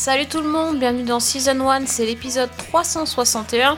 Salut 0.00 0.24
tout 0.24 0.40
le 0.40 0.48
monde, 0.48 0.78
bienvenue 0.78 1.02
dans 1.02 1.20
Season 1.20 1.60
1, 1.68 1.84
c'est 1.84 2.06
l'épisode 2.06 2.48
361. 2.56 3.76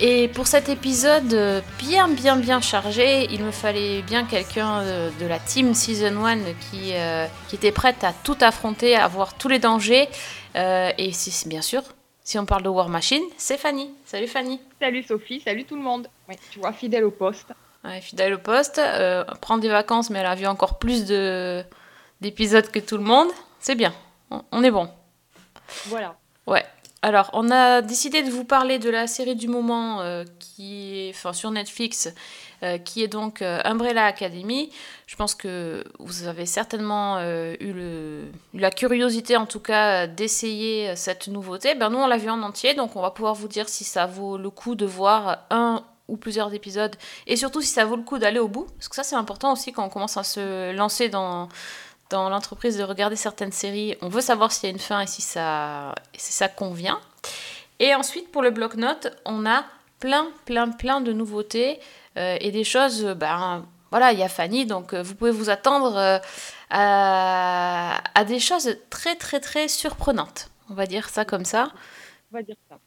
Et 0.00 0.28
pour 0.28 0.46
cet 0.46 0.68
épisode 0.68 1.34
euh, 1.34 1.60
bien 1.80 2.06
bien 2.06 2.36
bien 2.36 2.60
chargé, 2.60 3.26
il 3.32 3.42
me 3.42 3.50
fallait 3.50 4.02
bien 4.02 4.24
quelqu'un 4.24 4.82
euh, 4.82 5.10
de 5.20 5.26
la 5.26 5.40
team 5.40 5.74
Season 5.74 6.24
1 6.24 6.36
qui, 6.70 6.92
euh, 6.92 7.26
qui 7.48 7.56
était 7.56 7.72
prête 7.72 8.04
à 8.04 8.12
tout 8.12 8.36
affronter, 8.40 8.94
à 8.94 9.08
voir 9.08 9.34
tous 9.34 9.48
les 9.48 9.58
dangers. 9.58 10.08
Euh, 10.54 10.92
et 10.96 11.10
si, 11.10 11.48
bien 11.48 11.60
sûr, 11.60 11.82
si 12.22 12.38
on 12.38 12.46
parle 12.46 12.62
de 12.62 12.68
War 12.68 12.88
Machine, 12.88 13.24
c'est 13.36 13.58
Fanny. 13.58 13.90
Salut 14.04 14.28
Fanny. 14.28 14.60
Salut 14.80 15.02
Sophie, 15.02 15.40
salut 15.40 15.64
tout 15.64 15.74
le 15.74 15.82
monde. 15.82 16.06
Oui, 16.28 16.36
tu 16.52 16.60
vois, 16.60 16.72
fidèle 16.72 17.02
au 17.02 17.10
poste. 17.10 17.48
Ouais, 17.82 18.00
fidèle 18.00 18.34
au 18.34 18.38
poste, 18.38 18.78
euh, 18.78 19.24
prend 19.40 19.58
des 19.58 19.70
vacances, 19.70 20.08
mais 20.08 20.20
elle 20.20 20.26
a 20.26 20.36
vu 20.36 20.46
encore 20.46 20.78
plus 20.78 21.04
de 21.04 21.64
d'épisodes 22.20 22.70
que 22.70 22.78
tout 22.78 22.96
le 22.96 23.02
monde. 23.02 23.30
C'est 23.58 23.74
bien, 23.74 23.92
on, 24.30 24.44
on 24.52 24.62
est 24.62 24.70
bon. 24.70 24.88
Voilà. 25.86 26.16
Ouais. 26.46 26.64
Alors, 27.04 27.28
on 27.34 27.50
a 27.50 27.82
décidé 27.82 28.22
de 28.22 28.30
vous 28.30 28.44
parler 28.44 28.78
de 28.78 28.88
la 28.88 29.06
série 29.06 29.36
du 29.36 29.46
moment 29.46 30.00
euh, 30.00 30.24
qui 30.38 31.00
est 31.00 31.10
enfin, 31.10 31.34
sur 31.34 31.50
Netflix, 31.50 32.08
euh, 32.62 32.78
qui 32.78 33.02
est 33.02 33.08
donc 33.08 33.42
euh, 33.42 33.60
Umbrella 33.64 34.06
Academy. 34.06 34.70
Je 35.06 35.14
pense 35.14 35.34
que 35.34 35.84
vous 35.98 36.26
avez 36.26 36.46
certainement 36.46 37.20
eu, 37.20 37.72
le, 37.74 38.22
la 38.54 38.70
curiosité, 38.70 39.36
en 39.36 39.44
tout 39.44 39.60
cas, 39.60 40.06
d'essayer 40.06 40.96
cette 40.96 41.28
nouveauté. 41.28 41.74
Ben, 41.74 41.90
nous, 41.90 41.98
on 41.98 42.06
l'a 42.06 42.16
vu 42.16 42.30
en 42.30 42.42
entier, 42.42 42.72
donc 42.72 42.96
on 42.96 43.02
va 43.02 43.10
pouvoir 43.10 43.34
vous 43.34 43.48
dire 43.48 43.68
si 43.68 43.84
ça 43.84 44.06
vaut 44.06 44.38
le 44.38 44.48
coup 44.48 44.74
de 44.74 44.86
voir 44.86 45.44
un 45.50 45.84
ou 46.08 46.16
plusieurs 46.16 46.52
épisodes, 46.54 46.96
et 47.26 47.36
surtout 47.36 47.60
si 47.60 47.68
ça 47.68 47.84
vaut 47.84 47.96
le 47.96 48.02
coup 48.02 48.18
d'aller 48.18 48.38
au 48.38 48.48
bout, 48.48 48.66
parce 48.78 48.88
que 48.88 48.96
ça, 48.96 49.02
c'est 49.02 49.16
important 49.16 49.52
aussi 49.52 49.72
quand 49.72 49.84
on 49.84 49.88
commence 49.88 50.16
à 50.16 50.24
se 50.24 50.72
lancer 50.72 51.08
dans 51.08 51.48
dans 52.10 52.28
l'entreprise 52.28 52.76
de 52.78 52.82
regarder 52.82 53.16
certaines 53.16 53.52
séries, 53.52 53.96
on 54.02 54.08
veut 54.08 54.20
savoir 54.20 54.52
s'il 54.52 54.68
y 54.68 54.72
a 54.72 54.72
une 54.72 54.80
fin 54.80 55.00
et 55.00 55.06
si 55.06 55.22
ça, 55.22 55.94
si 56.16 56.32
ça 56.32 56.48
convient. 56.48 57.00
Et 57.80 57.94
ensuite, 57.94 58.30
pour 58.30 58.42
le 58.42 58.50
bloc-notes, 58.50 59.08
on 59.24 59.46
a 59.46 59.64
plein, 60.00 60.28
plein, 60.44 60.68
plein 60.70 61.00
de 61.00 61.12
nouveautés 61.12 61.80
euh, 62.16 62.36
et 62.40 62.50
des 62.50 62.64
choses. 62.64 63.04
Ben, 63.16 63.66
voilà, 63.90 64.12
il 64.12 64.18
y 64.18 64.22
a 64.22 64.28
Fanny, 64.28 64.66
donc 64.66 64.92
euh, 64.92 65.02
vous 65.02 65.14
pouvez 65.14 65.30
vous 65.30 65.50
attendre 65.50 65.96
euh, 65.96 66.18
à, 66.70 68.02
à 68.14 68.24
des 68.24 68.38
choses 68.38 68.76
très, 68.90 69.16
très, 69.16 69.40
très 69.40 69.68
surprenantes. 69.68 70.50
On 70.70 70.74
va 70.74 70.86
dire 70.86 71.08
ça 71.08 71.24
comme 71.24 71.44
ça. 71.44 71.72
On 72.32 72.36
va 72.36 72.42
dire 72.42 72.56
ça. 72.68 72.78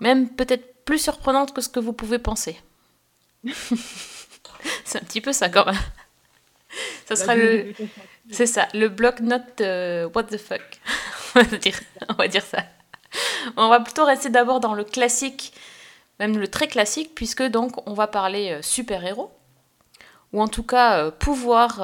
Même 0.00 0.28
peut-être 0.28 0.84
plus 0.84 0.98
surprenantes 0.98 1.52
que 1.52 1.60
ce 1.60 1.68
que 1.68 1.80
vous 1.80 1.92
pouvez 1.92 2.18
penser. 2.18 2.60
C'est 4.84 4.98
un 4.98 5.04
petit 5.04 5.20
peu 5.20 5.32
ça 5.32 5.48
quand 5.48 5.66
même. 5.66 5.76
Ça 7.06 7.16
sera 7.16 7.34
le. 7.34 7.74
C'est 8.30 8.46
ça, 8.46 8.68
le 8.74 8.88
bloc-notes 8.88 9.60
euh, 9.60 10.08
what 10.14 10.24
the 10.24 10.38
fuck. 10.38 10.60
on, 11.36 11.42
va 12.14 12.28
dire, 12.28 12.42
ça. 12.42 12.58
On 13.56 13.68
va 13.68 13.80
plutôt 13.80 14.04
rester 14.04 14.28
d'abord 14.28 14.60
dans 14.60 14.74
le 14.74 14.84
classique, 14.84 15.52
même 16.18 16.38
le 16.38 16.48
très 16.48 16.68
classique, 16.68 17.14
puisque 17.14 17.42
donc 17.42 17.86
on 17.88 17.94
va 17.94 18.06
parler 18.06 18.52
euh, 18.52 18.62
super-héros, 18.62 19.30
ou 20.32 20.42
en 20.42 20.48
tout 20.48 20.62
cas 20.62 20.98
euh, 20.98 21.10
pouvoir, 21.10 21.80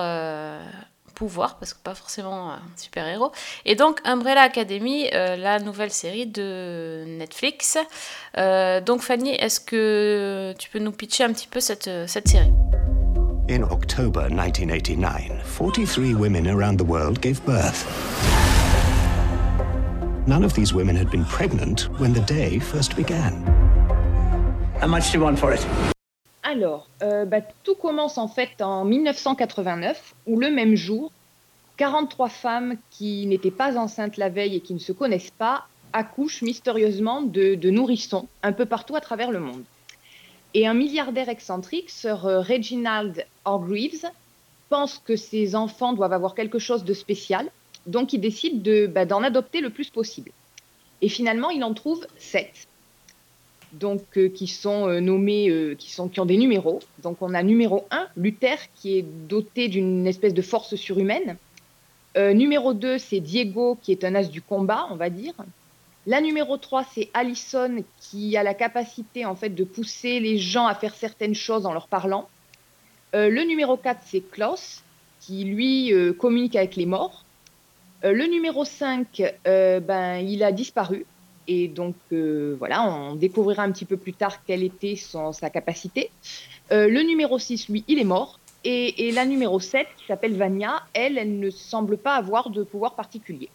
pouvoir, 1.15 1.59
parce 1.59 1.73
que 1.73 1.79
pas 1.83 1.95
forcément 1.95 2.57
super-héros. 2.77 3.33
Et 3.65 3.75
donc 3.75 4.01
Umbrella 4.05 4.43
Academy, 4.43 5.09
la 5.13 5.61
nouvelle 5.61 5.93
série 5.93 6.27
de 6.27 7.05
Netflix. 7.07 7.79
Donc 8.37 9.01
Fanny, 9.01 9.31
est-ce 9.31 9.61
que 9.61 10.55
tu 10.59 10.69
peux 10.69 10.81
nous 10.81 10.93
pitcher 10.93 11.25
un 11.25 11.33
petit 11.33 11.47
peu 11.47 11.61
cette 11.61 11.89
série? 12.07 12.53
In 13.47 13.63
October 13.63 14.31
1989, 14.31 15.43
43 15.45 16.15
women 16.15 16.49
around 16.49 16.79
the 16.79 16.85
world 16.85 17.21
gave 17.21 17.45
birth. 17.45 17.85
None 20.27 20.43
of 20.43 20.55
these 20.55 20.73
women 20.73 20.97
had 20.97 21.11
been 21.11 21.27
pregnant 21.27 21.91
when 22.01 22.15
the 22.15 22.23
day 22.23 22.59
first 22.59 22.97
began. 22.97 23.35
How 24.81 24.87
much 24.87 25.13
do 25.13 25.19
you 25.19 25.25
want 25.25 25.39
for 25.39 25.53
it? 25.53 25.61
Alors, 26.43 26.89
euh, 27.03 27.27
bah, 27.27 27.43
tout 27.65 27.75
commence 27.75 28.17
en 28.17 28.29
fait 28.29 28.63
en 28.63 28.87
1989, 28.87 30.15
où 30.27 30.41
le 30.41 30.51
même 30.51 30.75
jour, 30.75 31.13
43 31.77 32.31
femmes 32.31 32.77
qui 32.91 33.27
n'étaient 33.27 33.51
pas 33.51 33.77
enceintes 33.77 34.17
la 34.17 34.31
veille 34.31 34.57
et 34.57 34.61
qui 34.61 34.73
ne 34.73 34.79
se 34.79 34.93
connaissent 34.93 35.33
pas 35.37 35.67
accouchent 35.93 36.41
mystérieusement 36.41 37.21
de, 37.21 37.57
de 37.57 37.69
nourrissons 37.69 38.27
un 38.43 38.53
peu 38.53 38.65
partout 38.65 38.97
à 38.97 39.03
travers 39.03 39.31
le 39.31 39.41
monde. 39.41 39.65
Et 40.55 40.69
un 40.69 40.75
milliardaire 40.75 41.29
excentrique, 41.29 41.91
Sir 41.91 42.25
euh, 42.27 42.41
Reginald 42.41 43.27
Hargreaves, 43.45 44.07
pense 44.69 45.03
que 45.05 45.17
ses 45.17 45.57
enfants 45.57 45.93
doivent 45.93 46.13
avoir 46.13 46.35
quelque 46.37 46.61
chose 46.61 46.85
de 46.85 46.95
spécial, 46.95 47.51
donc 47.87 48.13
il 48.13 48.21
décide 48.21 48.63
de, 48.63 48.87
bah, 48.87 49.05
d'en 49.05 49.23
adopter 49.25 49.61
le 49.61 49.71
plus 49.71 49.91
possible. 49.91 50.31
Et 51.03 51.09
finalement, 51.09 51.51
il 51.51 51.63
en 51.65 51.75
trouve 51.75 52.07
sept 52.17 52.69
donc 53.73 54.03
euh, 54.17 54.29
qui 54.29 54.47
sont 54.47 54.89
euh, 54.89 55.01
nommés, 55.01 55.75
qui, 55.77 55.91
sont, 55.91 56.09
ont 56.21 56.25
des 56.25 56.37
numéros. 56.37 56.79
Donc 57.03 57.21
on 57.21 57.35
a 57.35 57.43
numéro 57.43 57.85
1, 57.91 58.07
Luther, 58.17 58.57
qui 58.77 58.99
est 58.99 59.03
doté 59.03 59.67
d'une 59.67 60.07
espèce 60.07 60.33
de 60.33 60.43
force 60.43 60.77
surhumaine. 60.77 61.37
Numéro 62.17 62.75
2, 62.75 62.99
c'est 62.99 63.19
Diego, 63.19 63.77
qui 63.83 63.91
est 63.91 64.05
un 64.05 64.15
as 64.15 64.29
du 64.29 64.41
combat, 64.41 64.87
on 64.93 64.95
va 64.95 65.11
dire. 65.11 65.35
La 66.07 66.21
numéro 66.21 66.59
3, 66.59 66.85
c'est 66.95 67.09
Allison, 67.15 67.83
qui 67.99 68.37
a 68.37 68.43
la 68.43 68.53
capacité 68.53 69.25
en 69.25 69.35
fait 69.35 69.49
de 69.49 69.65
pousser 69.65 70.21
les 70.21 70.37
gens 70.37 70.67
à 70.67 70.75
faire 70.75 70.95
certaines 70.95 71.35
choses 71.35 71.65
en 71.65 71.73
leur 71.73 71.89
parlant. 71.89 72.29
Euh, 73.15 73.31
le 73.31 73.43
numéro 73.45 73.79
4, 73.79 74.01
c'est 74.05 74.21
Klaus, 74.21 74.83
qui 75.21 75.45
lui 75.45 75.95
euh, 75.95 76.13
communique 76.13 76.57
avec 76.57 76.77
les 76.77 76.85
morts. 76.85 77.25
Euh, 78.05 78.13
le 78.13 78.27
numéro 78.27 78.67
5, 78.67 79.23
euh, 79.47 79.81
ben, 79.81 80.17
il 80.17 80.43
a 80.43 80.53
disparu. 80.53 81.07
Et 81.47 81.69
donc, 81.69 81.95
voilà, 82.11 82.83
on 82.83 83.17
découvrira 83.17 83.65
un 83.65 83.71
petit 83.71 83.85
peu 83.85 83.99
plus 83.99 84.15
tard 84.15 84.43
quelle 84.47 84.63
était 84.63 84.97
sa 84.97 85.51
capacité. 85.51 86.11
Le 86.71 87.03
numéro 87.03 87.39
6, 87.39 87.69
lui, 87.69 87.85
il 87.87 87.99
est 87.99 88.05
mort. 88.05 88.41
Et, 88.65 89.09
et 89.09 89.13
la 89.13 89.27
numéro 89.27 89.61
7, 89.61 89.87
qui 89.99 90.07
s'appelle 90.07 90.35
Vania, 90.39 90.83
elle, 90.95 91.19
elle 91.19 91.39
ne 91.39 91.51
semble 91.51 91.99
pas 91.99 92.15
avoir 92.15 92.49
de 92.49 92.63
pouvoir 92.63 92.95
particulier. 92.95 93.51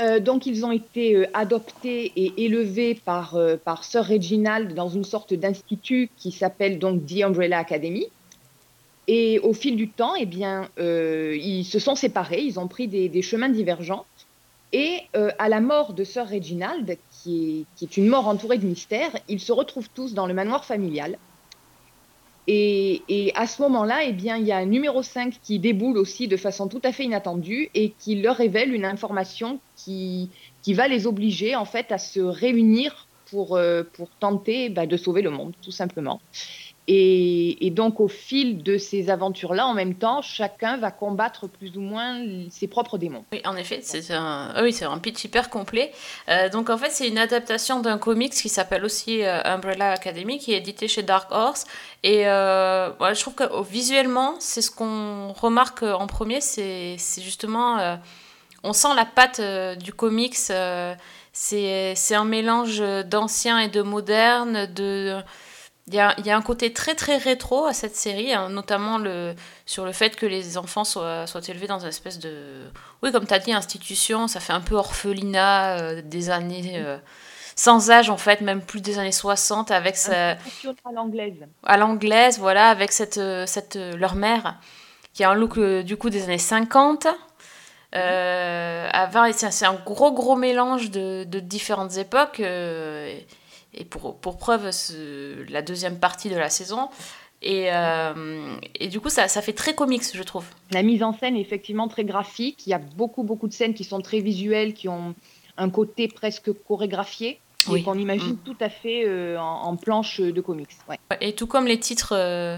Euh, 0.00 0.20
donc, 0.20 0.46
ils 0.46 0.66
ont 0.66 0.72
été 0.72 1.16
euh, 1.16 1.26
adoptés 1.32 2.12
et 2.16 2.44
élevés 2.44 2.94
par, 2.94 3.36
euh, 3.36 3.56
Sir 3.80 4.04
Reginald 4.04 4.74
dans 4.74 4.88
une 4.88 5.04
sorte 5.04 5.32
d'institut 5.32 6.10
qui 6.16 6.32
s'appelle 6.32 6.78
donc 6.78 7.06
The 7.06 7.22
Umbrella 7.22 7.58
Academy. 7.58 8.06
Et 9.08 9.38
au 9.38 9.52
fil 9.52 9.76
du 9.76 9.88
temps, 9.88 10.14
eh 10.16 10.26
bien, 10.26 10.68
euh, 10.78 11.36
ils 11.40 11.64
se 11.64 11.78
sont 11.78 11.94
séparés, 11.94 12.42
ils 12.42 12.58
ont 12.58 12.66
pris 12.66 12.88
des, 12.88 13.22
chemins 13.22 13.48
divergents. 13.48 14.04
Et 14.72 14.98
à 15.14 15.48
la 15.48 15.60
mort 15.60 15.92
de 15.92 16.02
Sir 16.02 16.28
Reginald, 16.28 16.98
qui 17.10 17.60
est, 17.60 17.64
qui 17.76 17.84
est 17.84 17.96
une 17.96 18.08
mort 18.08 18.26
entourée 18.26 18.58
de 18.58 18.66
mystère, 18.66 19.16
ils 19.28 19.40
se 19.40 19.52
retrouvent 19.52 19.88
tous 19.94 20.12
dans 20.12 20.26
le 20.26 20.34
manoir 20.34 20.64
familial. 20.64 21.18
Et, 22.48 23.02
et 23.08 23.34
à 23.34 23.46
ce 23.46 23.60
moment-là, 23.62 24.04
eh 24.04 24.12
bien, 24.12 24.36
il 24.36 24.46
y 24.46 24.52
a 24.52 24.58
un 24.58 24.66
numéro 24.66 25.02
5 25.02 25.34
qui 25.42 25.58
déboule 25.58 25.98
aussi 25.98 26.28
de 26.28 26.36
façon 26.36 26.68
tout 26.68 26.80
à 26.84 26.92
fait 26.92 27.04
inattendue 27.04 27.70
et 27.74 27.90
qui 27.98 28.16
leur 28.16 28.36
révèle 28.36 28.72
une 28.72 28.84
information 28.84 29.58
qui, 29.74 30.30
qui 30.62 30.74
va 30.74 30.86
les 30.86 31.06
obliger 31.06 31.56
en 31.56 31.64
fait 31.64 31.90
à 31.90 31.98
se 31.98 32.20
réunir 32.20 33.08
pour, 33.30 33.56
euh, 33.56 33.82
pour 33.94 34.08
tenter 34.20 34.68
bah, 34.68 34.86
de 34.86 34.96
sauver 34.96 35.22
le 35.22 35.30
monde, 35.30 35.54
tout 35.62 35.72
simplement. 35.72 36.20
Et, 36.88 37.70
donc, 37.74 37.98
au 37.98 38.06
fil 38.06 38.62
de 38.62 38.78
ces 38.78 39.10
aventures-là, 39.10 39.66
en 39.66 39.74
même 39.74 39.96
temps, 39.96 40.22
chacun 40.22 40.76
va 40.76 40.92
combattre 40.92 41.48
plus 41.48 41.76
ou 41.76 41.80
moins 41.80 42.24
ses 42.50 42.68
propres 42.68 42.96
démons. 42.96 43.24
Oui, 43.32 43.42
en 43.44 43.56
effet, 43.56 43.80
c'est 43.82 44.12
un, 44.12 44.52
ah 44.54 44.62
oui, 44.62 44.72
c'est 44.72 44.84
un 44.84 44.98
pitch 44.98 45.24
hyper 45.24 45.50
complet. 45.50 45.92
Euh, 46.28 46.48
donc 46.48 46.70
en 46.70 46.78
fait, 46.78 46.90
c'est 46.90 47.08
une 47.08 47.18
adaptation 47.18 47.80
d'un 47.80 47.98
comics 47.98 48.32
qui 48.32 48.48
s'appelle 48.48 48.84
aussi 48.84 49.24
euh, 49.24 49.40
Umbrella 49.44 49.90
Academy, 49.90 50.38
qui 50.38 50.52
est 50.52 50.58
édité 50.58 50.86
chez 50.86 51.02
Dark 51.02 51.30
Horse. 51.32 51.64
Et 52.04 52.28
euh, 52.28 52.90
je 53.14 53.20
trouve 53.20 53.34
que 53.34 53.44
oh, 53.52 53.62
visuellement, 53.62 54.36
c'est 54.38 54.62
ce 54.62 54.70
qu'on 54.70 55.32
remarque 55.32 55.82
en 55.82 56.06
premier, 56.06 56.40
c'est 56.40 56.96
justement, 57.18 57.98
on 58.62 58.72
sent 58.72 58.94
la 58.94 59.04
patte 59.04 59.40
du 59.78 59.92
comics. 59.92 60.36
c'est 60.36 60.96
c'est 61.96 62.14
un 62.14 62.24
mélange 62.24 62.78
d'ancien 63.04 63.58
et 63.58 63.68
de 63.68 63.82
moderne, 63.82 64.66
de 64.72 65.20
il 65.88 65.94
y, 65.94 66.00
a, 66.00 66.14
il 66.18 66.26
y 66.26 66.30
a 66.30 66.36
un 66.36 66.42
côté 66.42 66.72
très 66.72 66.96
très 66.96 67.16
rétro 67.16 67.64
à 67.66 67.72
cette 67.72 67.94
série, 67.94 68.32
hein, 68.32 68.48
notamment 68.48 68.98
le, 68.98 69.34
sur 69.66 69.84
le 69.84 69.92
fait 69.92 70.16
que 70.16 70.26
les 70.26 70.58
enfants 70.58 70.82
soient, 70.84 71.26
soient 71.28 71.46
élevés 71.46 71.68
dans 71.68 71.78
une 71.78 71.88
espèce 71.88 72.18
de... 72.18 72.64
Oui, 73.02 73.12
comme 73.12 73.24
tu 73.26 73.32
as 73.34 73.38
dit, 73.38 73.52
institution, 73.52 74.26
ça 74.26 74.40
fait 74.40 74.52
un 74.52 74.60
peu 74.60 74.74
orphelinat 74.74 75.78
euh, 75.78 76.02
des 76.02 76.30
années... 76.30 76.72
euh, 76.76 76.98
sans 77.58 77.90
âge 77.90 78.10
en 78.10 78.18
fait, 78.18 78.42
même 78.42 78.60
plus 78.60 78.80
des 78.82 78.98
années 78.98 79.12
60, 79.12 79.70
avec 79.70 79.96
sa, 79.96 80.32
à 80.32 80.36
l'anglaise. 80.92 81.46
à 81.64 81.76
l'anglaise, 81.78 82.38
voilà, 82.38 82.68
avec 82.68 82.92
cette, 82.92 83.16
euh, 83.16 83.46
cette, 83.46 83.76
leur 83.76 84.14
mère, 84.14 84.56
qui 85.14 85.24
a 85.24 85.30
un 85.30 85.34
look 85.34 85.58
du 85.58 85.96
coup 85.96 86.10
des 86.10 86.24
années 86.24 86.36
50. 86.36 87.06
Euh, 87.94 88.88
avant, 88.92 89.24
et 89.24 89.32
c'est 89.32 89.64
un 89.64 89.74
gros 89.86 90.12
gros 90.12 90.36
mélange 90.36 90.90
de, 90.90 91.24
de 91.24 91.40
différentes 91.40 91.96
époques. 91.96 92.42
Et 93.76 93.84
pour, 93.84 94.16
pour 94.16 94.36
preuve 94.38 94.70
ce- 94.70 95.44
la 95.50 95.62
deuxième 95.62 95.98
partie 95.98 96.28
de 96.28 96.36
la 96.36 96.50
saison. 96.50 96.88
Et, 97.42 97.68
euh, 97.72 98.56
et 98.80 98.88
du 98.88 98.98
coup, 99.00 99.10
ça, 99.10 99.28
ça 99.28 99.42
fait 99.42 99.52
très 99.52 99.74
comics, 99.74 100.02
je 100.12 100.22
trouve. 100.22 100.44
La 100.70 100.82
mise 100.82 101.02
en 101.02 101.12
scène 101.12 101.36
est 101.36 101.40
effectivement 101.40 101.86
très 101.86 102.04
graphique. 102.04 102.66
Il 102.66 102.70
y 102.70 102.74
a 102.74 102.78
beaucoup, 102.78 103.22
beaucoup 103.24 103.46
de 103.46 103.52
scènes 103.52 103.74
qui 103.74 103.84
sont 103.84 104.00
très 104.00 104.20
visuelles, 104.20 104.72
qui 104.72 104.88
ont 104.88 105.14
un 105.58 105.70
côté 105.70 106.08
presque 106.08 106.50
chorégraphié, 106.66 107.38
Oui. 107.68 107.80
et 107.80 107.82
qu'on 107.82 107.98
imagine 107.98 108.32
Mm. 108.34 108.38
tout 108.44 108.56
à 108.60 108.68
fait 108.70 109.04
euh, 109.06 109.38
en, 109.38 109.64
en 109.68 109.76
planche 109.76 110.20
de 110.20 110.40
comics. 110.40 110.68
Ouais. 110.88 110.98
Et 111.20 111.34
tout 111.34 111.46
comme 111.46 111.66
les 111.66 111.78
titres, 111.78 112.14
euh, 112.16 112.56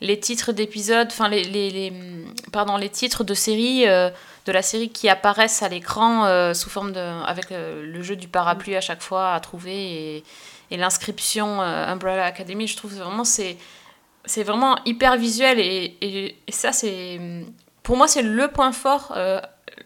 les 0.00 0.18
titres 0.18 0.52
d'épisodes, 0.52 1.08
enfin 1.10 1.28
les, 1.28 1.44
les, 1.44 1.70
les- 1.70 1.92
pardon, 2.52 2.76
les 2.76 2.88
titres 2.88 3.22
de 3.22 3.34
séries, 3.34 3.86
de 4.46 4.52
la 4.52 4.62
série 4.62 4.90
qui 4.90 5.08
apparaissent 5.08 5.62
à 5.62 5.68
l'écran 5.68 6.24
euh, 6.26 6.54
sous 6.54 6.70
forme 6.70 6.92
de, 6.92 7.00
avec 7.26 7.52
euh, 7.52 7.84
le 7.84 8.02
jeu 8.02 8.16
du 8.16 8.28
parapluie 8.28 8.76
à 8.76 8.80
chaque 8.80 9.02
fois 9.02 9.34
à 9.34 9.40
trouver 9.40 10.16
et, 10.16 10.24
et 10.70 10.76
l'inscription 10.76 11.60
euh, 11.62 11.86
Umbrella 11.86 12.24
Academy, 12.24 12.66
je 12.66 12.76
trouve 12.76 12.94
vraiment 12.94 13.24
c'est 13.24 13.56
c'est 14.26 14.42
vraiment 14.42 14.76
hyper 14.84 15.16
visuel 15.16 15.58
et, 15.58 15.96
et, 16.02 16.36
et 16.46 16.52
ça 16.52 16.72
c'est 16.72 17.18
pour 17.82 17.96
moi 17.96 18.06
c'est 18.08 18.22
le 18.22 18.48
point 18.48 18.72
fort. 18.72 19.12
euh, 19.16 19.40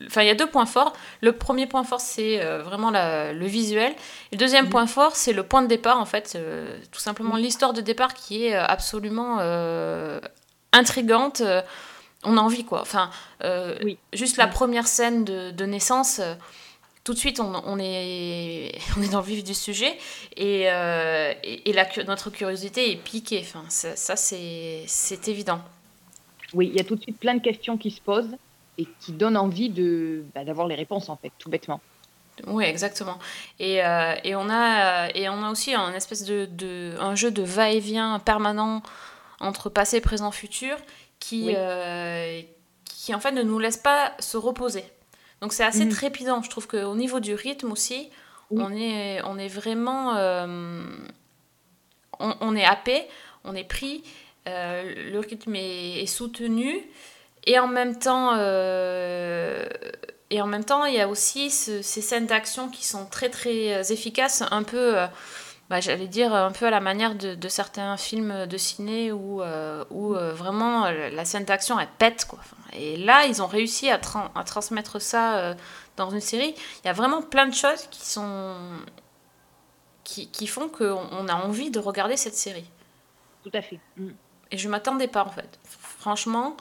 Enfin, 0.09 0.23
il 0.23 0.27
y 0.27 0.31
a 0.31 0.35
deux 0.35 0.49
points 0.49 0.67
forts. 0.67 0.93
Le 1.21 1.33
premier 1.33 1.67
point 1.67 1.85
fort, 1.85 2.01
c'est 2.01 2.39
vraiment 2.65 2.91
la- 2.91 3.33
le 3.33 3.47
visuel. 3.47 3.93
Et 3.93 4.35
le 4.35 4.39
deuxième 4.39 4.65
Mhm. 4.65 4.71
point 4.71 4.87
fort, 4.89 5.15
c'est 5.15 5.33
le 5.33 5.45
point 5.45 5.63
de 5.63 5.69
départ, 5.69 6.01
en 6.01 6.05
fait. 6.05 6.37
tout 6.91 6.99
simplement 6.99 7.37
l'histoire 7.37 7.73
de 7.73 7.81
départ 7.81 8.13
qui 8.13 8.47
est 8.47 8.55
absolument 8.57 9.39
intrigante. 10.73 11.43
On 12.25 12.37
a 12.37 12.41
envie, 12.41 12.65
quoi. 12.65 12.81
Enfin, 12.83 13.11
euh, 13.43 13.77
Oui. 13.85 13.99
juste 14.13 14.37
la 14.37 14.47
première 14.47 14.87
scène 14.87 15.25
de, 15.25 15.51
de 15.51 15.65
naissance, 15.65 16.19
euh, 16.21 16.35
tout 17.05 17.13
de 17.15 17.19
suite, 17.19 17.39
on, 17.41 17.53
on 17.67 17.79
est, 17.79 18.73
on 18.99 19.03
est 19.03 19.09
dans 19.13 19.21
le 19.21 19.27
vif 19.27 19.45
du 19.45 19.55
sujet. 19.55 19.97
Et, 20.37 20.65
euh, 20.71 21.33
et, 21.43 21.71
et 21.71 21.73
la 21.73 21.85
cu- 21.85 22.05
notre 22.05 22.31
curiosité 22.31 22.91
est 22.91 22.97
piquée. 22.97 23.41
Enfin, 23.45 23.65
ça, 23.69 23.95
ça, 23.97 24.17
c'est 24.17 24.85
c'est 24.87 25.29
évident. 25.29 25.61
Oui, 26.55 26.69
il 26.73 26.77
y 26.77 26.81
a 26.81 26.85
tout 26.85 26.97
de 26.97 27.03
suite 27.03 27.19
plein 27.19 27.35
de 27.35 27.43
questions 27.43 27.77
qui 27.77 27.91
se 27.91 28.01
posent 28.01 28.37
et 28.79 28.87
qui 29.01 29.13
donnent 29.13 29.37
envie 29.37 29.69
de 29.71 30.25
bah, 30.35 30.45
d'avoir 30.45 30.67
les 30.69 30.75
réponses, 30.77 31.09
en 31.09 31.17
fait, 31.17 31.33
tout 31.39 31.51
bêtement. 31.51 31.81
Oui, 32.49 32.65
exactement. 32.65 33.19
Et, 33.61 33.75
et, 33.77 34.35
on 34.35 34.51
a, 34.51 35.09
et 35.15 35.29
on 35.29 35.45
a 35.45 35.51
aussi 35.53 35.73
un 35.73 35.93
espèce 35.95 36.25
de, 36.25 36.47
de 36.51 36.95
un 36.99 37.15
jeu 37.15 37.31
de 37.31 37.43
va-et-vient 37.45 38.19
permanent 38.19 38.83
entre 39.39 39.69
passé, 39.69 40.01
présent, 40.01 40.33
futur 40.33 40.77
qui, 41.29 41.45
Oui. 41.47 41.55
euh, 41.57 42.43
qui 42.85 43.15
en 43.15 43.21
fait 43.21 43.33
ne 43.33 43.43
nous 43.43 43.59
laisse 43.59 43.77
pas 43.79 44.13
se 44.19 44.37
reposer. 44.37 44.85
Donc 45.41 45.53
c'est 45.53 45.65
assez 45.65 45.85
Mhm. 45.85 45.93
trépidant. 45.93 46.43
Je 46.43 46.51
trouve 46.51 46.67
qu'au 46.67 46.95
niveau 46.95 47.21
du 47.21 47.35
rythme 47.35 47.71
aussi, 47.73 48.11
Oui. 48.51 48.63
on, 48.67 48.71
est, 48.77 49.21
on 49.25 49.39
est 49.39 49.49
vraiment... 49.49 50.15
euh, 50.17 50.83
on, 52.21 52.35
on 52.41 52.55
est 52.57 52.65
happé, 52.65 53.07
on 53.45 53.55
est 53.55 53.65
pris, 53.69 54.05
euh, 54.49 55.11
le 55.13 55.19
rythme 55.19 55.55
est, 55.57 56.03
est 56.03 56.07
soutenu. 56.07 56.83
Et 57.47 57.59
en 57.59 57.69
même 57.69 57.99
temps, 57.99 58.35
et 60.31 60.41
en 60.41 60.47
même 60.47 60.65
temps, 60.65 60.85
il 60.87 60.95
y 60.95 61.01
a 61.01 61.09
aussi 61.09 61.51
ce- 61.51 61.83
ces 61.83 62.01
scènes 62.01 62.27
d'action 62.27 62.69
qui 62.71 62.85
sont 62.87 63.05
très 63.07 63.29
très 63.29 63.93
efficaces, 63.93 64.43
un 64.51 64.63
peu, 64.63 64.97
bah, 65.71 65.81
j'allais 65.81 66.09
dire, 66.09 66.35
un 66.35 66.53
peu 66.53 66.67
à 66.67 66.71
la 66.71 66.81
manière 66.81 67.15
de, 67.15 67.35
de 67.35 67.49
certains 67.49 67.97
films 67.97 68.47
de 68.47 68.57
ciné 68.59 69.13
où, 69.13 69.43
euh, 69.43 69.85
où 69.91 70.15
euh, 70.15 70.33
vraiment 70.35 70.85
euh, 70.85 71.09
la 71.11 71.25
scène 71.25 71.45
d'action 71.45 71.81
elle 71.81 71.89
pète 71.99 72.27
quoi. 72.27 72.39
Et 72.75 72.97
là, 72.97 73.25
ils 73.27 73.41
ont 73.41 73.47
réussi 73.47 73.89
à, 73.91 73.99
tran- 73.99 74.31
à 74.35 74.45
transmettre 74.45 75.01
ça 75.01 75.37
euh, 75.39 75.55
dans 75.97 76.11
une 76.11 76.21
série. 76.21 76.55
Il 76.83 76.87
y 76.87 76.91
a 76.91 76.93
vraiment 76.93 77.23
plein 77.23 77.47
de 77.47 77.55
choses 77.55 77.87
qui 77.91 78.05
sont 78.05 78.57
qui, 80.03 80.29
qui 80.29 80.47
font 80.47 80.69
qu'on 80.69 81.09
on 81.13 81.29
a 81.29 81.35
envie 81.35 81.71
de 81.71 81.79
regarder 81.79 82.17
cette 82.17 82.35
série. 82.37 82.69
Tout 83.43 83.51
à 83.55 83.63
fait. 83.63 83.81
Mm. 83.97 84.09
Et 84.51 84.59
je 84.59 84.69
m'attendais 84.69 85.09
pas 85.09 85.25
en 85.25 85.31
fait. 85.31 85.59
Franchement, 85.65 86.57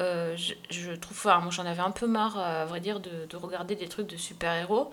euh, 0.00 0.36
je, 0.36 0.54
je 0.70 0.92
trouve. 0.92 1.16
Enfin, 1.16 1.40
moi 1.40 1.50
j'en 1.50 1.64
avais 1.64 1.80
un 1.80 1.90
peu 1.90 2.06
marre, 2.06 2.38
à 2.38 2.64
vrai 2.66 2.80
dire, 2.80 3.00
de, 3.00 3.26
de 3.26 3.36
regarder 3.36 3.76
des 3.76 3.88
trucs 3.88 4.08
de 4.08 4.16
super-héros. 4.16 4.90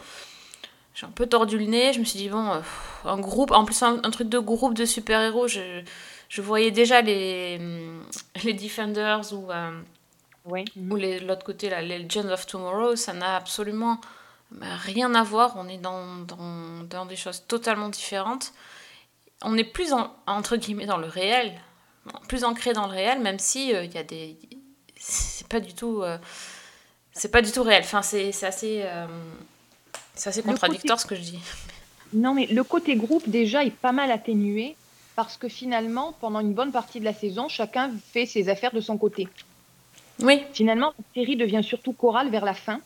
J'ai 1.00 1.06
un 1.06 1.12
peu 1.12 1.28
tordu 1.28 1.58
le 1.58 1.66
nez. 1.66 1.94
Je 1.94 2.00
me 2.00 2.04
suis 2.06 2.18
dit, 2.20 2.30
bon, 2.30 2.52
euh, 2.52 2.60
un 3.06 3.20
groupe. 3.20 3.52
En 3.52 3.64
plus, 3.64 3.82
un, 3.84 4.00
un 4.04 4.12
truc 4.12 4.28
de 4.28 4.40
groupe 4.40 4.74
de 4.74 4.86
super-héros, 4.86 5.48
je, 5.48 5.82
je 6.28 6.42
voyais 6.42 6.72
déjà 6.72 7.02
les, 7.02 7.60
les 8.44 8.54
Defenders 8.54 9.32
ou, 9.34 9.52
euh, 9.52 9.80
Ouais. 10.46 10.66
ou 10.90 10.96
les- 10.96 11.20
l'autre 11.20 11.44
côté, 11.46 11.70
la 11.70 11.82
Legends 11.82 12.30
of 12.30 12.46
Tomorrow. 12.48 12.96
Ça 12.96 13.14
n'a 13.14 13.36
absolument 13.36 14.02
bah, 14.52 14.66
rien 14.78 15.14
à 15.16 15.24
voir. 15.24 15.54
On 15.58 15.68
est 15.70 15.78
dans, 15.78 16.18
dans, 16.18 16.84
dans 16.90 17.06
des 17.06 17.16
choses 17.16 17.44
totalement 17.48 17.90
différentes. 17.90 18.52
On 19.44 19.58
est 19.58 19.64
plus, 19.64 19.94
en- 19.94 20.14
entre 20.28 20.58
guillemets, 20.58 20.86
dans 20.88 20.98
le 20.98 21.08
réel 21.08 21.54
plus 22.28 22.44
ancré 22.44 22.74
dans 22.74 22.88
le 22.88 22.94
réel, 22.94 23.20
même 23.20 23.38
si 23.38 23.76
euh, 23.76 23.84
il 23.84 23.94
y 23.94 23.98
a 23.98 24.04
des, 24.04 24.36
c'est 24.96 25.48
pas 25.48 25.60
du 25.60 25.76
tout, 25.76 26.02
euh, 26.02 26.18
c'est 27.12 27.30
pas 27.30 27.44
du 27.44 27.52
tout 27.52 27.62
réel. 27.62 27.84
Enfin, 27.84 28.02
c'est 28.02 28.32
c'est 28.32 28.48
assez, 28.48 28.82
euh, 28.84 29.06
c'est 30.20 30.30
assez 30.30 30.44
contradictoire 30.44 31.00
ce 31.00 31.06
que 31.06 31.16
je 31.16 31.22
dis. 31.22 31.40
Non, 32.14 32.34
mais 32.34 32.46
le 32.48 32.64
côté 32.64 32.96
groupe, 32.96 33.28
déjà, 33.30 33.64
est 33.64 33.72
pas 33.72 33.92
mal 33.92 34.12
atténué 34.12 34.76
parce 35.16 35.38
que 35.38 35.48
finalement, 35.50 36.14
pendant 36.22 36.40
une 36.40 36.54
bonne 36.54 36.72
partie 36.72 37.00
de 37.00 37.06
la 37.06 37.14
saison, 37.14 37.48
chacun 37.50 37.92
fait 38.14 38.26
ses 38.26 38.50
affaires 38.50 38.74
de 38.74 38.82
son 38.82 38.98
côté. 38.98 39.28
Oui, 40.22 40.44
Finalement, 40.54 40.94
la 40.98 41.22
série 41.22 41.36
devient 41.38 41.62
surtout 41.64 41.94
chorale 41.94 42.30
vers 42.30 42.46
la 42.46 42.54
fin. 42.54 42.80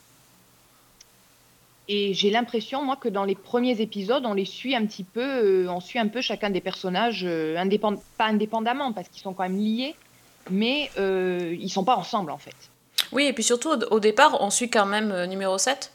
Et 1.86 2.14
j'ai 2.14 2.30
l'impression, 2.30 2.82
moi, 2.82 2.96
que 2.96 3.08
dans 3.10 3.24
les 3.24 3.34
premiers 3.34 3.80
épisodes, 3.80 4.24
on 4.24 4.32
les 4.32 4.46
suit 4.46 4.74
un 4.74 4.86
petit 4.86 5.04
peu, 5.04 5.20
euh, 5.20 5.68
on 5.68 5.80
suit 5.80 5.98
un 5.98 6.08
peu 6.08 6.22
chacun 6.22 6.48
des 6.48 6.62
personnages, 6.62 7.24
euh, 7.24 7.56
indépend- 7.58 8.00
pas 8.16 8.26
indépendamment, 8.26 8.92
parce 8.92 9.08
qu'ils 9.08 9.20
sont 9.22 9.34
quand 9.34 9.42
même 9.42 9.58
liés, 9.58 9.94
mais 10.50 10.90
euh, 10.98 11.54
ils 11.60 11.68
sont 11.70 11.84
pas 11.84 11.96
ensemble, 11.96 12.30
en 12.30 12.38
fait. 12.38 12.54
oui, 13.12 13.24
et 13.24 13.32
puis 13.34 13.42
surtout 13.44 13.68
au, 13.70 13.78
au 13.96 14.00
départ, 14.00 14.38
on 14.40 14.48
suit 14.50 14.70
quand 14.70 14.86
même 14.86 15.12
euh, 15.12 15.26
numéro 15.26 15.58
7 15.58 15.92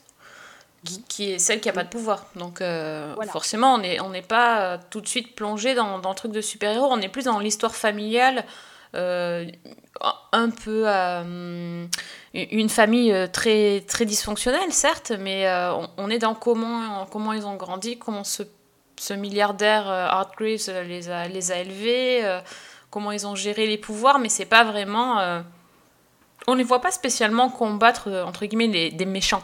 qui, 0.85 1.03
qui 1.03 1.31
est 1.31 1.39
celle 1.39 1.59
qui 1.61 1.69
a 1.69 1.73
pas 1.73 1.83
de 1.83 1.89
pouvoir. 1.89 2.25
Donc 2.35 2.61
euh, 2.61 3.11
Voilà. 3.15 3.31
forcément, 3.31 3.75
on 3.75 3.79
n'est 3.79 3.99
on 3.99 4.09
n'est 4.09 4.21
pas 4.21 4.61
euh, 4.61 4.77
tout 4.89 5.01
de 5.01 5.07
suite 5.07 5.35
plongé 5.35 5.75
dans, 5.75 5.99
dans 5.99 6.09
le 6.09 6.15
truc 6.15 6.31
de 6.31 6.41
super-héros, 6.41 6.87
on 6.91 7.01
est 7.01 7.09
plus 7.09 7.25
dans 7.25 7.39
l'histoire 7.39 7.75
familiale. 7.75 8.45
euh, 8.95 9.45
un 10.31 10.49
peu 10.49 10.83
euh, 10.87 11.85
une 12.33 12.69
famille 12.69 13.13
très 13.31 13.81
très 13.87 14.05
dysfonctionnelle 14.05 14.71
certes 14.71 15.11
mais 15.19 15.45
on, 15.47 15.89
on 15.97 16.09
est 16.09 16.17
dans 16.19 16.33
comment 16.33 17.05
comment 17.11 17.33
ils 17.33 17.45
ont 17.45 17.55
grandi 17.55 17.97
comment 17.99 18.23
ce, 18.23 18.43
ce 18.97 19.13
milliardaire 19.13 19.87
Art 19.89 20.31
les 20.39 20.69
a 20.69 21.27
les 21.27 21.51
a 21.51 21.59
élevés 21.59 22.39
comment 22.89 23.11
ils 23.11 23.27
ont 23.27 23.35
géré 23.35 23.67
les 23.67 23.77
pouvoirs 23.77 24.17
mais 24.19 24.29
c'est 24.29 24.45
pas 24.45 24.63
vraiment 24.63 25.41
on 26.47 26.55
les 26.55 26.63
voit 26.63 26.81
pas 26.81 26.91
spécialement 26.91 27.49
combattre 27.49 28.09
entre 28.25 28.45
guillemets 28.45 28.67
les- 28.67 28.91
des 28.91 29.05
méchants 29.05 29.43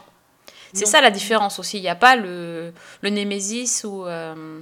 c'est 0.75 0.85
ça 0.85 1.01
la 1.01 1.11
différence 1.11 1.57
aussi. 1.59 1.77
Il 1.77 1.81
n'y 1.81 1.89
a 1.89 1.95
pas 1.95 2.15
le 2.15 2.73
le 3.01 3.09
Némésis 3.09 3.83
ou 3.83 4.05
euh, 4.05 4.61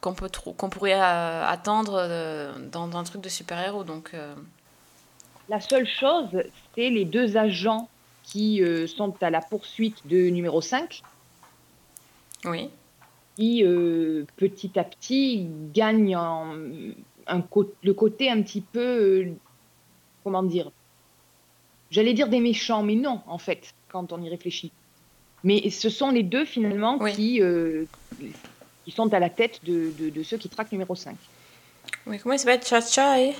qu'on 0.00 0.14
peut 0.14 0.28
trou- 0.30 0.52
qu'on 0.52 0.70
pourrait 0.70 0.94
euh, 1.00 1.46
attendre 1.46 1.94
euh, 1.96 2.52
dans, 2.70 2.88
dans 2.88 2.98
un 2.98 3.04
truc 3.04 3.20
de 3.22 3.28
super-héros. 3.28 3.84
Donc 3.84 4.12
La 5.48 5.60
seule 5.60 5.86
chose, 5.86 6.28
c'est 6.74 6.90
les 6.90 7.04
deux 7.04 7.36
agents 7.36 7.88
qui 8.22 8.62
sont 8.86 9.14
à 9.20 9.30
la 9.30 9.40
poursuite 9.40 10.06
de 10.06 10.28
numéro 10.30 10.60
5, 10.60 11.02
oui. 12.44 12.70
Qui 13.36 13.64
petit 14.36 14.78
à 14.78 14.84
petit 14.84 15.48
gagnent 15.74 16.16
en- 16.16 16.54
un 17.26 17.40
co- 17.40 17.72
le 17.82 17.94
côté 17.94 18.30
un 18.30 18.42
petit 18.42 18.60
peu, 18.60 19.26
comment 20.24 20.42
dire, 20.42 20.70
j'allais 21.90 22.14
dire 22.14 22.28
des 22.28 22.40
méchants, 22.40 22.82
mais 22.82 22.94
non, 22.96 23.20
en 23.26 23.38
fait, 23.38 23.74
quand 23.92 24.12
on 24.12 24.22
y 24.22 24.28
réfléchit. 24.30 24.72
Mais 25.44 25.68
ce 25.70 25.90
sont 25.90 26.10
les 26.10 26.22
deux 26.22 26.44
finalement 26.44 26.96
Oui. 27.00 27.12
qui, 27.12 27.42
euh, 27.42 27.84
qui 28.84 28.90
sont 28.90 29.12
à 29.12 29.18
la 29.18 29.28
tête 29.30 29.60
de, 29.64 29.92
de- 29.98 30.10
de 30.10 30.22
ceux 30.22 30.38
qui 30.38 30.48
traquent 30.48 30.72
numéro 30.72 30.94
5. 30.94 31.16
Oui, 32.06 32.18
comment 32.20 32.34
il 32.34 32.38
s'appelle? 32.38 32.62
Cha-Cha 32.64 33.20
et... 33.20 33.34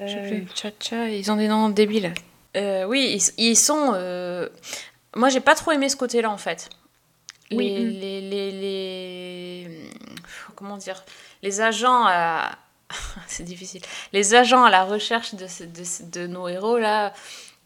Je 0.00 0.06
sais 0.06 0.16
Euh, 0.18 0.28
plus. 0.28 0.46
Cha-Cha, 0.54 1.08
ils 1.08 1.30
ont 1.30 1.36
des 1.36 1.48
noms 1.48 1.68
débiles. 1.70 2.12
Euh, 2.56 2.84
oui, 2.84 3.18
ils, 3.38 3.44
ils 3.50 3.56
sont... 3.56 3.92
euh, 3.94 4.48
Moi, 5.16 5.28
j'ai 5.30 5.40
pas 5.40 5.54
trop 5.54 5.72
aimé 5.72 5.88
ce 5.88 5.96
côté-là, 5.96 6.30
en 6.30 6.36
fait. 6.38 6.68
Les, 7.50 7.56
Oui, 7.56 7.68
les, 8.00 8.20
les, 8.20 8.50
les- 8.50 9.90
Comment 10.56 10.76
dire? 10.76 11.04
Les 11.42 11.60
agents 11.60 12.04
à... 12.06 12.58
C'est 13.26 13.42
difficile. 13.44 13.80
Les 14.12 14.34
agents 14.34 14.64
à 14.64 14.70
la 14.70 14.84
recherche 14.84 15.34
de, 15.34 15.46
de 16.12 16.26
nos 16.26 16.48
héros, 16.48 16.78
là, 16.78 17.12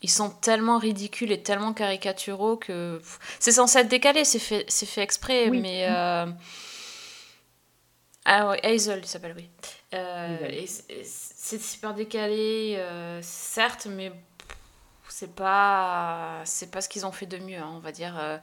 ils 0.03 0.11
sont 0.11 0.31
tellement 0.31 0.79
ridicules 0.79 1.33
et 1.33 1.43
tellement 1.43 1.73
caricaturaux 1.73 2.57
que... 2.57 3.01
C'est 3.41 3.53
censé 3.53 3.79
être 3.81 3.89
décalé, 3.89 4.25
c'est 4.25 4.39
fait, 4.39 4.65
c'est 4.69 4.87
fait 4.87 5.03
exprès, 5.03 5.49
Oui. 5.49 5.61
mais... 5.61 5.87
euh, 5.89 6.27
Ah 8.25 8.49
ouais, 8.51 8.65
Hazel, 8.65 9.01
il 9.03 9.07
s'appelle, 9.09 9.35
oui. 9.37 9.49
Euh, 9.95 10.37
c'est- 11.03 11.63
super 11.63 11.95
décalé, 11.95 12.75
euh, 12.79 13.21
certes, 13.23 13.87
mais 13.91 14.13
c'est 15.09 15.35
pas 15.35 16.43
c'est 16.45 16.71
pas 16.71 16.83
ce 16.83 16.89
qu'ils 16.91 17.07
ont 17.07 17.13
fait 17.13 17.25
de 17.27 17.39
mieux, 17.39 17.57
hein, 17.57 17.73
on 17.75 17.79
va 17.79 17.91
dire. 17.91 18.15
euh. 18.21 18.37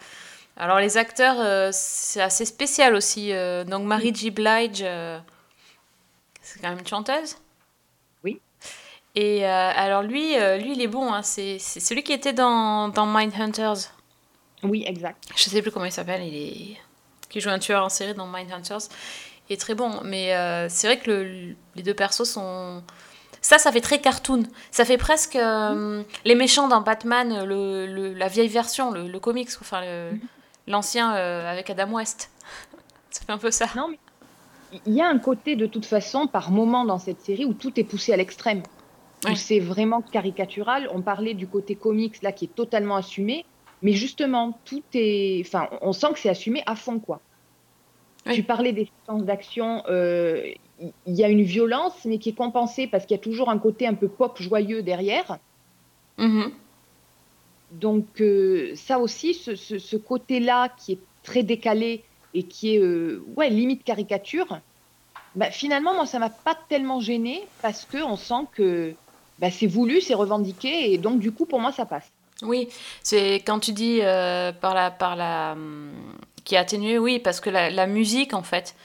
Alors 0.58 0.80
les 0.80 0.98
acteurs, 0.98 1.72
c'est 1.74 2.22
assez 2.22 2.46
spécial 2.46 2.96
aussi. 2.96 3.32
donc 3.68 3.84
Mary 3.86 4.12
J. 4.16 4.32
Blige, 4.32 4.84
c'est 6.42 6.60
quand 6.62 6.70
même 6.70 6.80
une 6.80 6.88
chanteuse. 6.88 7.38
Et 9.15 9.45
euh, 9.45 9.72
alors 9.75 10.01
lui, 10.03 10.38
euh, 10.38 10.57
lui 10.57 10.74
il 10.74 10.81
est 10.81 10.88
bon. 10.88 11.13
hein, 11.13 11.22
c'est 11.24 11.57
celui 11.60 12.03
qui 12.03 12.13
était 12.13 12.34
dans, 12.34 12.89
dans 12.89 13.05
Mindhunters. 13.05 13.91
Oui, 14.63 14.84
exact. 14.88 15.24
Je 15.36 15.43
sais 15.43 15.62
plus 15.62 15.72
comment 15.72 15.86
il 15.86 15.91
s'appelle. 15.91 16.22
Il 16.24 16.36
est 16.36 16.77
qui 17.29 17.39
joue 17.41 17.50
un 17.50 17.60
tueur 17.60 17.84
en 17.84 17.89
série 17.89 18.13
dans 18.13 18.27
Mindhunters. 18.27 18.89
Il 19.50 19.53
est 19.53 19.57
très 19.57 19.74
bon. 19.75 20.01
Mais 20.03 20.34
euh, 20.36 20.67
c'est 20.69 20.88
vrai 20.88 21.00
que 21.00 21.10
le- 21.12 21.55
les 21.75 21.84
deux 21.84 21.93
persos 21.93 22.24
sont 22.29 22.84
ça, 23.41 23.57
ça 23.60 23.72
fait 23.72 23.81
très 23.81 24.01
cartoon. 24.01 24.43
Ça 24.72 24.86
fait 24.86 24.98
presque 24.98 25.36
euh, 25.36 26.01
les 26.25 26.36
méchants 26.36 26.67
dans 26.67 26.81
Batman, 26.81 27.45
le, 27.45 27.86
le- 27.86 28.13
la 28.13 28.27
vieille 28.27 28.48
version, 28.48 28.91
le, 28.91 29.19
comics, 29.19 29.50
enfin 29.62 29.81
le- 29.81 30.12
l'ancien 30.67 31.10
avec 31.12 31.69
Adam 31.69 31.91
West. 31.91 32.31
ça 33.12 33.22
fait 33.25 33.31
un 33.31 33.38
peu 33.38 33.51
ça. 33.51 33.67
Non, 33.75 33.88
mais 33.89 34.00
il 34.86 34.93
y 34.93 35.01
a 35.01 35.07
un 35.07 35.19
côté 35.19 35.55
de 35.55 35.67
toute 35.67 35.86
façon 35.86 36.27
par 36.27 36.50
moment 36.51 36.84
dans 36.86 36.98
cette 37.00 37.22
série 37.22 37.45
où 37.45 37.53
tout 37.53 37.79
est 37.79 37.84
poussé 37.84 38.13
à 38.13 38.17
l'extrême, 38.17 38.63
où 39.24 39.29
Oui. 39.29 39.38
c'est 39.38 39.60
vraiment 39.60 40.01
caricatural. 40.01 40.89
On 40.93 41.01
parlait 41.01 41.34
du 41.34 41.48
côté 41.48 41.75
comics 41.75 42.22
là 42.22 42.31
qui 42.31 42.45
est 42.45 42.55
totalement 42.55 42.95
assumé, 42.98 43.45
mais 43.81 43.93
justement 43.93 44.60
tout 44.65 44.84
est, 44.93 45.41
enfin, 45.45 45.69
on 45.81 45.93
sent 45.93 46.07
que 46.13 46.19
c'est 46.19 46.29
assumé 46.29 46.62
à 46.65 46.75
fond 46.75 47.00
quoi. 47.00 47.22
Oui. 48.27 48.34
Tu 48.36 48.43
parlais 48.43 48.74
des 48.74 48.86
séquences 48.86 49.24
d'action, 49.24 49.84
euh, 49.88 50.43
il 50.81 51.13
y 51.13 51.24
a 51.24 51.29
une 51.29 51.43
violence 51.43 51.93
mais 52.05 52.17
qui 52.17 52.29
est 52.29 52.34
compensée 52.34 52.88
parce 52.88 53.05
qu'il 53.05 53.15
y 53.15 53.19
a 53.19 53.24
toujours 53.24 53.50
un 53.50 53.57
côté 53.60 53.88
un 53.88 53.93
peu 53.93 54.07
pop 54.07 54.41
joyeux 54.41 54.81
derrière. 54.84 55.38
Mhm. 56.17 56.51
Donc 57.72 58.22
euh, 58.22 58.74
ça 58.75 59.00
aussi, 59.00 59.34
ce, 59.34 59.55
ce- 59.55 59.79
ce 59.79 59.98
côté-là 59.98 60.69
qui 60.69 60.93
est 60.93 61.00
très 61.24 61.43
décalé 61.43 62.03
et 62.34 62.43
qui 62.43 62.75
est 62.75 62.79
euh, 62.79 63.24
ouais, 63.36 63.50
limite 63.50 63.84
caricature, 63.84 64.60
bah, 65.36 65.51
finalement, 65.51 65.93
moi, 65.93 66.05
ça 66.05 66.19
m'a 66.19 66.29
pas 66.29 66.57
tellement 66.69 67.00
gêné 67.00 67.43
parce 67.62 67.86
que 67.86 67.98
on 68.03 68.15
sent 68.17 68.45
que 68.53 68.93
bah, 69.39 69.51
c'est 69.51 69.68
voulu, 69.68 70.01
c'est 70.01 70.13
revendiqué 70.15 70.94
et 70.94 70.98
donc 70.98 71.20
du 71.20 71.32
coup, 71.32 71.46
pour 71.46 71.60
moi, 71.60 71.72
ça 71.72 71.86
passe. 71.86 72.12
Oui, 72.44 72.68
c'est 73.01 73.36
quand 73.36 73.60
tu 73.60 73.72
dis 73.72 74.00
euh, 74.01 74.51
par 74.51 74.74
la 74.74 74.92
par 74.92 75.15
la 75.15 75.54
hum, 75.54 75.92
qui 76.44 76.56
est 76.56 76.58
atténuée, 76.58 76.98
oui, 77.00 77.20
parce 77.20 77.39
que 77.39 77.50
la, 77.50 77.70
la 77.70 77.88
musique 77.88 78.34
en 78.34 78.44
fait 78.44 78.75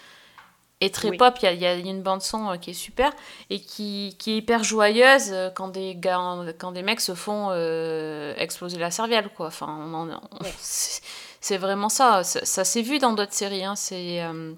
est 0.81 0.95
très 0.95 1.11
Oui. 1.11 1.17
pop. 1.19 1.35
Il 1.43 1.45
y 1.45 1.49
a, 1.49 1.53
il 1.53 1.61
y 1.61 1.67
a 1.67 1.75
une 1.75 2.01
bande 2.03 2.23
son 2.23 2.49
euh, 2.51 2.57
qui 2.57 2.71
est 2.71 2.75
super 2.75 3.13
et 3.51 3.61
qui, 3.61 4.17
qui 4.19 4.31
est 4.33 4.37
hyper 4.39 4.63
joyeuse 4.65 5.31
euh, 5.33 5.51
quand 5.51 5.69
des 5.69 5.95
gars, 5.95 6.39
quand 6.59 6.73
des 6.73 6.83
mecs 6.83 7.01
se 7.01 7.15
font 7.15 7.49
euh, 7.51 8.33
exploser 8.39 8.79
la 8.79 8.91
cervelle, 8.91 9.29
quoi. 9.37 9.49
Enfin, 9.49 10.19
Ouais. 10.41 10.53
c'est 10.59 11.03
c'est 11.43 11.57
vraiment 11.59 11.89
ça. 11.89 12.23
Ça, 12.23 12.45
ça 12.45 12.65
s'est 12.65 12.83
vu 12.83 12.99
dans 12.99 13.13
d'autres 13.15 13.33
séries. 13.35 13.65
Hein. 13.65 13.75
C'est 13.77 14.23
euh, 14.23 14.53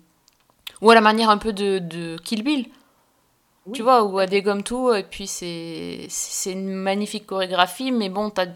ou 0.81 0.91
à 0.91 0.95
la 0.95 1.01
manière 1.01 1.31
un 1.31 1.39
peu 1.39 1.53
de, 1.53 1.79
de 1.79 2.19
Kill 2.23 2.43
Bill. 2.45 2.67
Oui. 3.67 3.75
Tu 3.75 3.83
vois, 3.83 4.03
ou 4.05 4.19
à 4.19 4.27
des 4.27 4.43
gommes 4.43 4.65
tout, 4.65 4.93
et 4.93 5.05
puis 5.05 5.27
c'est 5.29 6.07
c'est 6.09 6.51
une 6.53 6.73
magnifique 6.75 7.27
chorégraphie, 7.27 7.93
mais 7.93 8.09
bon, 8.09 8.31
t'as 8.31 8.47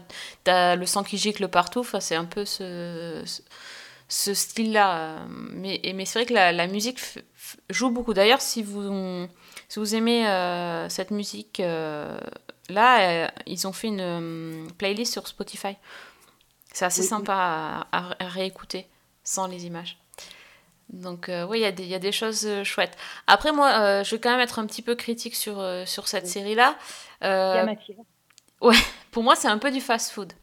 as 0.47 0.75
le 0.75 0.85
sang 0.85 1.03
qui 1.03 1.17
gicle 1.17 1.47
partout, 1.47 1.79
enfin, 1.79 2.01
c'est 2.01 2.15
un 2.15 2.25
peu 2.25 2.43
ce, 2.43 3.23
ce, 3.25 3.41
ce 4.09 4.33
style-là. 4.33 5.19
Mais, 5.29 5.79
mais 5.95 6.05
c'est 6.05 6.19
vrai 6.19 6.25
que 6.25 6.33
la, 6.33 6.51
la 6.51 6.67
musique 6.67 6.99
joue 7.69 7.89
beaucoup. 7.89 8.13
D'ailleurs, 8.13 8.41
si 8.41 8.61
vous, 8.63 9.27
si 9.69 9.79
vous 9.79 9.95
aimez 9.95 10.27
euh, 10.27 10.89
cette 10.89 11.11
musique, 11.11 11.61
euh, 11.61 12.19
là, 12.69 13.25
euh, 13.25 13.27
ils 13.45 13.65
ont 13.65 13.73
fait 13.73 13.87
une 13.87 14.67
playlist 14.77 15.13
sur 15.13 15.25
Spotify. 15.27 15.77
C'est 16.73 16.83
assez 16.85 17.01
Oui. 17.01 17.07
sympa 17.07 17.33
à, 17.33 17.87
à- 17.91 18.23
à 18.25 18.27
réécouter 18.27 18.87
sans 19.23 19.47
les 19.47 19.65
images. 19.65 19.97
Donc 20.89 21.27
euh, 21.29 21.45
oui, 21.45 21.59
il 21.59 21.61
y, 21.61 21.65
a 21.65 21.71
des- 21.71 21.83
il 21.83 21.89
y 21.89 21.95
a 21.95 21.99
des 21.99 22.11
choses 22.13 22.45
euh, 22.45 22.63
chouettes. 22.63 22.95
Après, 23.27 23.51
moi, 23.51 23.69
euh, 23.79 24.03
je 24.03 24.15
vais 24.15 24.21
quand 24.21 24.31
même 24.31 24.39
être 24.39 24.59
un 24.59 24.65
petit 24.65 24.81
peu 24.81 24.95
critique 24.95 25.35
sur, 25.35 25.59
euh, 25.59 25.85
sur 25.85 26.07
cette 26.07 26.23
Oui. 26.25 26.29
série-là. 26.29 26.77
Il 27.21 27.27
y 27.27 27.29
a 27.29 27.65
matière. 27.65 27.97
pour 29.11 29.23
moi, 29.23 29.35
c'est 29.35 29.47
un 29.47 29.57
peu 29.57 29.71
du 29.71 29.81
fast-food. 29.81 30.33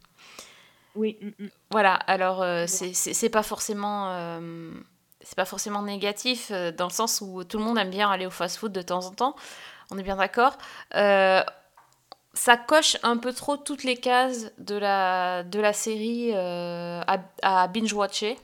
Oui, 0.94 1.18
mm, 1.20 1.44
mm. 1.44 1.48
Voilà, 1.70 1.94
alors 1.94 2.44
c'est 2.68 3.28
pas 3.30 3.42
forcément... 3.42 4.38
c'est 5.22 5.36
pas 5.36 5.44
forcément 5.46 5.82
négatif, 5.82 6.52
dans 6.52 6.86
le 6.86 6.92
sens 6.92 7.20
où 7.22 7.42
tout 7.44 7.58
le 7.58 7.64
monde 7.64 7.78
aime 7.78 7.90
bien 7.90 8.10
aller 8.10 8.26
au 8.26 8.30
fast-food 8.30 8.72
de 8.72 8.82
temps 8.82 9.06
en 9.06 9.12
temps. 9.12 9.36
On 9.90 9.98
est 9.98 10.02
bien 10.02 10.16
d'accord. 10.16 10.56
Ça 12.36 12.56
coche 12.56 12.96
un 13.04 13.16
peu 13.16 13.32
trop 13.32 13.56
toutes 13.56 13.84
les 13.84 13.96
cases 13.96 14.52
de 14.58 14.74
la, 14.76 15.42
de 15.44 15.60
la 15.60 15.72
série 15.72 16.32
à, 16.34 17.18
à 17.42 17.68
binge-watcher. 17.68 18.36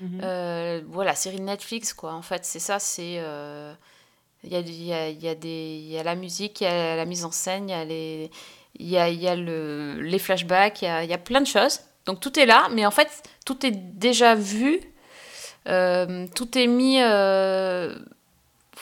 Mhm. 0.00 0.20
Euh, 0.22 0.80
voilà, 0.88 1.14
série 1.14 1.40
Netflix, 1.40 1.92
quoi. 1.92 2.12
En 2.14 2.22
fait, 2.22 2.44
c'est 2.44 2.60
ça, 2.60 2.78
c'est... 2.78 3.16
euh, 3.18 3.72
Il 4.44 4.52
y, 4.52 4.56
a, 4.56 4.60
y, 4.60 4.92
a, 4.92 5.08
y, 5.10 5.28
a 5.28 5.34
y 5.34 5.98
a 5.98 6.02
la 6.04 6.14
musique, 6.14 6.60
il 6.60 6.64
y 6.64 6.66
a 6.68 6.96
la 6.96 7.04
mise 7.06 7.24
en 7.24 7.32
scène, 7.32 7.68
il 7.68 7.72
y 7.72 7.74
a 7.74 7.84
les, 7.84 8.30
y 8.78 8.96
a, 8.96 9.08
y 9.10 9.26
a 9.28 9.34
le, 9.36 10.00
les 10.00 10.18
flashbacks, 10.20 10.82
il 10.82 10.86
y 10.86 10.88
a, 10.88 11.04
y 11.04 11.12
a 11.12 11.18
plein 11.18 11.40
de 11.40 11.46
choses. 11.46 11.80
Donc 12.06 12.20
tout 12.20 12.38
est 12.38 12.46
là, 12.46 12.68
mais 12.72 12.86
en 12.86 12.92
fait, 12.92 13.08
tout 13.44 13.66
est 13.66 13.72
déjà 13.72 14.34
vu. 14.36 14.80
Euh, 15.68 16.26
tout 16.34 16.56
est 16.56 16.66
mis... 16.68 16.98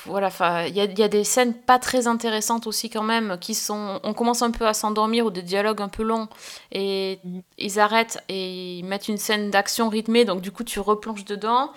voilà, 0.04 0.26
enfin, 0.28 0.64
il 0.66 0.74
y 0.74 0.80
a, 0.80 0.84
il 0.84 0.98
y 0.98 1.02
a 1.02 1.08
des 1.08 1.24
scènes 1.24 1.54
pas 1.54 1.78
très 1.78 2.06
intéressantes 2.06 2.66
aussi 2.66 2.90
quand 2.90 3.02
même, 3.02 3.38
qui 3.40 3.54
sont... 3.54 4.00
On 4.04 4.14
commence 4.14 4.42
un 4.42 4.50
peu 4.50 4.66
à 4.66 4.74
s'endormir 4.74 5.26
ou 5.26 5.30
des 5.30 5.42
dialogues 5.42 5.80
un 5.80 5.88
peu 5.88 6.02
longs, 6.02 6.28
et 6.72 7.18
Mhm. 7.24 7.42
ils 7.58 7.80
arrêtent 7.80 8.18
et 8.28 8.78
ils 8.78 8.84
mettent 8.84 9.08
une 9.08 9.16
scène 9.16 9.50
d'action 9.50 9.88
rythmée, 9.88 10.24
donc 10.24 10.40
du 10.42 10.52
coup 10.52 10.64
tu 10.64 10.80
replonges 10.80 11.24
dedans. 11.24 11.72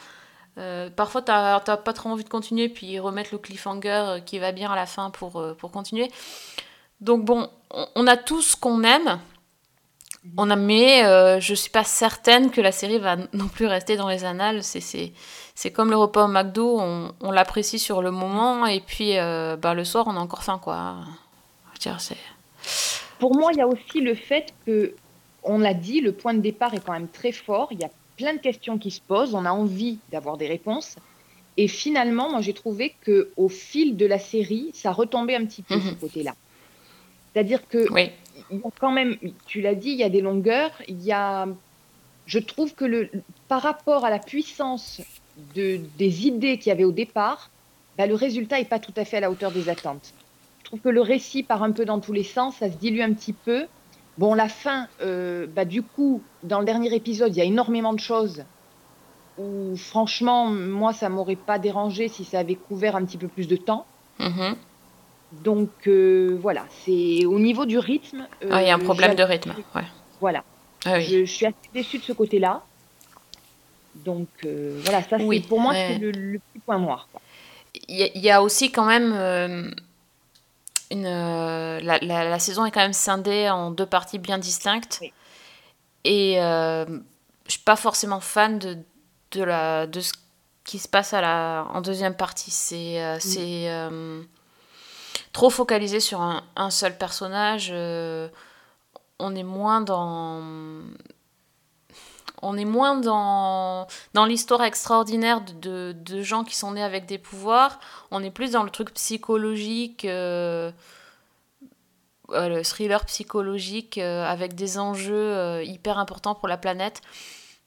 Euh, 0.58 0.90
parfois 0.90 1.22
t'as 1.22 1.60
t'as 1.62 1.78
pas 1.78 1.94
trop 1.94 2.10
envie 2.10 2.24
de 2.26 2.30
continuer, 2.30 2.68
puis 2.70 2.88
ils 2.88 3.00
remettent 3.00 3.32
le 3.32 3.38
cliffhanger 3.38 3.90
euh, 3.90 4.20
qui 4.20 4.40
va 4.40 4.52
bien 4.52 4.70
à 4.72 4.76
la 4.76 4.86
fin 4.86 5.10
pour, 5.10 5.38
euh, 5.38 5.54
pour 5.54 5.72
continuer. 5.72 6.12
Donc 7.02 7.24
bon, 7.24 7.48
on, 7.72 7.88
on 7.96 8.08
a 8.08 8.18
tout 8.18 8.42
ce 8.42 8.56
qu'on 8.58 8.84
aime, 8.84 9.20
on 10.38 10.50
a, 10.50 10.56
mais 10.56 11.06
euh, 11.06 11.40
je 11.40 11.54
suis 11.54 11.70
pas 11.70 11.84
certaine 11.84 12.52
que 12.52 12.62
la 12.62 12.72
série 12.72 12.98
va 13.00 13.16
non 13.34 13.48
plus 13.48 13.66
rester 13.68 13.96
dans 13.98 14.10
les 14.10 14.24
annales. 14.26 14.64
C'est- 14.64 14.82
C'est 14.82 15.14
c'est 15.56 15.72
comme 15.72 15.90
le 15.90 15.98
repas 15.98 16.24
au 16.26 16.28
McDo, 16.30 16.80
on, 16.80 17.12
on 17.22 17.32
l'apprécie 17.32 17.80
sur 17.80 18.02
le 18.02 18.12
moment, 18.12 18.66
et 18.66 18.80
puis 18.80 19.18
euh, 19.18 19.58
bah, 19.58 19.74
le 19.74 19.84
soir 19.84 20.06
on 20.08 20.16
a 20.16 20.20
encore 20.20 20.44
faim 20.44 20.60
quoi. 20.62 20.96
Pour 23.20 23.36
moi, 23.36 23.52
il 23.54 23.58
y 23.58 23.62
a 23.62 23.68
aussi 23.68 24.02
le 24.02 24.16
fait 24.16 24.54
que, 24.66 24.94
on 25.44 25.60
l'a 25.60 25.74
dit, 25.74 26.02
le 26.02 26.12
point 26.12 26.34
de 26.34 26.40
départ 26.40 26.74
est 26.74 26.84
quand 26.86 26.94
même 26.94 27.08
très 27.08 27.32
fort. 27.32 27.68
Il 27.72 27.80
y 27.80 27.84
a 27.84 27.90
plein 28.18 28.34
de 28.34 28.40
questions 28.40 28.78
qui 28.78 28.92
se 28.92 29.02
posent. 29.02 29.34
On 29.34 29.46
a 29.46 29.52
envie 29.52 30.00
d'avoir 30.12 30.38
des 30.38 30.48
réponses. 30.48 30.96
Et 31.58 31.68
finalement, 31.68 32.30
moi, 32.32 32.42
j'ai 32.42 32.54
trouvé 32.54 32.96
que 33.02 33.30
au 33.38 33.50
fil 33.50 33.98
de 33.98 34.06
la 34.06 34.20
série, 34.20 34.72
ça 34.74 34.92
retombait 34.92 35.36
un 35.36 35.46
petit 35.46 35.62
peu 35.62 35.76
Mhm. 35.76 35.82
ce 35.90 35.94
côté-là. 35.96 36.34
C'est-à-dire 37.34 37.68
que 37.68 37.92
Oui. 37.92 38.12
Quand 38.80 38.92
même, 38.92 39.16
tu 39.46 39.62
l'as 39.62 39.76
dit, 39.76 39.90
il 39.90 39.98
y 39.98 40.04
a 40.04 40.10
des 40.10 40.22
longueurs. 40.22 40.72
Il 40.88 41.02
y 41.02 41.12
a, 41.12 41.48
je 42.26 42.40
trouve 42.40 42.74
que 42.74 42.86
le, 42.86 43.10
par 43.48 43.62
rapport 43.62 44.06
à 44.06 44.10
la 44.10 44.20
puissance 44.20 45.02
de, 45.56 45.80
des 45.98 46.28
idées 46.28 46.58
qu'il 46.58 46.70
y 46.70 46.72
avait 46.72 46.84
au 46.84 46.92
départ, 46.92 47.50
bah, 47.98 48.08
le 48.08 48.16
résultat 48.16 48.60
est 48.60 48.70
pas 48.70 48.80
tout 48.80 48.94
à 48.96 49.06
fait 49.06 49.18
à 49.18 49.20
la 49.20 49.32
hauteur 49.32 49.52
des 49.52 49.70
attentes. 49.70 50.14
Je 50.60 50.66
trouve 50.66 50.80
que 50.80 50.90
le 50.90 51.02
récit 51.02 51.44
part 51.44 51.64
un 51.64 51.72
peu 51.72 51.86
dans 51.86 52.00
tous 52.00 52.14
les 52.14 52.24
sens, 52.24 52.58
ça 52.58 52.72
se 52.72 52.78
dilue 52.78 53.02
un 53.02 53.14
petit 53.14 53.34
peu. 53.34 53.66
Bon, 54.18 54.34
la 54.34 54.50
fin, 54.50 54.88
euh, 55.02 55.48
bah, 55.48 55.66
du 55.66 55.82
coup, 55.82 56.22
dans 56.44 56.60
le 56.60 56.66
dernier 56.66 56.94
épisode, 56.94 57.36
il 57.36 57.40
y 57.40 57.42
a 57.42 57.46
énormément 57.46 57.94
de 57.94 58.00
choses 58.00 58.44
où, 59.38 59.76
franchement, 59.76 60.48
moi, 60.48 60.94
ça 60.94 61.10
m'aurait 61.10 61.36
pas 61.38 61.58
dérangé 61.58 62.10
si 62.10 62.26
ça 62.26 62.40
avait 62.40 62.56
couvert 62.56 62.96
un 62.96 63.06
petit 63.06 63.18
peu 63.18 63.28
plus 63.28 63.48
de 63.48 63.56
temps. 63.56 63.86
Mhm. 64.20 64.56
Donc, 65.32 65.70
euh, 65.88 66.38
voilà, 66.42 66.66
c'est 66.86 67.26
au 67.26 67.38
niveau 67.40 67.66
du 67.66 67.78
rythme. 67.78 68.28
Ah, 68.50 68.62
il 68.64 68.68
y 68.68 68.72
a 68.72 68.76
un 68.76 68.80
euh, 68.80 68.84
problème 68.84 69.16
de 69.16 69.24
rythme. 69.24 69.54
Ouais. 69.76 69.84
Voilà, 70.20 70.44
Ah 70.86 70.94
oui. 70.96 71.04
je, 71.04 71.20
je 71.26 71.32
suis 71.32 71.46
assez 71.46 71.56
déçue 71.74 72.00
de 72.00 72.04
ce 72.04 72.14
côté-là. 72.14 72.64
Donc, 73.96 74.28
euh, 74.46 74.80
voilà, 74.84 75.04
ça, 75.04 75.18
Oui, 75.20 75.42
c'est 75.42 75.48
pour 75.48 75.60
moi, 75.60 75.74
c'est 75.74 75.98
le, 75.98 76.12
le 76.12 76.40
petit 76.40 76.60
point 76.66 76.80
noir. 76.80 77.08
Il 77.88 77.96
y, 77.98 78.04
a- 78.04 78.10
il 78.16 78.22
y 78.22 78.32
a 78.32 78.42
aussi 78.42 78.72
quand 78.72 78.86
même 78.86 79.14
une. 80.92 81.04
la, 81.04 81.80
la- 82.00 82.30
la 82.30 82.40
saison 82.40 82.66
est 82.66 82.72
quand 82.72 82.80
même 82.82 82.94
scindée 82.94 83.50
en 83.50 83.72
deux 83.72 83.86
parties 83.86 84.18
bien 84.20 84.38
distinctes. 84.40 84.98
Oui. 85.02 85.14
Et 86.06 86.36
je 86.38 87.00
suis 87.52 87.60
pas 87.62 87.76
forcément 87.76 88.20
fan 88.20 88.58
de, 88.60 88.78
de, 89.34 89.44
la, 89.44 89.86
de 89.86 90.00
ce 90.00 90.14
qui 90.64 90.80
se 90.80 90.88
passe 90.88 91.14
à 91.14 91.22
la, 91.22 91.68
en 91.74 91.82
deuxième 91.82 92.16
partie. 92.16 92.52
C'est 92.52 93.00
c'est, 93.20 93.70
trop 95.34 95.50
focalisé 95.50 96.00
sur 96.00 96.22
un, 96.22 96.44
un 96.56 96.70
seul 96.70 96.98
personnage. 96.98 97.70
euh, 97.72 98.30
on 99.20 99.36
est 99.36 99.44
moins 99.44 99.82
dans. 99.82 100.42
On 102.42 102.56
est 102.56 102.64
moins 102.66 102.96
dans, 102.96 103.86
dans 104.14 104.26
l'histoire 104.26 104.64
extraordinaire 104.64 105.42
de, 105.42 105.54
de, 105.54 105.94
de 105.94 106.22
gens 106.22 106.46
qui 106.46 106.56
sont 106.56 106.72
nés 106.72 106.84
avec 106.84 107.06
des 107.06 107.18
pouvoirs. 107.18 107.80
On 108.12 108.24
est 108.24 108.32
plus 108.32 108.52
dans 108.52 108.64
le 108.64 108.70
truc 108.70 108.94
psychologique, 108.94 110.06
euh, 110.06 110.72
euh, 112.30 112.48
le 112.48 112.64
thriller 112.64 113.04
psychologique 113.06 113.98
avec 113.98 114.56
des 114.56 114.80
enjeux 114.80 115.62
hyper 115.66 115.98
importants 115.98 116.34
pour 116.34 116.48
la 116.48 116.56
planète. 116.56 117.02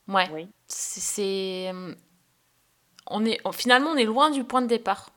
Ouais. 0.08 0.30
Oui. 0.32 0.48
C'est- 0.68 1.70
On 3.08 3.26
est... 3.26 3.40
Finalement, 3.52 3.90
on 3.90 3.96
est 3.96 4.04
loin 4.06 4.30
du 4.30 4.42
point 4.42 4.62
de 4.62 4.68
départ. 4.68 5.10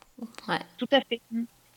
Ouais. 0.49 0.59
Tout 0.77 0.87
à 0.91 0.99
fait. 0.99 1.21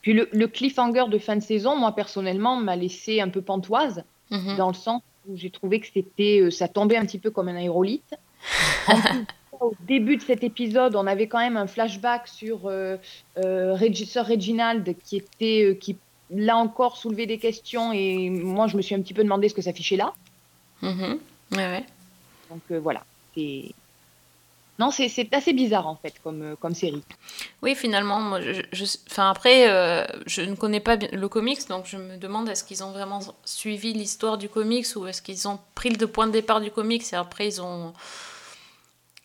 Puis 0.01 0.13
le, 0.13 0.29
le 0.31 0.47
cliffhanger 0.47 1.05
de 1.09 1.17
fin 1.17 1.35
de 1.35 1.41
saison, 1.41 1.75
moi 1.77 1.93
personnellement, 1.93 2.55
m'a 2.55 2.75
laissé 2.75 3.21
un 3.21 3.29
peu 3.29 3.41
pantoise, 3.41 4.03
Mhm. 4.31 4.57
dans 4.57 4.67
le 4.67 4.75
sens 4.75 5.01
où 5.27 5.35
j'ai 5.35 5.49
trouvé 5.49 5.79
que 5.79 5.87
c'était, 5.91 6.39
euh, 6.41 6.51
ça 6.51 6.67
tombait 6.67 6.97
un 6.97 7.05
petit 7.05 7.17
peu 7.17 7.31
comme 7.31 7.47
un 7.47 7.57
plus, 8.87 9.25
au 9.59 9.73
début 9.87 10.17
de 10.17 10.21
cet 10.21 10.43
épisode, 10.43 10.95
on 10.95 11.07
avait 11.07 11.27
quand 11.27 11.39
même 11.39 11.57
un 11.57 11.67
flashback 11.67 12.27
sur 12.27 12.67
euh, 12.67 12.97
euh, 13.37 13.73
Reginald 14.23 14.95
qui 15.03 15.17
était, 15.17 15.63
euh, 15.65 15.73
qui 15.73 15.97
là 16.29 16.57
encore 16.57 16.95
soulevait 16.95 17.25
des 17.25 17.39
questions 17.39 17.91
et 17.91 18.29
moi 18.29 18.67
je 18.67 18.77
me 18.77 18.81
suis 18.81 18.93
un 18.95 19.01
petit 19.01 19.13
peu 19.15 19.23
demandé 19.23 19.49
ce 19.49 19.55
que 19.55 19.61
ça 19.61 19.73
fichait 19.73 19.97
là. 19.97 20.13
Mhm. 20.81 21.19
Ouais, 21.53 21.57
ouais. 21.57 21.85
Donc 22.49 22.61
euh, 22.71 22.79
voilà. 22.79 23.03
C'est 23.35 23.71
non, 24.79 24.91
c'est 24.91 25.33
assez 25.33 25.53
bizarre 25.53 25.87
en 25.87 25.95
fait 25.97 26.19
comme, 26.23 26.41
euh, 26.41 26.55
comme 26.55 26.73
série. 26.73 27.03
Oui, 27.61 27.75
finalement, 27.75 28.19
moi, 28.21 28.39
je, 28.41 28.85
enfin 29.11 29.29
après, 29.29 29.69
euh, 29.69 30.05
je 30.25 30.41
ne 30.41 30.55
connais 30.55 30.79
pas 30.79 30.95
le 30.95 31.27
comics, 31.29 31.67
donc 31.67 31.85
je 31.85 31.97
me 31.97 32.17
demande 32.17 32.49
est-ce 32.49 32.63
qu'ils 32.63 32.83
ont 32.83 32.91
vraiment 32.91 33.19
suivi 33.45 33.93
l'histoire 33.93 34.37
du 34.37 34.49
comics 34.49 34.87
ou 34.95 35.05
est-ce 35.07 35.21
qu'ils 35.21 35.47
ont 35.47 35.59
pris 35.75 35.89
le 35.89 36.07
point 36.07 36.27
de 36.27 36.31
départ 36.31 36.61
du 36.61 36.71
comics 36.71 37.03
et 37.13 37.15
après 37.17 37.47
ils 37.47 37.61
ont 37.61 37.93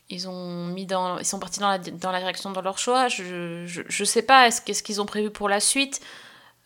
ils 0.09 0.27
ont 0.27 0.65
mis 0.67 0.85
dans 0.85 1.17
ils 1.19 1.25
sont 1.25 1.39
partis 1.39 1.59
dans 1.59 1.69
la, 1.69 1.79
dans 1.79 2.11
la 2.11 2.19
direction 2.19 2.51
de 2.51 2.59
leur 2.61 2.77
choix? 2.77 3.07
Je, 3.07 3.63
je, 3.65 3.81
je 3.87 4.03
sais 4.03 4.21
pas 4.21 4.47
est-ce 4.47 4.61
qu'est-ce 4.61 4.83
qu'ils 4.83 5.01
ont 5.01 5.05
prévu 5.05 5.29
pour 5.31 5.49
la 5.49 5.59
suite, 5.59 6.01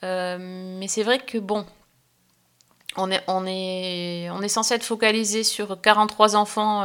Euh, 0.04 0.38
mais 0.80 0.88
c'est 0.88 1.04
vrai 1.04 1.20
que 1.20 1.38
bon. 1.40 1.66
On 2.98 3.12
est, 3.12 3.22
on, 3.28 3.46
est, 3.46 4.30
on 4.32 4.42
est 4.42 4.48
censé 4.50 4.74
être 4.74 4.84
focalisé 4.84 5.44
sur 5.44 5.80
43 5.80 6.36
enfants, 6.36 6.82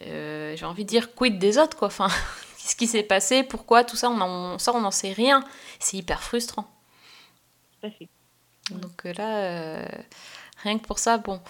j'ai 0.00 0.64
envie 0.64 0.84
de 0.84 0.88
dire 0.88 1.14
quid 1.14 1.38
des 1.38 1.58
autres 1.58 1.76
quoi. 1.76 1.88
Enfin, 1.88 2.08
Qu'est-ce 2.62 2.76
qui 2.76 2.86
s'est 2.88 3.04
passé 3.04 3.44
Pourquoi 3.44 3.84
Tout 3.84 3.96
ça, 3.96 4.10
on 4.10 4.20
en, 4.20 4.58
ça, 4.58 4.72
on 4.74 4.80
n'en 4.80 4.90
sait 4.90 5.12
rien. 5.12 5.44
C'est 5.78 5.98
hyper 5.98 6.22
frustrant. 6.22 6.68
Tout 7.80 7.86
à 7.86 7.90
fait. 7.90 8.08
Donc 8.70 9.06
euh, 9.06 9.12
là, 9.14 9.38
euh, 9.38 9.86
rien 10.62 10.78
que 10.78 10.86
pour 10.86 10.98
ça, 10.98 11.18
bon. 11.18 11.40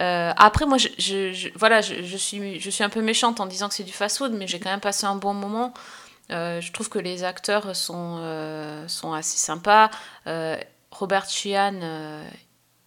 Euh, 0.00 0.32
après, 0.36 0.66
moi, 0.66 0.78
je, 0.78 0.88
je- 0.98 1.32
je- 1.32 1.48
voilà, 1.56 1.82
je, 1.82 2.02
je 2.02 2.16
suis, 2.16 2.60
je 2.60 2.70
suis 2.70 2.84
un 2.84 2.90
peu 2.90 3.02
méchante 3.02 3.40
en 3.40 3.46
disant 3.46 3.68
que 3.68 3.74
c'est 3.74 3.84
du 3.84 3.92
fast-food, 3.92 4.32
mais 4.34 4.46
j'ai 4.48 4.60
quand 4.60 4.70
même 4.70 4.80
passé 4.80 5.06
un 5.06 5.16
bon 5.16 5.34
moment. 5.34 5.74
Euh, 6.32 6.60
je 6.60 6.72
trouve 6.72 6.88
que 6.90 6.98
les 7.00 7.24
acteurs 7.24 7.76
sont, 7.76 8.18
euh, 8.20 8.88
sont 8.88 9.12
assez 9.14 9.38
sympas. 9.38 9.90
Euh, 10.26 10.58
Robert 10.92 11.26
euh, 11.82 12.28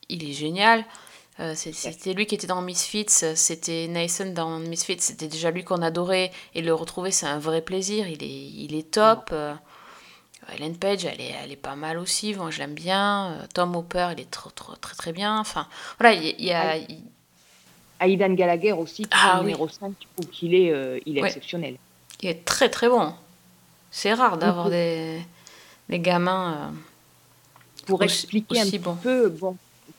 il 0.09 0.29
est 0.29 0.33
génial. 0.33 0.85
Euh, 1.41 1.53
c'était 1.55 2.13
lui 2.13 2.25
qui 2.27 2.35
était 2.35 2.47
dans 2.47 2.61
Misfits, 2.61 3.09
c'était 3.35 3.87
Nathan 3.89 4.27
dans 4.27 4.57
Misfits, 4.59 5.01
c'était 5.01 5.27
déjà 5.27 5.51
lui 5.51 5.65
qu'on 5.65 5.81
adorait, 5.81 6.31
et 6.53 6.61
le 6.61 6.73
retrouver 6.73 7.11
c'est 7.11 7.25
un 7.25 7.39
vrai 7.39 7.61
plaisir, 7.61 8.07
il 8.07 8.23
est, 8.23 8.27
il 8.27 8.73
est 8.73 8.89
top. 8.89 9.29
Euh, 9.33 9.53
Ellen 10.53 10.77
Page, 10.77 11.03
elle 11.05 11.19
est, 11.19 11.33
elle 11.43 11.51
est 11.51 11.55
pas 11.57 11.75
mal 11.75 11.97
aussi, 11.97 12.33
moi 12.35 12.51
je 12.51 12.59
l'aime 12.59 12.73
bien. 12.75 13.31
Euh, 13.31 13.45
Tom 13.53 13.75
Hopper, 13.75 14.09
il 14.13 14.21
est 14.21 14.31
trop, 14.31 14.49
trop, 14.51 14.75
très 14.75 14.95
très 14.95 15.11
bien. 15.11 15.37
Enfin, 15.39 15.67
voilà, 15.99 16.13
il 16.15 16.23
y, 16.23 16.29
a- 16.29 16.35
il 16.37 16.45
y 16.45 16.53
a. 16.53 16.77
il- 16.77 17.03
Aidan 17.99 18.33
Gallagher 18.33 18.73
aussi, 18.73 19.03
qui 19.03 19.09
Ah 19.11 19.35
est 19.35 19.39
oui. 19.39 19.45
numéro 19.45 19.67
5, 19.67 19.93
je 19.99 20.05
trouve 20.21 20.31
qu'il 20.31 20.53
est, 20.53 20.71
euh, 20.71 20.99
il 21.05 21.17
est 21.17 21.21
exceptionnel. 21.23 21.77
il 22.21 22.29
est 22.29 22.45
très 22.45 22.69
très 22.69 22.87
bon. 22.89 23.13
C'est 23.91 24.13
rare 24.13 24.37
d'avoir 24.37 24.65
Mhm. 24.65 24.71
des, 24.71 25.21
des 25.89 25.99
gamins. 25.99 26.73
Pour 27.87 28.01
Aussi- 28.01 28.23
expliquer 28.23 28.59
un 28.61 28.65
petit 28.65 28.79
bon. 28.79 28.95
peu, 28.95 29.29
bon, 29.29 29.55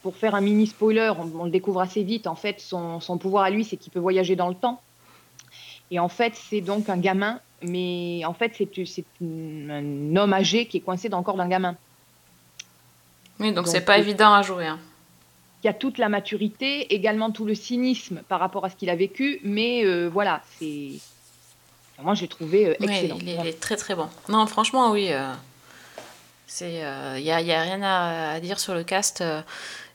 pour 0.06 0.16
faire 0.16 0.36
un 0.36 0.40
mini 0.40 0.68
spoiler, 0.68 1.10
on, 1.18 1.40
on 1.40 1.44
le 1.46 1.50
découvre 1.50 1.80
assez 1.80 2.04
vite. 2.04 2.28
En 2.28 2.36
fait, 2.36 2.60
son, 2.60 3.00
son 3.00 3.18
pouvoir 3.18 3.42
à 3.42 3.50
lui, 3.50 3.64
c'est 3.64 3.76
qu'il 3.76 3.90
peut 3.92 3.98
voyager 3.98 4.36
dans 4.36 4.48
le 4.48 4.54
temps. 4.54 4.80
Et 5.90 5.98
en 5.98 6.08
fait, 6.08 6.34
c'est 6.48 6.60
donc 6.60 6.88
un 6.88 6.96
gamin, 6.96 7.40
mais 7.60 8.22
en 8.24 8.32
fait, 8.32 8.52
c'est 8.86 9.04
un 9.20 10.14
homme 10.16 10.32
âgé 10.32 10.66
qui 10.68 10.76
est 10.76 10.80
coincé 10.80 11.08
dans 11.08 11.18
le 11.18 11.24
corps 11.24 11.36
d'un 11.36 11.48
gamin. 11.48 11.74
Oui, 13.40 13.52
donc 13.52 13.66
c'est 13.66 13.80
pas 13.80 13.96
euh, 13.96 14.02
évident 14.04 14.32
à 14.32 14.42
jouer. 14.42 14.66
hein. 14.66 14.78
Qui 15.60 15.66
a 15.66 15.72
toute 15.74 15.98
la 15.98 16.08
maturité, 16.08 16.94
également 16.94 17.32
tout 17.32 17.44
le 17.44 17.56
cynisme 17.56 18.22
par 18.28 18.38
rapport 18.38 18.64
à 18.64 18.70
ce 18.70 18.76
qu'il 18.76 18.90
a 18.90 18.94
vécu, 18.94 19.40
mais 19.42 19.84
euh, 19.84 20.08
voilà, 20.08 20.40
c'est. 20.56 20.90
enfin, 21.94 22.04
moi, 22.04 22.14
j'ai 22.14 22.28
trouvé 22.28 22.66
euh, 22.68 22.74
excellent. 22.80 23.18
il, 23.20 23.28
est, 23.28 23.38
il 23.42 23.46
est 23.48 23.60
très 23.60 23.74
très 23.76 23.96
bon. 23.96 24.08
Non, 24.28 24.46
franchement, 24.46 24.92
oui. 24.92 25.08
euh, 25.10 25.32
c'est, 26.48 26.74
il 27.18 27.22
n'y 27.24 27.32
a, 27.32 27.40
y 27.40 27.52
a 27.52 27.60
rien 27.62 27.82
à, 27.82 28.30
à 28.34 28.40
dire 28.40 28.60
sur 28.60 28.74
le 28.74 28.84
cast. 28.84 29.22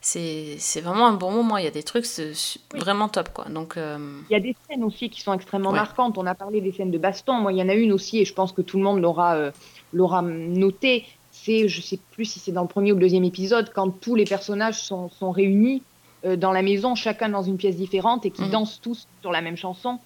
C'est 0.04 0.80
vraiment 0.82 1.06
un 1.06 1.14
bon 1.14 1.30
moment. 1.30 1.56
Il 1.58 1.64
y 1.64 1.68
a 1.68 1.70
des 1.70 1.82
trucs 1.82 2.06
Oui. 2.18 2.34
vraiment 2.80 3.08
top, 3.08 3.32
quoi. 3.32 3.44
Donc, 3.46 3.76
euh, 3.76 4.20
Il 4.28 4.32
y 4.32 4.36
a 4.36 4.40
des 4.40 4.56
scènes 4.68 4.84
aussi 4.84 5.08
qui 5.10 5.20
sont 5.20 5.32
extrêmement 5.32 5.70
Ouais. 5.70 5.76
marquantes. 5.76 6.18
On 6.18 6.26
a 6.26 6.34
parlé 6.34 6.60
des 6.60 6.72
scènes 6.72 6.90
de 6.90 6.98
baston. 6.98 7.34
Moi, 7.34 7.52
il 7.52 7.58
y 7.58 7.62
en 7.62 7.68
a 7.68 7.74
une 7.74 7.92
aussi, 7.92 8.18
et 8.18 8.24
je 8.24 8.34
pense 8.34 8.52
que 8.52 8.62
tout 8.62 8.76
le 8.78 8.82
monde 8.84 9.00
l'aura 9.00 9.36
euh, 9.36 9.50
l'aura 9.92 10.20
noté. 10.22 11.06
C'est, 11.30 11.68
je 11.68 11.80
sais 11.80 11.98
plus 12.10 12.24
si 12.26 12.40
c'est 12.40 12.52
dans 12.52 12.62
le 12.62 12.68
premier 12.68 12.92
ou 12.92 12.96
le 12.96 13.00
deuxième 13.00 13.24
épisode, 13.24 13.70
quand 13.72 13.90
tous 13.90 14.14
les 14.14 14.24
personnages 14.24 14.82
sont, 14.82 15.08
sont 15.08 15.30
réunis 15.30 15.82
euh, 16.26 16.36
dans 16.36 16.52
la 16.52 16.62
maison, 16.62 16.94
chacun 16.94 17.28
dans 17.30 17.42
une 17.42 17.56
pièce 17.56 17.76
différente, 17.76 18.26
et 18.26 18.30
qui 18.30 18.42
Mhm. 18.42 18.50
dansent 18.50 18.80
tous 18.82 19.06
sur 19.22 19.32
la 19.32 19.40
même 19.40 19.56
chanson. 19.56 19.98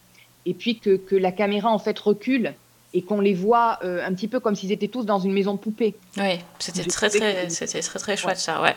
Et 0.44 0.54
puis 0.54 0.78
que, 0.78 0.96
que 0.96 1.16
la 1.16 1.32
caméra 1.32 1.70
en 1.70 1.78
fait 1.78 1.98
recule 1.98 2.54
et 2.94 3.02
qu'on 3.02 3.20
les 3.20 3.34
voit 3.34 3.78
un 3.82 4.14
petit 4.14 4.28
peu 4.28 4.38
comme 4.40 4.54
s'ils 4.54 4.70
étaient 4.72 4.86
tous 4.88 5.04
dans 5.04 5.18
une 5.18 5.32
maison 5.32 5.54
de 5.54 5.58
poupée. 5.58 5.96
Oui, 6.16 6.38
c'était 6.60 6.84
très 6.84 7.10
très, 7.10 7.48
c'était 7.50 7.80
très 7.80 7.98
très 7.98 8.16
chouette 8.16 8.38
ça, 8.38 8.62
ouais. 8.62 8.74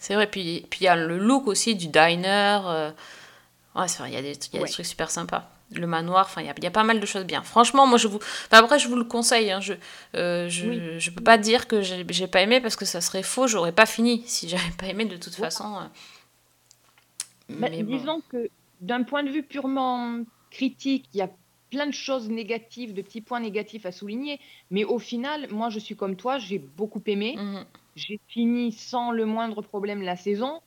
C'est 0.00 0.14
vrai, 0.14 0.26
puis 0.28 0.66
puis 0.70 0.80
il 0.80 0.84
y 0.84 0.88
a 0.88 0.96
le 0.96 1.18
look 1.18 1.46
aussi 1.46 1.76
du 1.76 1.86
diner. 1.88 2.60
euh, 2.66 2.90
Ouais, 3.76 3.86
c'est 3.86 3.98
vrai, 3.98 4.10
il 4.10 4.14
y 4.14 4.16
a 4.16 4.22
des, 4.22 4.32
y 4.32 4.56
a 4.56 4.60
Ouais. 4.60 4.66
des 4.66 4.72
trucs 4.72 4.86
super 4.86 5.10
sympas. 5.10 5.48
Le 5.72 5.86
manoir, 5.86 6.26
enfin, 6.26 6.40
il 6.42 6.46
y 6.46 6.64
y 6.64 6.66
a 6.66 6.70
pas 6.72 6.82
mal 6.82 6.98
de 6.98 7.06
choses 7.06 7.24
bien. 7.24 7.42
Franchement, 7.44 7.86
moi, 7.86 7.96
je 7.98 8.08
vous... 8.08 8.16
Enfin, 8.16 8.58
après, 8.64 8.80
je 8.80 8.88
vous 8.88 8.96
le 8.96 9.04
conseille. 9.04 9.52
hein, 9.52 9.60
Je, 9.60 9.74
euh, 10.16 10.48
je, 10.48 10.66
Oui. 10.68 11.00
je 11.00 11.10
peux 11.12 11.22
pas 11.22 11.38
dire 11.38 11.68
que 11.68 11.80
j'ai 11.82 12.04
j'ai 12.08 12.26
pas 12.26 12.40
aimé 12.42 12.60
parce 12.60 12.74
que 12.74 12.84
ça 12.84 13.00
serait 13.00 13.22
faux. 13.22 13.46
J'aurais 13.46 13.70
pas 13.70 13.86
fini 13.86 14.24
si 14.26 14.48
j'avais 14.48 14.72
pas 14.76 14.86
aimé 14.86 15.04
de 15.04 15.16
toute 15.16 15.36
façon. 15.36 15.76
euh. 15.76 15.84
Bah, 17.50 17.68
Mais 17.70 17.82
bon. 17.82 17.96
disons 17.96 18.20
que 18.30 18.50
d'un 18.80 19.02
point 19.04 19.22
de 19.22 19.30
vue 19.30 19.42
purement 19.44 20.20
critique, 20.50 21.04
il 21.14 21.18
y 21.18 21.22
a 21.22 21.30
plein 21.70 21.86
de 21.86 21.92
choses 21.92 22.28
négatives, 22.28 22.92
de 22.94 23.02
petits 23.02 23.20
points 23.20 23.38
négatifs 23.40 23.86
à 23.86 23.92
souligner. 23.92 24.40
Mais 24.72 24.82
au 24.84 24.98
final, 24.98 25.46
moi, 25.52 25.70
je 25.70 25.78
suis 25.78 25.94
comme 25.94 26.16
toi, 26.16 26.38
j'ai 26.38 26.58
beaucoup 26.58 27.02
aimé. 27.06 27.36
Mhm. 27.38 27.64
J'ai 27.96 28.20
fini 28.28 28.72
sans 28.72 29.10
le 29.10 29.26
moindre 29.26 29.62
problème 29.62 30.02
la 30.02 30.16
saison. 30.16 30.60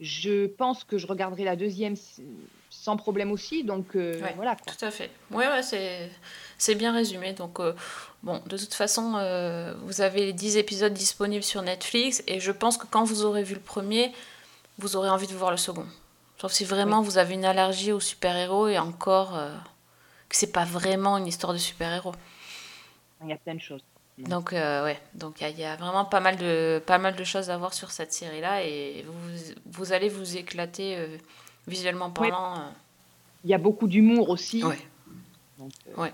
Je 0.00 0.46
pense 0.46 0.84
que 0.84 0.96
je 0.96 1.06
regarderai 1.06 1.42
la 1.44 1.56
deuxième 1.56 1.94
sans 2.70 2.96
problème 2.96 3.32
aussi. 3.32 3.64
Donc 3.64 3.96
euh, 3.96 4.20
Ouais. 4.22 4.32
voilà. 4.36 4.54
quoi. 4.56 4.72
Tout 4.72 4.84
à 4.84 4.90
fait. 4.90 5.10
Ouais, 5.30 5.48
ouais, 5.48 5.62
c'est, 5.62 6.10
c'est 6.56 6.74
bien 6.76 6.92
résumé. 6.92 7.32
Donc, 7.32 7.58
euh, 7.58 7.74
bon, 8.22 8.40
de 8.46 8.56
toute 8.56 8.74
façon, 8.74 9.14
euh, 9.16 9.74
vous 9.82 10.00
avez 10.00 10.26
les 10.26 10.32
10 10.32 10.56
épisodes 10.56 10.92
disponibles 10.92 11.42
sur 11.44 11.62
Netflix 11.62 12.22
et 12.26 12.38
je 12.38 12.52
pense 12.52 12.76
que 12.76 12.86
quand 12.86 13.02
vous 13.04 13.24
aurez 13.24 13.42
vu 13.42 13.54
le 13.54 13.60
premier, 13.60 14.12
vous 14.78 14.94
aurez 14.96 15.08
envie 15.10 15.26
de 15.26 15.34
voir 15.34 15.50
le 15.50 15.56
second. 15.56 15.86
Sauf 16.40 16.52
si 16.52 16.64
vraiment 16.64 17.02
vous 17.02 17.18
avez 17.18 17.34
une 17.34 17.44
allergie 17.44 17.90
aux 17.90 17.98
super-héros 17.98 18.68
et 18.68 18.78
encore 18.78 19.36
que 20.28 20.36
c'est 20.36 20.52
pas 20.52 20.64
vraiment 20.64 21.18
une 21.18 21.26
histoire 21.26 21.52
de 21.52 21.58
super-héros. 21.58 22.12
Il 23.24 23.30
y 23.30 23.32
a 23.32 23.36
plein 23.36 23.56
de 23.56 23.60
choses. 23.60 23.82
Donc, 24.24 24.52
euh, 24.52 24.84
ouais, 24.84 24.98
donc 25.14 25.36
il 25.40 25.44
y 25.44 25.46
a- 25.46 25.50
il 25.50 25.58
y, 25.60 25.64
a 25.64 25.76
vraiment 25.76 26.04
pas 26.04 26.20
mal, 26.20 26.36
de, 26.36 26.82
pas 26.84 26.98
mal 26.98 27.14
de 27.14 27.24
choses 27.24 27.50
à 27.50 27.56
voir 27.56 27.72
sur 27.72 27.90
cette 27.90 28.12
série-là 28.12 28.64
et 28.64 29.04
vous, 29.06 29.54
vous 29.66 29.92
allez 29.92 30.08
vous 30.08 30.36
éclater 30.36 30.96
euh, 30.96 31.16
visuellement 31.66 32.10
parlant. 32.10 32.54
euh. 32.56 32.68
Il 33.44 33.50
y 33.50 33.54
a 33.54 33.58
beaucoup 33.58 33.86
d'humour 33.86 34.30
aussi. 34.30 34.64
Ouais. 34.64 34.78
Euh, 35.60 35.64
Ouais. 35.96 36.12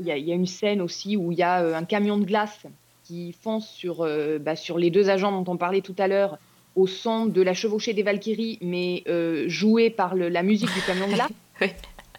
Il 0.00 0.06
y, 0.06 0.10
a, 0.12 0.16
il 0.16 0.24
y 0.26 0.32
a 0.32 0.34
une 0.34 0.46
scène 0.46 0.80
aussi 0.82 1.16
où 1.16 1.32
il 1.32 1.38
y 1.38 1.42
a 1.42 1.76
un 1.76 1.84
camion 1.84 2.18
de 2.18 2.24
glace 2.24 2.60
qui 3.04 3.32
fonce 3.32 3.66
sur, 3.68 4.06
bah, 4.40 4.54
sur 4.56 4.76
les 4.78 4.90
deux 4.90 5.08
agents 5.08 5.30
dont 5.32 5.50
on 5.52 5.56
parlait 5.56 5.80
tout 5.80 5.94
à 5.98 6.06
l'heure 6.08 6.38
au 6.74 6.86
son 6.86 7.24
de 7.26 7.40
la 7.40 7.54
chevauchée 7.54 7.94
des 7.94 8.02
Valkyries, 8.02 8.58
mais 8.60 9.02
euh, 9.08 9.48
joué 9.48 9.88
par 9.88 10.14
le- 10.14 10.28
la 10.28 10.42
musique 10.42 10.72
du 10.74 10.82
camion 10.82 11.06
de 11.08 11.14
glace. 11.14 11.30
Oui. 11.62 11.70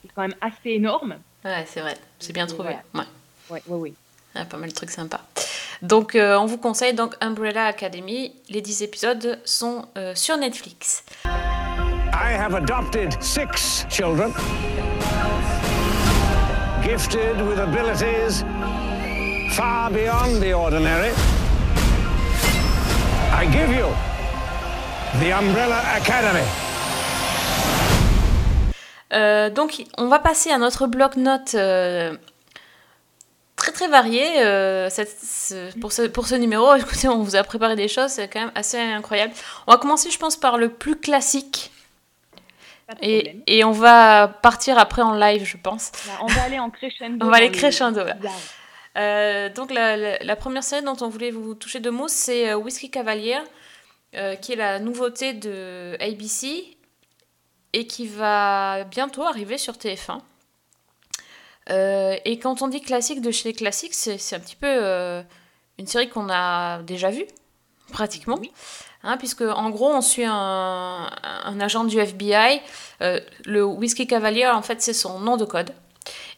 C'est 0.02 0.12
quand 0.16 0.24
même 0.24 0.34
assez 0.42 0.72
énorme. 0.72 1.18
Ouais, 1.46 1.64
c'est 1.68 1.82
vrai, 1.82 1.96
c'est 2.18 2.34
bien 2.34 2.48
trouvé. 2.48 2.70
Ouais. 2.96 3.02
Ouais, 3.52 3.62
ouais, 3.68 3.78
ouais. 3.78 3.94
Il 4.38 4.42
y 4.42 4.44
a 4.44 4.46
pas 4.46 4.58
mal 4.58 4.70
de 4.70 4.76
trucs 4.76 4.92
sympas. 4.92 5.22
Donc, 5.82 6.14
euh, 6.14 6.38
on 6.38 6.46
vous 6.46 6.60
conseille 6.60 6.94
donc 6.94 7.16
Umbrella 7.22 7.66
Academy. 7.66 8.36
Les 8.50 8.62
10 8.62 8.84
épisodes 8.84 9.40
sont 9.46 9.86
euh, 9.98 10.14
sur 10.14 10.38
Netflix. 10.38 11.04
I 11.26 12.34
have 12.34 12.54
adopted 12.54 13.16
six 13.20 13.86
children, 13.90 14.32
gifted 16.84 17.42
with 17.42 17.58
abilities 17.58 18.44
far 19.56 19.90
beyond 19.90 20.40
the 20.40 20.54
ordinary. 20.54 21.12
I 23.34 23.46
give 23.46 23.72
you 23.72 23.88
the 25.20 25.32
Umbrella 25.34 25.82
Academy. 25.96 26.46
Euh, 29.14 29.50
donc, 29.50 29.84
on 29.98 30.08
va 30.08 30.20
passer 30.20 30.52
à 30.52 30.60
notre 30.60 30.86
bloc-notes 30.86 31.56
euh, 31.56 32.16
très 33.72 33.86
très 33.86 33.88
varié 33.88 34.42
euh, 34.46 34.90
cette- 34.90 35.20
ce- 35.22 35.78
pour, 35.80 35.92
ce, 35.92 36.04
pour 36.04 36.28
ce 36.28 36.36
numéro. 36.36 36.74
Écoutez, 36.76 37.08
on 37.10 37.22
vous 37.24 37.36
a 37.36 37.44
préparé 37.44 37.76
des 37.76 37.88
choses, 37.88 38.12
c'est 38.12 38.28
quand 38.28 38.40
même 38.40 38.52
assez 38.56 38.78
incroyable. 38.80 39.34
On 39.68 39.72
va 39.72 39.78
commencer, 39.78 40.10
je 40.10 40.18
pense, 40.18 40.36
par 40.38 40.58
le 40.58 40.70
plus 40.70 40.96
classique. 41.00 41.72
Et, 43.02 43.64
on 43.66 43.72
va 43.72 44.30
partir 44.42 44.78
après 44.80 45.02
en 45.02 45.14
live, 45.14 45.44
je 45.44 45.58
pense. 45.58 45.92
Là, 46.08 46.14
on 46.22 46.28
va 46.28 46.44
aller 46.44 46.58
en 46.60 46.70
crescendo. 46.70 47.26
On 47.26 47.30
va 47.30 47.38
aller 47.38 47.52
crescendo, 47.52 48.02
là. 48.06 48.16
Euh, 48.98 49.50
donc 49.50 49.72
la, 49.72 49.98
la- 49.98 50.18
la 50.20 50.36
première 50.38 50.64
série 50.64 50.84
dont 50.84 50.96
on 51.02 51.10
voulait 51.10 51.30
vous 51.32 51.54
toucher 51.54 51.80
deux 51.82 51.92
mots, 51.92 52.08
c'est 52.08 52.50
euh, 52.50 52.56
Whiskey 52.56 52.88
Cavalier, 52.88 53.38
euh, 54.16 54.36
qui 54.36 54.54
est 54.54 54.56
la 54.56 54.80
nouveauté 54.80 55.34
de 55.34 55.98
ABC 56.00 56.78
et 57.74 57.86
qui 57.86 58.08
va 58.08 58.86
bientôt 58.86 59.24
arriver 59.24 59.58
sur 59.58 59.74
TF1. 59.74 60.20
Euh, 61.70 62.16
et 62.26 62.40
quand 62.40 62.62
on 62.62 62.68
dit 62.68 62.82
classique 62.82 63.22
de 63.22 63.32
chez 63.32 63.50
les 63.50 63.56
classiques, 63.56 63.94
c'est 63.94 64.36
un 64.36 64.40
petit 64.40 64.56
peu 64.56 64.68
euh, 64.68 65.22
une 65.78 65.88
série 65.88 66.10
qu'on 66.10 66.30
a 66.30 66.82
déjà 66.84 67.10
vue, 67.10 67.26
pratiquement. 67.92 68.38
Oui. 68.40 68.52
Hein, 69.04 69.18
puisque 69.18 69.42
en 69.42 69.70
gros, 69.70 69.90
on 69.90 70.02
suit 70.02 70.26
un, 70.26 71.10
un 71.44 71.60
agent 71.60 71.84
du 71.84 72.00
FBI. 72.00 72.62
Euh, 73.02 73.20
le 73.46 73.64
Whiskey 73.64 74.08
Cavalier, 74.08 74.48
en 74.48 74.62
fait, 74.62 74.82
c'est 74.82 74.94
son 74.94 75.20
nom 75.20 75.38
de 75.38 75.46
code. 75.46 75.72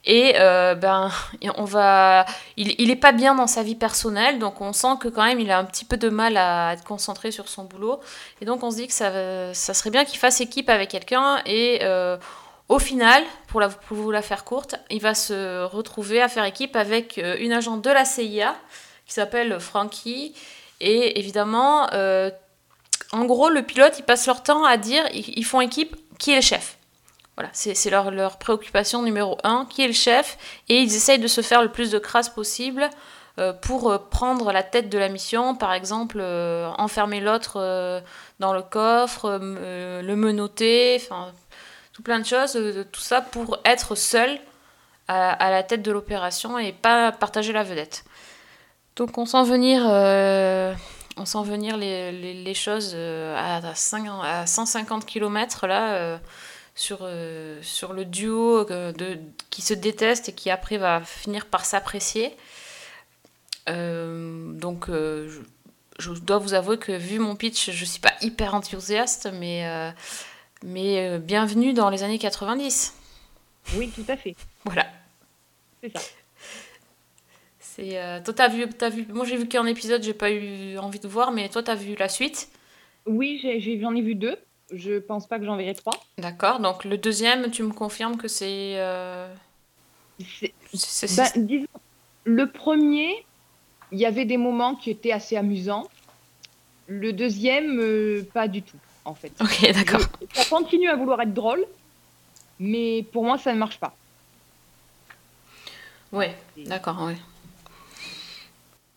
Et 0.05 0.33
euh, 0.37 0.75
ben, 0.75 1.11
on 1.57 1.65
va, 1.65 2.25
il, 2.57 2.75
il 2.79 2.89
est 2.89 2.95
pas 2.95 3.11
bien 3.11 3.35
dans 3.35 3.47
sa 3.47 3.63
vie 3.63 3.75
personnelle, 3.75 4.39
donc 4.39 4.61
on 4.61 4.73
sent 4.73 4.95
que 4.99 5.07
quand 5.07 5.23
même 5.23 5.39
il 5.39 5.51
a 5.51 5.57
un 5.57 5.65
petit 5.65 5.85
peu 5.85 5.97
de 5.97 6.09
mal 6.09 6.37
à 6.37 6.73
être 6.73 6.83
concentré 6.83 7.31
sur 7.31 7.47
son 7.49 7.63
boulot. 7.63 7.99
Et 8.41 8.45
donc 8.45 8.63
on 8.63 8.71
se 8.71 8.77
dit 8.77 8.87
que 8.87 8.93
ça, 8.93 9.53
serait 9.53 9.89
bien 9.91 10.05
qu'il 10.05 10.19
fasse 10.19 10.41
équipe 10.41 10.69
avec 10.69 10.89
quelqu'un. 10.89 11.41
Et 11.45 11.79
euh, 11.83 12.17
au 12.69 12.77
final, 12.77 13.23
pour, 13.47 13.61
vous 13.89 14.11
la 14.11 14.21
faire 14.21 14.45
courte, 14.45 14.75
il 14.91 15.01
va 15.01 15.15
se 15.15 15.63
retrouver 15.63 16.21
à 16.21 16.29
faire 16.29 16.45
équipe 16.45 16.75
avec 16.75 17.17
euh, 17.17 17.35
une 17.39 17.51
agente 17.51 17.81
de 17.81 17.89
la 17.89 18.05
CIA 18.05 18.55
qui 19.07 19.13
s'appelle 19.13 19.59
Frankie. 19.59 20.35
Et 20.79 21.19
évidemment, 21.19 21.89
euh, 21.93 22.29
en 23.11 23.25
gros, 23.25 23.49
le 23.49 23.63
pilote, 23.63 23.95
ils 23.97 24.03
passent 24.03 24.27
leur 24.27 24.43
temps 24.43 24.65
à 24.65 24.77
dire, 24.77 25.03
ils, 25.13 25.43
font 25.43 25.61
équipe, 25.61 25.95
qui 26.19 26.31
est 26.31 26.35
le 26.35 26.41
chef. 26.41 26.77
Voilà, 27.35 27.49
c'est 27.53 27.89
leur, 27.89 28.37
préoccupation 28.37 29.01
numéro 29.01 29.39
un, 29.43 29.65
qui 29.65 29.81
est 29.81 29.87
le 29.87 29.93
chef, 29.93 30.37
et 30.67 30.79
ils 30.79 30.95
essayent 30.95 31.19
de 31.19 31.27
se 31.27 31.41
faire 31.41 31.63
le 31.63 31.71
plus 31.71 31.89
de 31.89 31.97
crasse 31.97 32.29
possible 32.29 32.87
euh, 33.39 33.51
pour 33.51 34.09
prendre 34.09 34.51
la 34.51 34.61
tête 34.61 34.89
de 34.89 34.97
la 34.99 35.09
mission, 35.09 35.55
par 35.55 35.73
exemple 35.73 36.21
enfermer 36.77 37.19
l'autre 37.19 38.03
dans 38.39 38.53
le 38.53 38.61
coffre, 38.61 39.39
le 39.41 40.15
menotter, 40.15 41.01
enfin 41.01 41.31
tout 41.99 42.03
plein 42.03 42.19
de 42.19 42.25
choses, 42.25 42.55
euh, 42.55 42.85
tout 42.89 43.01
ça 43.01 43.19
pour 43.19 43.59
être 43.65 43.93
seul 43.95 44.39
à, 45.09 45.49
la 45.49 45.63
tête 45.63 45.81
de 45.81 45.91
l'opération 45.91 46.59
et 46.59 46.71
pas 46.71 47.11
partager 47.11 47.51
la 47.51 47.63
vedette. 47.63 48.05
Donc 48.95 49.17
on 49.17 49.25
sent 49.25 49.43
venir, 49.43 49.81
euh, 49.85 50.73
on 51.17 51.25
sent 51.25 51.43
venir 51.43 51.77
les, 51.77 52.53
choses 52.53 52.91
euh, 52.93 53.35
à, 53.35 53.57
à 53.67 53.75
cinq- 53.75 54.07
à 54.23 54.45
150 54.45 55.05
km 55.07 55.65
là. 55.67 56.19
sur, 56.75 56.99
sur 57.63 57.93
le 57.93 58.05
duo 58.05 58.63
de, 58.65 59.19
qui 59.49 59.63
se 59.63 59.73
déteste 59.73 60.29
et 60.29 60.33
qui 60.33 60.51
après 60.51 60.77
va 60.77 61.01
finir 61.01 61.47
par 61.47 61.65
s'apprécier. 61.65 62.37
Donc 63.67 64.85
je, 64.89 65.41
je 65.97 66.11
dois 66.11 66.37
vous 66.37 66.53
avouer 66.53 66.77
que 66.77 66.91
vu 66.91 67.17
mon 67.17 67.35
pitch, 67.35 67.71
je 67.71 67.85
suis 67.85 67.99
pas 67.99 68.13
hyper 68.21 68.53
enthousiaste, 68.53 69.27
mais, 69.33 69.91
mais 70.63 71.07
euh, 71.09 71.19
bienvenue 71.19 71.73
dans 71.73 71.89
les 71.89 72.03
années 72.03 72.19
90. 72.19 72.95
Oui, 73.75 73.89
tout 73.89 74.05
à 74.07 74.17
fait. 74.17 74.35
Voilà. 74.65 74.87
C'est 75.81 75.95
ça. 75.97 76.03
C'est, 77.59 77.97
euh, 77.97 78.19
toi, 78.23 78.33
t'as 78.33 78.47
vu, 78.49 78.65
vu, 78.65 79.05
moi 79.13 79.25
j'ai 79.25 79.37
vu 79.37 79.47
qu'un 79.47 79.65
épisode, 79.65 80.03
j'ai 80.03 80.13
pas 80.13 80.31
eu 80.31 80.77
envie 80.77 80.99
de 80.99 81.07
voir, 81.07 81.31
mais 81.31 81.49
toi, 81.49 81.63
t'as 81.63 81.75
vu 81.75 81.95
la 81.95 82.09
suite? 82.09 82.49
Oui, 83.05 83.39
j'en 83.81 83.95
ai, 83.95 84.01
vu 84.01 84.15
deux. 84.15 84.35
Je 84.71 84.99
pense 84.99 85.27
pas 85.27 85.39
que 85.39 85.45
j'en 85.45 85.55
verrai 85.55 85.73
trois. 85.73 85.93
D'accord, 86.17 86.59
donc 86.59 86.83
le 86.85 86.97
deuxième, 86.97 87.49
tu 87.51 87.63
me 87.63 87.71
confirmes 87.71 88.17
que 88.17 88.27
c'est. 88.27 88.73
euh, 88.77 89.33
C'est- 90.73 91.15
Ben, 91.15 91.45
disons, 91.45 91.67
le 92.25 92.51
premier, 92.51 93.25
il 93.91 93.99
y 93.99 94.05
avait 94.05 94.25
des 94.25 94.37
moments 94.37 94.75
qui 94.75 94.91
étaient 94.91 95.11
assez 95.11 95.37
amusants. 95.37 95.87
Le 96.87 97.13
deuxième, 97.13 97.79
euh, 97.79 98.27
pas 98.33 98.47
du 98.47 98.61
tout, 98.61 98.77
en 99.09 99.15
fait. 99.15 99.31
Ok, 99.41 99.71
d'accord. 99.73 100.01
Ça 100.33 100.45
continue 100.45 100.89
à 100.89 100.95
vouloir 100.95 101.19
être 101.21 101.33
drôle, 101.33 101.65
mais 102.59 103.03
pour 103.11 103.23
moi, 103.23 103.37
ça 103.37 103.53
ne 103.53 103.57
marche 103.59 103.79
pas. 103.79 103.95
Ouais, 106.11 106.35
d'accord, 106.57 107.03
ouais. 107.03 107.17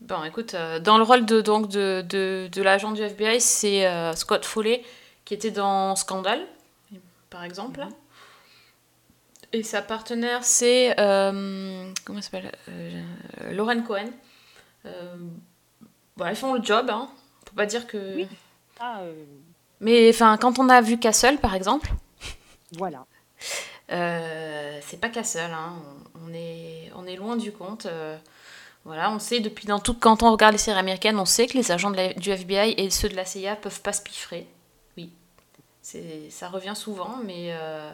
Bon, 0.01 0.25
écoute, 0.25 0.55
euh, 0.55 0.81
dans 0.81 0.97
le 0.99 1.05
rôle 1.05 1.27
de, 1.27 1.41
donc, 1.41 1.69
de, 1.69 2.05
de, 2.09 2.49
de 2.51 2.63
l'agent 2.63 2.93
du 2.93 3.03
FBI, 3.03 3.41
c'est 3.41 3.87
euh, 3.87 4.15
Scott 4.15 4.45
Foley, 4.45 4.83
qui 5.25 5.35
était 5.35 5.51
dans 5.51 5.95
Scandale, 5.95 6.45
par 7.31 7.45
exemple. 7.45 7.87
Et 9.53 9.63
sa 9.63 9.83
partenaire, 9.83 10.43
c'est. 10.45 10.99
euh, 10.99 11.93
comment 12.05 12.19
elle 12.19 12.25
s'appelle 12.25 12.53
euh, 12.71 13.03
Lauren 13.53 13.83
Cohen. 13.83 14.09
Bon, 16.17 16.25
elles 16.27 16.37
font 16.37 16.55
le 16.55 16.63
job, 16.63 16.89
hein. 16.91 17.09
On 17.43 17.45
peut 17.51 17.57
pas 17.57 17.67
dire 17.67 17.87
que. 17.87 18.17
Oui. 18.17 18.27
Ah, 18.81 19.03
Mais 19.83 20.09
enfin, 20.11 20.39
quand 20.39 20.59
on 20.59 20.69
a 20.71 20.81
vu 20.81 20.99
Castle, 20.99 21.39
par 21.39 21.55
exemple, 21.55 21.93
voilà. 22.79 23.05
euh, 23.91 24.79
c'est 24.87 25.01
pas 25.01 25.09
Castle, 25.11 25.51
hein. 25.53 25.75
on, 26.27 26.33
est, 26.35 26.91
on 26.97 27.07
est 27.07 27.17
loin 27.17 27.37
du 27.37 27.53
compte. 27.53 27.87
euh, 27.87 28.17
voilà, 28.85 29.13
on 29.13 29.19
sait 29.21 29.41
depuis 29.41 29.67
dans 29.67 29.79
tout 29.81 29.95
quand 29.95 30.23
on 30.25 30.33
regarde 30.33 30.53
les 30.55 30.59
séries 30.59 30.79
américaines, 30.79 31.19
on 31.19 31.25
sait 31.27 31.47
que 31.47 31.57
les 31.59 31.71
agents 31.73 31.91
de 31.91 31.97
la- 31.97 32.15
du 32.15 32.31
FBI 32.31 32.75
et 32.79 32.91
ceux 32.91 33.09
de 33.09 33.17
la 33.17 33.25
CIA 33.25 33.57
peuvent 33.57 33.81
pas 33.83 33.93
se 33.93 34.03
piffrer. 34.03 34.47
Oui, 34.97 35.11
c'est, 35.83 36.31
ça 36.31 36.49
revient 36.49 36.75
souvent, 36.77 37.19
mais 37.25 37.51
euh, 37.53 37.93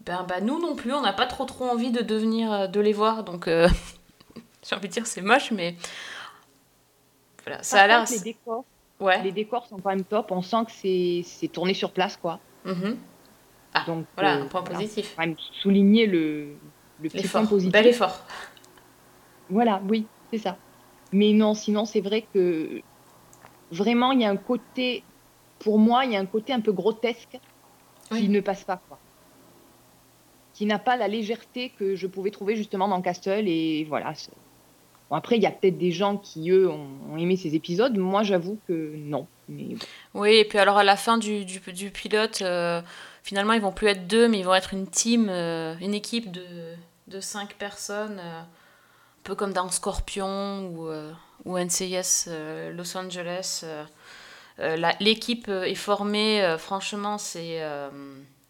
ben, 0.00 0.24
ben, 0.28 0.44
nous 0.44 0.60
non 0.60 0.74
plus, 0.76 0.92
on 0.94 1.02
n'a 1.02 1.12
pas 1.12 1.26
trop 1.26 1.44
trop 1.46 1.66
envie 1.68 1.90
de 1.90 2.02
devenir, 2.02 2.68
de 2.68 2.80
les 2.80 2.92
voir, 2.92 3.24
donc 3.24 3.46
j'ai 4.68 4.76
envie 4.76 4.88
de 4.88 4.92
dire 4.92 5.06
c'est 5.06 5.22
moche, 5.22 5.50
mais 5.50 5.76
voilà, 7.44 7.62
ça 7.62 7.78
Par 7.78 7.84
a 7.84 7.86
l'air. 7.86 8.04
les 8.10 8.20
décors, 8.20 8.64
Ouais. 9.00 9.22
les 9.22 9.32
décors 9.32 9.66
sont 9.66 9.78
quand 9.78 9.90
même 9.90 10.04
top. 10.04 10.30
On 10.30 10.42
sent 10.42 10.64
que 10.66 11.22
c'est 11.24 11.48
tourné 11.48 11.74
sur 11.74 11.90
place, 11.92 12.16
quoi. 12.16 12.38
mhm. 12.64 12.96
Ah, 13.76 13.84
Donc, 13.88 14.06
Voilà, 14.14 14.36
euh, 14.36 14.42
un 14.42 14.46
point 14.46 14.60
voilà. 14.60 14.76
positif. 14.78 15.14
Quand 15.16 15.26
même 15.26 15.34
souligner 15.60 16.06
le, 16.06 16.54
le 17.02 17.08
petit 17.08 17.26
point 17.26 17.44
positif. 17.44 17.72
bel 17.72 17.86
effort. 17.88 18.20
Voilà, 19.50 19.82
oui, 19.88 20.06
c'est 20.30 20.38
ça. 20.38 20.56
Mais 21.12 21.32
non, 21.32 21.54
sinon, 21.54 21.84
c'est 21.84 22.00
vrai 22.00 22.24
que 22.32 22.80
vraiment, 23.72 24.12
il 24.12 24.20
y 24.20 24.24
a 24.24 24.30
un 24.30 24.36
côté, 24.36 25.02
pour 25.58 25.78
moi, 25.80 26.04
il 26.04 26.12
y 26.12 26.16
a 26.16 26.20
un 26.20 26.26
côté 26.26 26.52
un 26.52 26.60
peu 26.60 26.72
grotesque 26.72 27.38
Oui. 28.12 28.20
qui 28.20 28.28
ne 28.28 28.40
passe 28.40 28.62
pas, 28.62 28.80
quoi. 28.88 28.98
Qui 30.54 30.66
n'a 30.66 30.78
pas 30.78 30.96
la 30.96 31.08
légèreté 31.08 31.70
que 31.76 31.96
je 31.96 32.06
pouvais 32.06 32.30
trouver 32.30 32.54
justement 32.54 32.86
dans 32.86 33.02
Castle. 33.02 33.48
Et 33.48 33.84
voilà. 33.88 34.12
Bon, 35.14 35.18
après, 35.18 35.36
il 35.36 35.42
y 35.44 35.46
a 35.46 35.52
peut-être 35.52 35.78
des 35.78 35.92
gens 35.92 36.16
qui, 36.16 36.50
eux, 36.50 36.68
ont, 36.68 36.88
ont 37.12 37.16
aimé 37.16 37.36
ces 37.36 37.54
épisodes. 37.54 37.96
Moi, 37.96 38.24
j'avoue 38.24 38.58
que 38.66 38.96
non. 38.96 39.28
Mais. 39.48 39.76
Oui, 40.12 40.32
et 40.32 40.44
puis 40.44 40.58
alors 40.58 40.76
à 40.76 40.82
la 40.82 40.96
fin 40.96 41.18
du, 41.18 41.44
du, 41.44 41.60
du 41.72 41.90
pilote, 41.92 42.42
euh, 42.42 42.82
finalement 43.22 43.52
ils 43.52 43.60
vont 43.60 43.70
plus 43.70 43.86
être 43.86 44.08
deux, 44.08 44.26
mais 44.26 44.40
ils 44.40 44.44
vont 44.44 44.54
être 44.56 44.74
une 44.74 44.88
team, 44.88 45.28
euh, 45.30 45.76
une 45.80 45.94
équipe 45.94 46.32
de, 46.32 46.42
de 47.06 47.20
cinq 47.20 47.54
personnes, 47.54 48.18
euh, 48.18 48.40
un 48.40 49.22
peu 49.22 49.36
comme 49.36 49.52
dans 49.52 49.70
Scorpion 49.70 50.66
ou, 50.66 50.88
ou 51.44 51.58
NCIS 51.58 52.28
Los 52.74 52.96
Angeles. 52.96 53.64
L'équipe 54.98 55.48
est 55.48 55.74
formée, 55.76 56.56
franchement, 56.58 57.18
c'est 57.18 57.62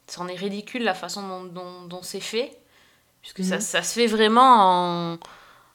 c'en 0.07 0.29
est 0.29 0.37
ridicule 0.37 0.85
la 0.85 0.95
façon 0.95 1.27
dont, 1.29 1.45
dont, 1.45 1.83
dont 1.89 2.03
c'est 2.03 2.21
fait, 2.21 2.57
puisque 3.21 3.43
ça, 3.45 3.57
Mhm. 3.57 3.61
ça 3.61 3.83
se 3.83 3.95
fait 3.95 4.07
vraiment 4.07 5.13
en, 5.15 5.19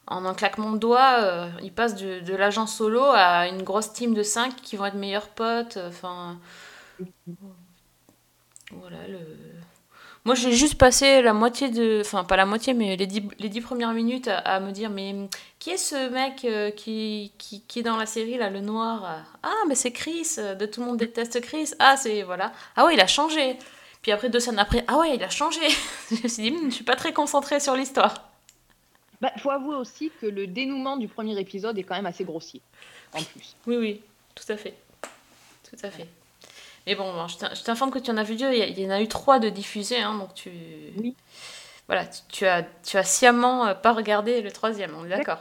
en 0.10 0.26
un 0.26 0.34
claquement 0.34 0.72
de 0.72 0.78
doigts. 0.78 1.19
euh, 1.22 1.50
ils 1.63 1.72
passent 1.74 1.95
de, 1.95 2.36
l'agent 2.36 2.67
solo 2.67 3.04
à 3.04 3.48
une 3.48 3.63
grosse 3.63 3.93
team 3.93 4.13
de 4.13 4.24
5 4.24 4.56
qui 4.58 4.76
vont 4.76 4.86
être 4.86 4.95
meilleurs 4.95 5.30
potes. 5.30 5.78
euh, 5.78 5.89
Enfin. 5.89 6.38
Voilà, 8.72 9.08
le. 9.08 9.19
Moi, 10.26 10.36
j'ai 10.36 10.52
juste 10.52 10.76
passé 10.78 11.22
la 11.22 11.34
moitié 11.34 11.69
de. 11.69 12.02
Enfin, 12.02 12.24
pas 12.24 12.36
la 12.36 12.45
moitié, 12.45 12.74
mais 12.74 12.95
les 12.98 13.08
dix, 13.08 13.24
les 13.39 13.50
dix 13.50 13.62
premières 13.62 13.93
minutes 13.93 14.28
à, 14.28 14.60
me 14.60 14.72
dire 14.72 14.89
mais 14.89 15.15
qui 15.60 15.72
est 15.72 15.78
ce 15.78 16.10
mec 16.10 16.43
euh, 16.45 16.72
qui, 16.72 17.32
qui, 17.38 17.62
qui 17.65 17.80
est 17.80 17.84
dans 17.84 17.98
la 17.98 18.06
série, 18.06 18.38
là, 18.38 18.50
le 18.50 18.60
noir 18.62 19.24
Ah, 19.43 19.54
mais 19.67 19.76
c'est 19.76 19.91
Chris, 19.91 20.36
de 20.38 20.65
Tout 20.65 20.82
le 20.82 20.88
monde 20.88 20.98
déteste 20.98 21.41
Chris. 21.41 21.72
Ah, 21.80 21.95
c'est. 21.98 22.24
Voilà. 22.24 22.52
Ah, 22.76 22.86
ouais, 22.86 22.93
il 22.95 23.02
a 23.02 23.08
changé. 23.08 23.58
Puis 24.02 24.12
après, 24.12 24.30
deux 24.30 24.39
scènes 24.39 24.60
après, 24.60 24.84
ah 24.88 24.98
ouais, 25.00 25.15
il 25.15 25.24
a 25.24 25.30
changé. 25.30 25.62
je 26.12 26.22
me 26.24 26.28
suis 26.28 26.43
dit, 26.43 26.52
Hmm, 26.52 26.69
je 26.69 26.76
suis 26.76 26.84
pas 26.86 26.95
très 26.95 27.13
concentrée 27.13 27.60
sur 27.60 27.76
l'histoire. 27.76 28.29
Bah, 29.22 29.32
faut 29.38 29.50
avouer 29.52 29.76
aussi 29.76 30.12
que 30.22 30.26
le 30.26 30.48
dénouement 30.48 30.96
du 30.98 31.08
premier 31.08 31.38
épisode 31.40 31.78
est 31.78 31.84
quand 31.84 31.96
même 31.96 32.06
assez 32.06 32.24
grossier, 32.24 32.62
en 33.14 33.22
plus. 33.24 33.56
Oui, 33.68 33.76
oui, 33.78 34.02
tout 34.36 34.50
à 34.52 34.56
fait. 34.58 34.76
Tout 35.70 35.76
à 35.84 35.92
fait. 35.92 36.08
Mais 36.88 36.96
bon, 36.96 37.28
je 37.28 37.38
t'in- 37.38 37.54
je 37.54 37.62
t'informe 37.62 37.92
que 37.92 38.00
tu 38.00 38.10
en 38.12 38.18
as 38.18 38.24
vu 38.24 38.36
deux. 38.36 38.52
Il 38.54 38.58
y 38.78 38.82
il 38.82 38.88
en 38.88 38.96
a 38.96 39.02
eu 39.02 39.08
trois 39.08 39.40
de 39.40 39.50
diffusés, 39.50 40.00
hein, 40.02 40.18
donc 40.18 40.34
tu. 40.34 40.50
Oui. 40.98 41.16
Voilà, 41.88 42.06
tu, 42.06 42.22
tu 42.30 42.46
as, 42.46 42.64
tu 42.84 42.98
as 42.98 43.04
sciemment 43.04 43.66
euh, 43.68 43.74
pas 43.76 43.94
regardé 43.94 44.42
le 44.42 44.52
troisième, 44.52 44.96
on 44.96 45.06
est 45.06 45.10
d'accord. 45.10 45.40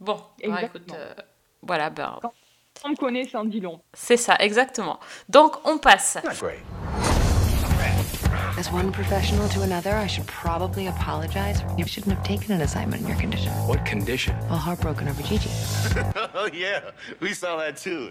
Bon, 0.00 0.14
bah, 0.16 0.22
Exactement. 0.40 0.66
écoute, 0.66 0.94
euh, 0.94 1.14
voilà, 1.62 1.90
ben, 1.90 2.18
On 2.84 2.90
me 2.90 2.96
connaît, 2.96 3.26
ça 3.26 3.40
en 3.40 3.44
dit 3.44 3.60
long. 3.60 3.80
c'est 3.94 4.16
ça, 4.18 4.36
exactement. 4.40 5.00
Donc, 5.28 5.56
on 5.64 5.78
passe. 5.78 6.18
As 8.56 8.70
one 8.70 8.92
professional 8.92 9.48
to 9.48 9.62
another, 9.62 9.90
I 9.90 10.06
should 10.06 10.28
probably 10.28 10.86
apologize. 10.86 11.60
You 11.76 11.84
shouldn't 11.86 12.14
have 12.14 12.24
taken 12.24 12.52
an 12.52 12.60
assignment 12.60 13.02
in 13.02 13.08
your 13.08 13.16
condition. 13.18 13.50
What 13.66 13.84
condition? 13.84 14.36
Well, 14.48 14.58
heartbroken 14.58 15.08
over 15.08 15.22
Gigi. 15.22 15.50
Oh, 16.36 16.48
yeah, 16.52 16.90
we 17.20 17.32
saw 17.32 17.56
that 17.56 17.76
too. 17.76 18.10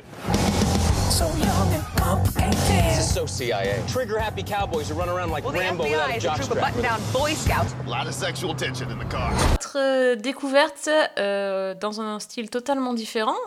So 1.09 1.27
young 1.37 1.73
and 1.73 1.83
complicated. 1.95 2.55
This 2.57 2.99
is 2.99 3.13
so 3.13 3.25
CIA. 3.25 3.81
Trigger 3.87 4.17
happy 4.19 4.43
cowboys 4.43 4.89
who 4.89 4.95
run 4.95 5.07
around 5.07 5.29
like 5.31 5.45
Rambo 5.45 5.83
without 5.83 6.09
a 6.09 6.19
jockstrap. 6.19 7.13
Boy 7.13 7.33
Scout. 7.35 7.67
A 7.85 7.89
lot 7.89 8.07
of 8.07 8.13
sexual 8.13 8.53
tension 8.55 8.89
in 8.91 8.97
the 8.99 9.05
car. 9.05 9.31
Autre 9.53 9.77
euh, 9.77 10.15
découverte 10.15 10.89
euh, 11.17 11.73
dans 11.75 12.01
un 12.01 12.19
style 12.19 12.49
totalement 12.49 12.93
différent, 12.93 13.37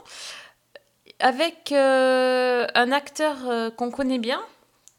avec 1.20 1.72
euh, 1.72 2.66
un 2.74 2.92
acteur 2.92 3.37
euh, 3.48 3.70
qu'on 3.70 3.90
connaît 3.90 4.18
bien, 4.18 4.40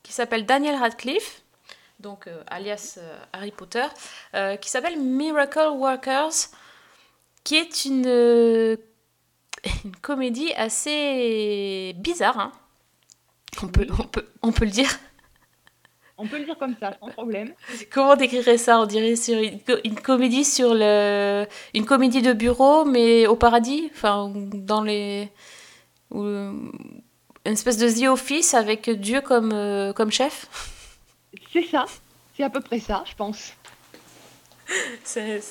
qui 0.04 0.12
s'appelle 0.14 0.46
Daniel 0.46 0.76
Radcliffe, 0.76 1.42
donc 2.00 2.28
euh, 2.28 2.44
alias 2.48 2.96
euh, 3.00 3.18
Harry 3.34 3.52
Potter, 3.52 3.86
euh, 4.36 4.56
qui 4.58 4.70
s'appelle 4.70 5.00
Miracle 5.00 5.70
Workers, 5.74 6.32
qui 7.44 7.56
est 7.56 7.86
une, 7.86 8.06
une 9.86 9.96
comédie 10.02 10.54
assez 10.54 11.94
bizarre. 11.98 12.40
hein. 12.40 12.52
On, 13.64 13.68
peut, 13.68 13.88
on, 13.98 14.04
peut, 14.04 14.28
on 14.44 14.52
peut 14.52 14.66
le 14.66 14.72
dire. 14.72 14.90
On 16.20 16.28
peut 16.28 16.40
le 16.40 16.46
dire 16.46 16.58
comme 16.58 16.76
ça, 16.80 16.96
sans 17.00 17.10
problème. 17.10 17.54
Comment 17.92 18.16
décrirait 18.16 18.58
ça? 18.58 18.80
On 18.80 18.86
dirait 18.88 19.16
sur 19.16 19.38
une, 19.40 19.60
co- 19.62 19.78
une 19.84 20.00
comédie 20.00 20.46
sur 20.46 20.74
le, 20.74 21.46
une 21.76 21.86
comédie 21.86 22.22
de 22.24 22.34
bureau, 22.34 22.86
mais 22.86 23.28
au 23.28 23.36
paradis, 23.36 23.90
enfin 23.94 24.32
dans 24.36 24.82
les, 24.82 25.30
ou, 26.12 26.24
une 26.24 26.74
espèce 27.46 27.78
de 27.78 27.88
The 27.90 28.10
Office 28.10 28.54
avec 28.56 28.90
Dieu 28.90 29.22
comme 29.22 29.52
euh, 29.54 29.94
comme 29.94 30.12
chef? 30.12 30.48
C'est 31.52 31.64
ça. 31.64 31.86
C'est 32.36 32.44
à 32.44 32.50
peu 32.50 32.62
près 32.62 32.80
ça, 32.80 33.04
je 33.10 33.16
pense. 33.16 33.54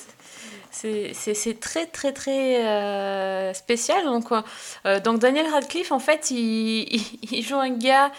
C'est 0.71 1.59
très 1.59 1.87
très 1.87 2.13
très 2.13 2.65
euh, 2.65 3.53
spécial. 3.53 4.05
Donc, 4.05 4.31
euh, 4.85 4.99
donc 4.99 5.19
Daniel 5.19 5.47
Radcliffe, 5.51 5.91
en 5.91 5.99
fait, 5.99 6.31
il, 6.31 7.43
joue 7.43 7.55
un 7.57 7.71
gars 7.71 8.11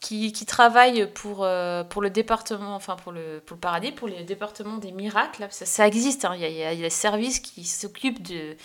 qui, 0.00 0.32
qui 0.32 0.44
travaille 0.46 1.10
pour, 1.12 1.44
euh, 1.44 1.84
pour 1.84 2.02
le 2.02 2.10
département, 2.10 2.74
enfin 2.74 2.96
pour 2.96 3.12
le, 3.12 3.40
pour 3.46 3.54
le 3.56 3.60
paradis, 3.60 3.92
pour 3.92 4.08
le 4.08 4.22
département 4.24 4.76
des 4.78 4.92
miracles. 4.92 5.46
Ça, 5.50 5.66
ça 5.66 5.86
existe, 5.86 6.24
hein. 6.24 6.32
il, 6.34 6.40
y 6.40 6.44
a, 6.44 6.48
il 6.48 6.56
y 6.56 6.64
a- 6.64 6.74
des 6.74 6.90
services 6.90 7.38
qui 7.40 7.64
s'occupent 7.64 8.22
de, 8.22 8.56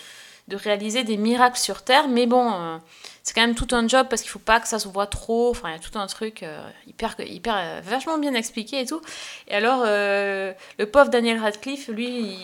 de 0.48 0.56
réaliser 0.56 1.04
des 1.04 1.16
miracles 1.16 1.58
sur 1.58 1.82
Terre, 1.82 2.08
mais 2.08 2.26
bon, 2.26 2.80
c'est 3.26 3.34
quand 3.34 3.40
même 3.40 3.56
tout 3.56 3.74
un 3.74 3.88
job 3.88 4.06
parce 4.08 4.22
qu'il 4.22 4.30
faut 4.30 4.38
pas 4.38 4.60
que 4.60 4.68
ça 4.68 4.78
se 4.78 4.86
voit 4.86 5.08
trop. 5.08 5.50
Enfin, 5.50 5.70
il 5.70 5.72
y 5.72 5.74
a 5.74 5.80
tout 5.80 5.98
un 5.98 6.06
truc 6.06 6.44
euh, 6.44 6.62
hyper, 6.86 7.16
hyper 7.18 7.56
euh, 7.56 7.80
vachement 7.82 8.18
bien 8.18 8.34
expliqué 8.34 8.78
et 8.78 8.86
tout. 8.86 9.00
Et 9.48 9.54
alors, 9.56 9.82
euh, 9.84 10.52
le 10.78 10.86
pauvre 10.86 11.10
Daniel 11.10 11.40
Radcliffe, 11.40 11.88
lui, 11.88 12.38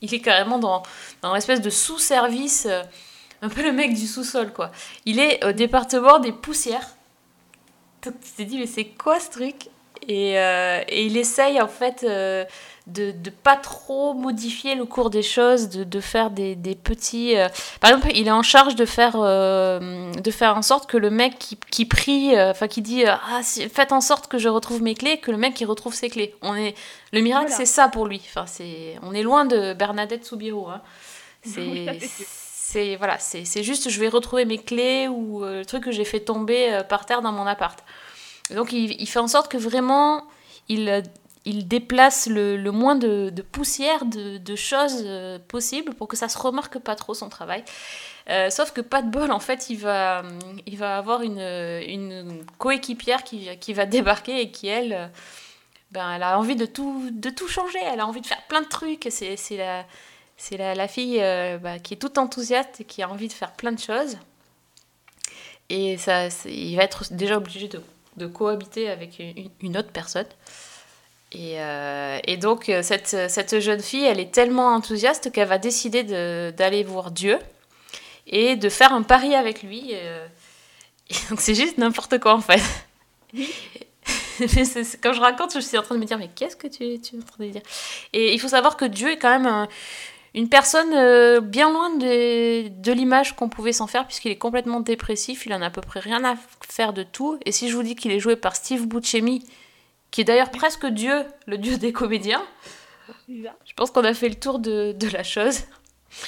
il, 0.00 0.14
est 0.14 0.20
carrément 0.20 0.58
dans, 0.58 0.82
dans 1.20 1.32
une 1.32 1.36
espèce 1.36 1.60
de 1.60 1.68
sous-service, 1.68 2.66
un 3.42 3.48
peu 3.50 3.62
le 3.62 3.72
mec 3.72 3.92
du 3.92 4.06
sous-sol, 4.06 4.54
quoi. 4.54 4.72
Il 5.04 5.20
est 5.20 5.44
au 5.44 5.52
département 5.52 6.18
des 6.18 6.32
poussières. 6.32 6.96
Donc 8.02 8.14
tu 8.22 8.30
t'es 8.38 8.46
dit, 8.46 8.58
mais 8.58 8.66
c'est 8.66 8.86
quoi 8.86 9.20
ce 9.20 9.28
truc? 9.28 9.68
Et, 10.08 10.36
il 10.92 11.18
essaye 11.18 11.60
en 11.60 11.68
fait 11.68 12.06
de, 12.86 13.10
de 13.10 13.30
pas 13.30 13.56
trop 13.56 14.14
modifier 14.14 14.76
le 14.76 14.84
cours 14.84 15.10
des 15.10 15.22
choses, 15.22 15.68
de, 15.68 15.82
de 15.82 16.00
faire 16.00 16.30
des, 16.30 16.54
des 16.54 16.74
petits. 16.76 17.36
euh, 17.36 17.48
Par 17.80 17.90
exemple, 17.90 18.12
il 18.14 18.28
est 18.28 18.32
en 18.32 18.42
charge 18.44 18.76
de 18.76 18.84
faire, 18.84 19.14
euh, 19.16 20.12
de 20.12 20.30
faire 20.30 20.56
en 20.56 20.62
sorte 20.62 20.88
que 20.88 20.96
le 20.96 21.10
mec 21.10 21.36
qui, 21.38 21.58
qui 21.70 21.84
prie, 21.84 22.36
euh, 22.36 22.52
enfin 22.52 22.68
qui 22.68 22.82
dit 22.82 23.04
ah, 23.04 23.18
si- 23.42 23.68
faites 23.68 23.90
en 23.90 24.00
sorte 24.00 24.28
que 24.28 24.38
je 24.38 24.48
retrouve 24.48 24.82
mes 24.82 24.94
clés, 24.94 25.18
que 25.18 25.32
le 25.32 25.36
mec 25.36 25.54
qui 25.54 25.64
retrouve 25.64 25.94
ses 25.94 26.08
clés. 26.10 26.34
On 26.42 26.54
est, 26.54 26.74
le 27.12 27.20
miracle, 27.22 27.48
Voilà. 27.48 27.56
c'est 27.64 27.66
ça 27.72 27.88
pour 27.88 28.06
lui. 28.06 28.20
Enfin, 28.24 28.46
c'est, 28.46 28.96
on 29.02 29.12
est 29.12 29.22
loin 29.22 29.44
de 29.46 29.72
Bernadette 29.74 30.24
Soubirous. 30.24 30.68
Hein. 30.68 30.80
C'est, 31.44 31.98
c'est 32.68 32.96
voilà, 32.96 33.18
c'est 33.20 33.44
c'est 33.44 33.62
juste 33.62 33.88
je 33.90 34.00
vais 34.00 34.08
retrouver 34.08 34.44
mes 34.44 34.58
clés 34.58 35.06
ou 35.06 35.44
le 35.44 35.64
truc 35.64 35.84
que 35.84 35.92
j'ai 35.92 36.04
fait 36.04 36.18
tomber 36.18 36.80
par 36.88 37.06
terre 37.06 37.22
dans 37.22 37.30
mon 37.30 37.46
appart. 37.46 37.78
Donc 38.54 38.72
il, 38.72 39.00
il 39.00 39.06
fait 39.06 39.20
en 39.20 39.28
sorte 39.28 39.48
que 39.48 39.56
vraiment 39.56 40.24
il, 40.68 41.04
il 41.46 41.68
déplace 41.68 42.26
le, 42.26 42.58
moins 42.70 42.96
de, 42.96 43.30
poussière, 43.52 44.04
de, 44.04 44.56
choses 44.56 45.02
euh, 45.04 45.38
possibles 45.38 45.94
pour 45.94 46.08
que 46.08 46.16
ça 46.16 46.28
se 46.28 46.36
remarque 46.36 46.78
pas 46.78 46.96
trop 46.96 47.14
son 47.14 47.28
travail. 47.28 47.64
Euh, 48.28 48.50
sauf 48.50 48.72
que 48.72 48.80
pas 48.80 49.00
de 49.00 49.08
bol, 49.08 49.30
en 49.30 49.38
fait, 49.38 49.70
il 49.70 49.78
va, 49.78 50.24
avoir 50.80 51.22
une, 51.22 52.44
coéquipière 52.58 53.22
qui, 53.22 53.72
va 53.72 53.86
débarquer 53.86 54.40
et 54.40 54.50
qui, 54.50 54.66
elle, 54.66 54.92
euh, 54.92 55.06
ben, 55.92 56.14
elle 56.16 56.24
a 56.24 56.36
envie 56.36 56.56
de 56.56 56.66
tout, 56.66 57.48
changer, 57.48 57.78
elle 57.80 58.00
a 58.00 58.06
envie 58.06 58.20
de 58.20 58.26
faire 58.26 58.42
plein 58.48 58.62
de 58.62 58.68
trucs. 58.68 59.06
C'est 59.08 59.56
la, 59.56 60.74
la, 60.74 60.88
fille 60.88 61.20
bah, 61.62 61.78
qui 61.78 61.94
est 61.94 61.98
toute 61.98 62.18
enthousiaste 62.18 62.80
et 62.80 62.84
qui 62.84 63.02
a 63.02 63.08
envie 63.08 63.28
de 63.28 63.32
faire 63.32 63.52
plein 63.52 63.70
de 63.70 63.78
choses. 63.78 64.18
Et 65.68 65.96
ça, 65.96 66.26
il 66.44 66.74
va 66.76 66.82
être 66.82 67.12
déjà 67.12 67.36
obligé 67.36 67.68
de, 67.68 68.26
cohabiter 68.26 68.90
avec 68.90 69.22
une 69.60 69.76
autre 69.76 69.92
personne. 69.92 70.26
Et, 71.32 71.60
euh, 71.60 72.18
et 72.24 72.36
donc, 72.36 72.68
euh, 72.68 72.82
cette, 72.82 73.16
cette 73.28 73.60
jeune 73.60 73.80
fille, 73.80 74.04
elle 74.04 74.20
est 74.20 74.32
tellement 74.32 74.68
enthousiaste 74.68 75.32
qu'elle 75.32 75.48
va 75.48 75.58
décider 75.58 76.02
de- 76.04 76.52
d'aller 76.56 76.84
voir 76.84 77.10
Dieu 77.10 77.38
et 78.26 78.56
de 78.56 78.68
faire 78.68 78.92
un 78.92 79.02
pari 79.02 79.34
avec 79.34 79.62
lui. 79.62 79.90
euh. 79.92 80.26
Et 81.10 81.14
donc, 81.30 81.40
c'est 81.40 81.54
juste 81.54 81.78
n'importe 81.78 82.18
quoi, 82.18 82.34
en 82.34 82.40
fait. 82.40 82.60
Quand 85.02 85.12
je 85.12 85.20
raconte, 85.20 85.54
je 85.54 85.60
suis 85.60 85.78
en 85.78 85.82
train 85.82 85.94
de 85.94 86.00
me 86.00 86.04
dire, 86.04 86.18
mais 86.18 86.28
qu'est-ce 86.34 86.56
que 86.56 86.66
tu, 86.66 87.00
tu 87.00 87.16
es 87.16 87.18
en 87.18 87.22
train 87.22 87.44
de 87.44 87.50
dire? 87.50 87.62
Et 88.12 88.34
il 88.34 88.40
faut 88.40 88.48
savoir 88.48 88.76
que 88.76 88.84
Dieu 88.84 89.10
est 89.10 89.16
quand 89.18 89.30
même 89.30 89.46
un- 89.46 89.68
une 90.34 90.48
personne 90.48 91.40
bien 91.40 91.70
loin 91.72 91.90
de, 91.96 92.68
de 92.68 92.92
l'image 92.92 93.34
qu'on 93.36 93.48
pouvait 93.48 93.72
s'en 93.72 93.86
faire, 93.86 94.06
puisqu'il 94.06 94.30
est 94.30 94.36
complètement 94.36 94.80
dépressif, 94.80 95.46
il 95.46 95.54
en 95.54 95.62
a 95.62 95.66
à 95.66 95.70
peu 95.70 95.80
près 95.80 96.00
rien 96.00 96.22
à 96.24 96.34
faire 96.68 96.92
de 96.92 97.02
tout. 97.04 97.38
Et 97.46 97.52
si 97.52 97.68
je 97.70 97.76
vous 97.76 97.82
dis 97.82 97.96
qu'il 97.96 98.12
est 98.12 98.20
joué 98.20 98.36
par 98.36 98.54
Steve 98.54 98.86
Buscemi, 98.86 99.42
qui 100.10 100.20
est 100.20 100.24
d'ailleurs 100.24 100.50
presque 100.50 100.86
Dieu, 100.86 101.24
le 101.46 101.58
Dieu 101.58 101.76
des 101.78 101.92
comédiens, 101.92 102.42
je 103.28 103.72
pense 103.76 103.90
qu'on 103.90 104.04
a 104.04 104.14
fait 104.14 104.28
le 104.28 104.34
tour 104.34 104.58
de, 104.58 104.92
de 104.92 105.08
la 105.08 105.22
chose. 105.22 105.60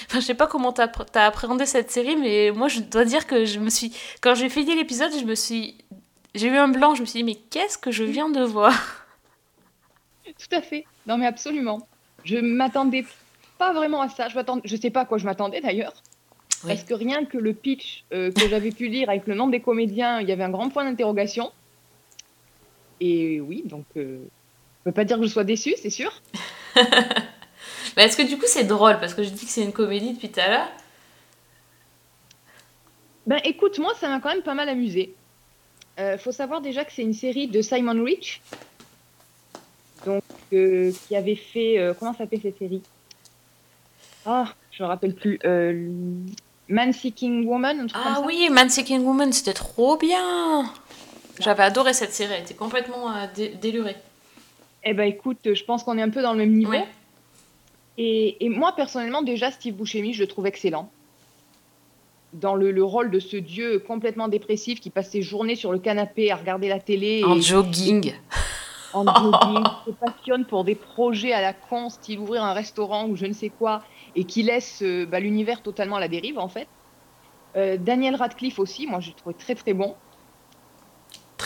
Enfin, 0.07 0.21
je 0.21 0.27
sais 0.27 0.35
pas 0.35 0.47
comment 0.47 0.73
t'as 0.73 0.91
as 1.15 1.27
appréhendé 1.27 1.65
cette 1.65 1.91
série, 1.91 2.17
mais 2.17 2.51
moi 2.51 2.69
je 2.69 2.81
dois 2.81 3.05
dire 3.05 3.27
que 3.27 3.45
je 3.45 3.59
me 3.59 3.71
suis. 3.71 3.97
Quand 4.21 4.35
j'ai 4.35 4.49
fini 4.49 4.75
l'épisode, 4.75 5.13
je 5.19 5.25
me 5.25 5.35
suis. 5.35 5.79
J'ai 6.35 6.49
eu 6.49 6.57
un 6.57 6.69
blanc, 6.69 6.95
je 6.95 7.01
me 7.01 7.07
suis 7.07 7.21
dit, 7.21 7.25
mais 7.25 7.37
qu'est-ce 7.51 7.79
que 7.79 7.91
je 7.91 8.05
viens 8.05 8.29
de 8.29 8.43
voir? 8.43 8.75
Tout 10.25 10.55
à 10.55 10.61
fait. 10.61 10.85
Non, 11.07 11.17
mais 11.17 11.27
absolument. 11.27 11.89
Je 12.25 12.37
m'attendais 12.37 13.05
pas 13.57 13.73
vraiment 13.73 14.03
à 14.03 14.09
ça. 14.09 14.29
Je 14.29 14.35
m'attendais, 14.35 14.63
je 14.65 14.77
sais 14.77 14.91
pas 14.91 15.01
à 15.01 15.05
quoi 15.05 15.19
je 15.19 15.25
m'attendais 15.25 15.61
d'ailleurs. 15.61 15.95
Oui. 16.65 16.69
Parce 16.69 16.83
que 16.85 16.95
rien 16.95 17.25
que 17.25 17.39
le 17.39 17.55
pitch 17.55 18.05
euh, 18.13 18.31
que 18.31 18.49
j'avais 18.49 18.71
pu 18.71 18.89
lire 18.89 19.09
avec 19.09 19.27
le 19.27 19.35
nom 19.35 19.47
des 19.49 19.61
comédiens, 19.61 20.21
il 20.21 20.29
y 20.29 20.33
avait 20.33 20.45
un 20.45 20.51
grand 20.51 20.69
point 20.69 20.85
d'interrogation. 20.85 21.51
Et 23.01 23.41
oui, 23.41 23.63
donc 23.65 23.85
euh, 23.97 24.19
je 24.81 24.85
peux 24.85 24.93
pas 24.93 25.05
dire 25.05 25.19
que 25.19 25.25
je 25.25 25.29
sois 25.33 25.45
déçue, 25.45 25.75
c'est 25.81 25.91
sûr. 25.91 26.13
Mais 27.97 28.05
est-ce 28.05 28.17
que 28.17 28.23
du 28.23 28.37
coup 28.39 28.47
c'est 28.47 28.65
drôle? 28.65 28.99
Parce 29.01 29.15
que 29.15 29.23
je 29.23 29.31
dis 29.31 29.45
que 29.47 29.51
c'est 29.51 29.63
une 29.65 29.73
comédie 29.73 30.13
depuis 30.15 30.31
tout 30.31 30.41
à 30.41 30.49
l'heure. 30.49 30.69
Ben 33.27 33.41
écoute, 33.45 33.79
moi 33.79 33.93
ça 34.01 34.09
m'a 34.09 34.21
quand 34.21 34.31
même 34.31 34.43
pas 34.43 34.55
mal 34.55 34.69
amusé. 34.69 35.15
Euh, 35.99 36.17
faut 36.17 36.33
savoir 36.33 36.61
déjà 36.61 36.85
que 36.85 36.93
c'est 36.93 37.03
une 37.03 37.13
série 37.15 37.49
de 37.49 37.61
Simon 37.61 38.03
Rich, 38.05 38.41
donc 40.07 40.23
euh, 40.53 40.93
qui 41.07 41.17
avait 41.17 41.35
fait 41.37 41.79
euh, 41.79 41.93
comment 41.99 42.15
s'appelait 42.15 42.41
cette 42.41 42.59
série? 42.59 42.83
Ah, 44.25 44.55
je 44.71 44.83
me 44.83 44.89
rappelle 44.89 45.15
plus. 45.15 45.39
Euh, 45.45 45.91
Man 46.69 46.93
Seeking 46.93 47.47
Woman, 47.47 47.81
un 47.81 47.87
truc 47.87 48.01
comme 48.03 48.13
Ah 48.15 48.21
ça. 48.21 48.27
oui, 48.27 48.49
Man 48.51 48.71
Seeking 48.71 49.03
Woman, 49.03 49.33
c'était 49.33 49.55
trop 49.55 49.97
bien 49.97 50.73
J'avais 51.41 51.63
adoré 51.63 51.93
cette 51.93 52.13
série, 52.13 52.35
elle 52.35 52.43
était 52.43 52.55
complètement 52.55 53.11
euh, 53.15 53.27
dé- 53.35 53.51
délurée. 53.61 53.97
Eh 54.85 54.95
ben 54.95 55.05
écoute, 55.05 55.39
je 55.55 55.65
pense 55.65 55.83
qu'on 55.85 55.99
est 55.99 56.03
un 56.03 56.11
peu 56.11 56.23
dans 56.23 56.33
le 56.33 56.39
même 56.39 56.53
niveau. 56.55 56.71
Ouais. 56.73 56.87
Et, 57.97 58.45
et 58.45 58.49
moi 58.49 58.73
personnellement 58.77 59.23
déjà 59.23 59.51
Steve 59.51 59.75
Buscemi, 59.75 60.15
je 60.15 60.21
le 60.23 60.29
trouve 60.29 60.47
excellent. 60.47 60.91
Dans 62.35 62.55
le, 62.55 62.71
le 62.71 62.85
rôle 62.85 63.11
de 63.11 63.21
ce 63.21 63.37
dieu 63.37 63.79
complètement 63.79 64.29
dépressif 64.29 64.81
qui 64.81 64.91
passe 64.91 65.11
ses 65.11 65.23
journées 65.23 65.57
sur 65.57 65.73
le 65.73 65.79
canapé 65.79 66.31
à 66.31 66.37
regarder 66.37 66.69
la 66.69 66.79
télé 66.79 67.25
En 67.25 67.37
et 67.37 67.41
jogging. 67.41 68.13
en 68.93 69.05
jogging, 69.05 69.65
qui 69.85 69.91
se 69.91 69.97
passionne 69.97 70.45
pour 70.45 70.65
des 70.65 70.75
projets 70.75 71.33
à 71.33 71.41
la 71.41 71.53
con, 71.55 71.89
style 71.89 72.19
ouvrir 72.21 72.45
un 72.45 72.53
restaurant 72.53 73.07
ou 73.09 73.17
je 73.17 73.27
ne 73.27 73.33
sais 73.33 73.49
quoi, 73.49 73.83
et 74.15 74.25
qui 74.25 74.43
laisse 74.43 74.81
euh, 74.83 75.07
bah, 75.07 75.21
l'univers 75.21 75.63
totalement 75.63 75.97
à 75.97 76.01
la 76.01 76.09
dérive 76.09 76.39
en 76.39 76.49
fait. 76.49 76.69
Euh, 77.57 77.77
Daniel 77.79 78.15
Radcliffe 78.15 78.59
aussi, 78.59 78.87
moi 78.87 79.01
je 79.01 79.09
le 79.09 79.15
trouve 79.15 79.33
très 79.35 79.55
très 79.55 79.73
bon. 79.73 79.95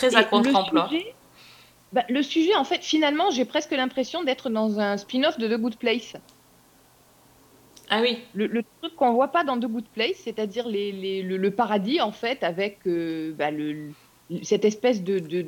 Très 0.07 0.15
à 0.15 0.21
le 0.21 0.27
contre-emploi. 0.29 0.87
sujet, 0.89 1.15
bah, 1.91 2.05
le 2.09 2.23
sujet, 2.23 2.55
en 2.55 2.63
fait, 2.63 2.83
finalement, 2.83 3.29
j'ai 3.31 3.45
presque 3.45 3.71
l'impression 3.71 4.23
d'être 4.23 4.49
dans 4.49 4.79
un 4.79 4.97
spin-off 4.97 5.37
de 5.37 5.47
The 5.47 5.59
Good 5.59 5.77
Place. 5.77 6.15
Ah 7.89 8.01
oui, 8.01 8.17
Le, 8.33 8.47
le 8.47 8.63
truc 8.81 8.95
qu'on 8.95 9.13
voit 9.13 9.27
pas 9.27 9.43
dans 9.43 9.59
The 9.59 9.65
Good 9.65 9.89
Place, 9.89 10.15
c'est-à-dire 10.23 10.67
les, 10.67 10.91
les- 10.91 11.21
le, 11.21 11.37
le 11.37 11.51
paradis, 11.51 12.01
en 12.01 12.11
fait, 12.11 12.43
avec 12.43 12.79
euh, 12.87 13.33
bah, 13.33 13.51
le- 13.51 13.93
cette 14.41 14.65
espèce 14.65 15.03
de, 15.03 15.19
de, 15.19 15.43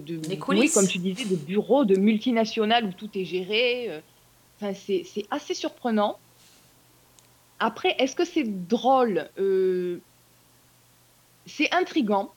oui, 0.50 0.70
comme 0.72 0.88
tu 0.88 1.00
disais, 1.00 1.26
de 1.26 1.36
bureau, 1.36 1.86
de 1.86 1.96
multinationales 1.96 2.86
où 2.86 2.92
tout 2.94 3.10
est 3.18 3.26
géré. 3.26 3.90
euh, 3.90 4.02
Enfin, 4.62 4.74
c'est 4.74 5.04
c'est 5.04 5.26
assez 5.32 5.54
surprenant. 5.54 6.18
Après, 7.60 7.96
est-ce 8.00 8.16
que 8.16 8.24
c'est 8.26 8.44
drôle 8.68 9.30
Euh, 9.38 10.00
C'est 11.46 11.74
intrigant. 11.74 12.34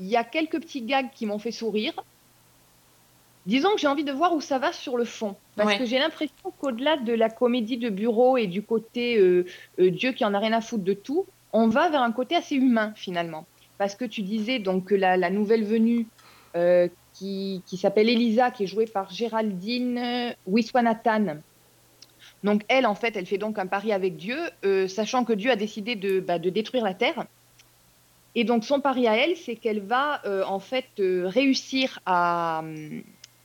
Il 0.00 0.06
y 0.06 0.16
a 0.16 0.24
quelques 0.24 0.58
petits 0.60 0.82
gags 0.82 1.10
qui 1.14 1.26
m'ont 1.26 1.38
fait 1.38 1.52
sourire. 1.52 1.92
Disons 3.46 3.72
que 3.74 3.80
j'ai 3.80 3.86
envie 3.86 4.04
de 4.04 4.12
voir 4.12 4.34
où 4.34 4.40
ça 4.40 4.58
va 4.58 4.72
sur 4.72 4.96
le 4.96 5.04
fond. 5.04 5.34
Parce 5.56 5.70
Ouais. 5.72 5.78
que 5.78 5.84
j'ai 5.84 5.98
l'impression 5.98 6.34
qu'au-delà 6.60 6.96
de 6.96 7.12
la 7.12 7.30
comédie 7.30 7.78
de 7.78 7.88
bureau 7.88 8.36
et 8.36 8.46
du 8.46 8.62
côté 8.62 9.18
euh, 9.18 9.46
euh, 9.78 9.90
Dieu 9.90 10.12
qui 10.12 10.24
en 10.24 10.34
a 10.34 10.38
rien 10.38 10.52
à 10.52 10.60
foutre 10.60 10.84
de 10.84 10.92
tout, 10.92 11.26
on 11.52 11.68
va 11.68 11.88
vers 11.88 12.02
un 12.02 12.12
côté 12.12 12.36
assez 12.36 12.54
humain 12.56 12.92
finalement. 12.96 13.46
Parce 13.78 13.94
que 13.94 14.04
tu 14.04 14.22
disais 14.22 14.58
donc 14.58 14.86
que 14.86 14.94
la, 14.94 15.16
la 15.16 15.30
nouvelle 15.30 15.64
venue 15.64 16.06
euh, 16.54 16.88
qui, 17.14 17.62
qui 17.66 17.76
s'appelle 17.76 18.08
Elisa, 18.08 18.50
qui 18.50 18.64
est 18.64 18.66
jouée 18.66 18.86
par 18.86 19.10
Géraldine 19.10 20.34
Wiswanathan. 20.46 21.38
Donc 22.44 22.62
elle, 22.68 22.86
en 22.86 22.94
fait, 22.94 23.16
elle 23.16 23.26
fait 23.26 23.38
donc 23.38 23.58
un 23.58 23.66
pari 23.66 23.92
avec 23.92 24.16
Dieu, 24.16 24.38
euh, 24.64 24.86
sachant 24.86 25.24
que 25.24 25.32
Dieu 25.32 25.50
a 25.50 25.56
décidé 25.56 25.94
de, 25.96 26.20
bah, 26.20 26.38
de 26.38 26.50
détruire 26.50 26.84
la 26.84 26.94
Terre. 26.94 27.26
Et 28.34 28.44
donc 28.44 28.64
son 28.64 28.80
pari 28.80 29.08
à 29.08 29.16
elle, 29.16 29.36
c'est 29.36 29.56
qu'elle 29.56 29.80
va 29.80 30.20
euh, 30.24 30.44
en 30.44 30.60
fait 30.60 30.86
euh, 31.00 31.26
réussir 31.26 32.00
à, 32.06 32.62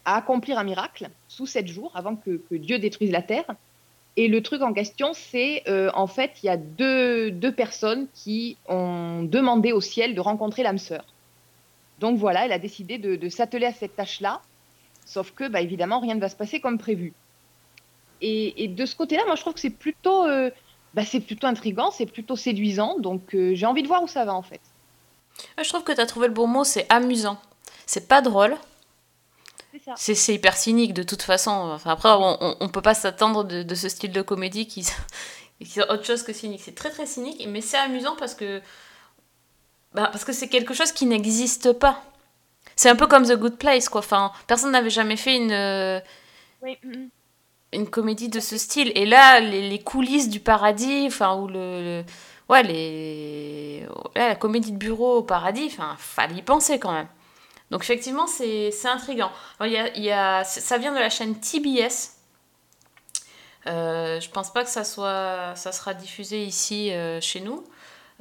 accomplir 0.06 0.60
un 0.60 0.64
miracle 0.64 1.10
sous 1.28 1.48
sept 1.48 1.68
jours 1.68 1.92
avant 1.96 2.16
que, 2.16 2.40
Dieu 2.52 2.80
détruise 2.80 3.12
la 3.12 3.22
Terre. 3.22 3.56
Et 4.18 4.28
le 4.28 4.42
truc 4.42 4.62
en 4.62 4.72
question, 4.72 5.12
c'est 5.14 5.64
euh, 5.68 5.92
en 5.94 6.08
fait, 6.08 6.32
il 6.42 6.46
y 6.46 6.50
a 6.50 6.56
deux, 6.56 7.32
deux 7.32 7.52
personnes 7.52 8.08
qui 8.14 8.58
ont 8.68 9.24
demandé 9.24 9.74
au 9.74 9.82
ciel 9.82 10.16
de 10.16 10.22
rencontrer 10.22 10.64
l'âme 10.64 10.78
sœur. 10.78 11.04
Donc 12.00 12.18
voilà, 12.18 12.46
elle 12.46 12.52
a 12.52 12.60
décidé 12.60 12.98
de, 12.98 13.30
s'atteler 13.30 13.66
à 13.66 13.74
cette 13.74 13.96
tâche-là. 13.96 14.42
Sauf 15.06 15.32
que, 15.32 15.48
bah, 15.48 15.62
évidemment, 15.62 16.00
rien 16.00 16.16
ne 16.16 16.20
va 16.20 16.30
se 16.30 16.36
passer 16.36 16.60
comme 16.60 16.78
prévu. 16.78 17.14
Et, 18.22 18.68
de 18.68 18.86
ce 18.86 18.96
côté-là, 18.96 19.24
moi, 19.26 19.36
je 19.36 19.42
trouve 19.42 19.54
que 19.54 19.60
c'est 19.60 19.70
plutôt, 19.70 20.26
euh, 20.26 20.50
bah, 20.94 21.04
c'est 21.04 21.20
plutôt 21.20 21.48
intriguant, 21.48 21.92
c'est 21.92 22.06
plutôt 22.06 22.36
séduisant. 22.36 23.00
Donc 23.00 23.36
j'ai 23.54 23.66
envie 23.66 23.84
de 23.84 23.88
voir 23.88 24.02
où 24.02 24.08
ça 24.08 24.24
va, 24.24 24.34
en 24.34 24.42
fait. 24.42 24.62
Ouais, 25.58 25.64
Je 25.64 25.70
trouve 25.70 25.84
que 25.84 25.92
tu 25.92 26.02
as 26.02 26.06
trouvé 26.06 26.28
le 26.28 26.34
bon 26.34 26.48
mot, 26.48 26.64
c'est 26.64 26.86
amusant. 26.92 27.38
C'est 27.86 28.08
pas 28.08 28.22
drôle, 28.22 28.58
C'est 29.98 30.34
hyper 30.34 30.56
cynique 30.56 30.94
de 30.94 31.04
toute 31.04 31.22
façon. 31.22 31.52
Enfin, 31.52 31.92
après, 31.92 32.10
on, 32.10 32.38
on, 32.42 32.58
on 32.60 32.70
peut 32.70 32.82
pas 32.82 32.94
s'attendre 32.94 33.44
de, 33.44 33.62
de 33.64 33.76
ce 33.76 33.90
style 33.90 34.12
de 34.12 34.22
comédie 34.22 34.68
qui, 34.68 34.84
qui 35.64 35.80
est 35.80 35.90
autre 35.92 36.06
chose 36.06 36.24
que 36.24 36.34
cynique. 36.34 36.62
C'est 36.64 36.76
très 36.76 36.90
très 36.90 37.06
cynique, 37.06 37.46
mais 37.48 37.62
c'est 37.62 37.78
amusant 37.78 38.16
parce 38.18 38.36
que 38.36 38.62
bah, 39.94 40.10
parce 40.12 40.26
que 40.26 40.34
c'est 40.34 40.50
quelque 40.50 40.74
chose 40.74 40.92
qui 40.92 41.06
n'existe 41.06 41.72
pas. 41.74 42.04
C'est 42.76 42.90
un 42.90 42.96
peu 42.96 43.08
comme 43.08 43.26
The 43.28 43.34
Good 43.38 43.58
Place, 43.58 43.90
quoi. 43.90 44.00
Enfin, 44.00 44.32
personne 44.48 44.72
n'avait 44.72 44.90
jamais 44.90 45.18
fait 45.18 45.38
une, 45.38 45.52
euh, 45.52 46.00
Oui, 46.62 46.78
mm, 46.84 47.08
une 47.74 47.90
comédie 47.90 48.30
de 48.30 48.40
ce 48.40 48.58
style. 48.58 48.92
Et 48.96 49.06
là, 49.06 49.40
les, 49.40 49.70
les 49.70 49.80
coulisses 49.84 50.30
du 50.30 50.40
paradis, 50.40 51.06
enfin, 51.08 51.36
ou 51.38 51.48
le, 51.48 52.02
le- 52.02 52.06
ouais, 52.50 52.64
les, 52.64 53.86
ouais, 54.16 54.28
la 54.30 54.36
comédie 54.36 54.72
de 54.72 54.78
bureau 54.78 55.18
au 55.18 55.24
paradis, 55.24 55.68
enfin, 55.72 55.96
fallait 56.00 56.36
y 56.36 56.42
penser 56.42 56.80
quand 56.80 56.92
même. 56.94 57.08
Donc 57.72 57.82
effectivement, 57.84 58.28
c'est 58.28 58.72
c'est 58.72 58.88
intriguant. 58.88 59.32
Alors, 59.60 59.72
y 59.74 59.78
a, 59.78 59.98
y 59.98 60.12
a- 60.12 60.44
ça 60.44 60.78
vient 60.78 60.94
de 60.94 61.00
la 61.00 61.10
chaîne 61.10 61.40
TBS. 61.40 62.12
Euh, 63.68 64.20
je 64.20 64.30
pense 64.30 64.54
pas 64.54 64.64
que 64.64 64.70
ça 64.70 64.84
soit, 64.84 65.54
ça 65.56 65.72
sera 65.72 65.96
diffusé 65.96 66.44
ici 66.44 66.92
euh, 66.94 67.20
chez 67.20 67.42
nous. 67.42 67.64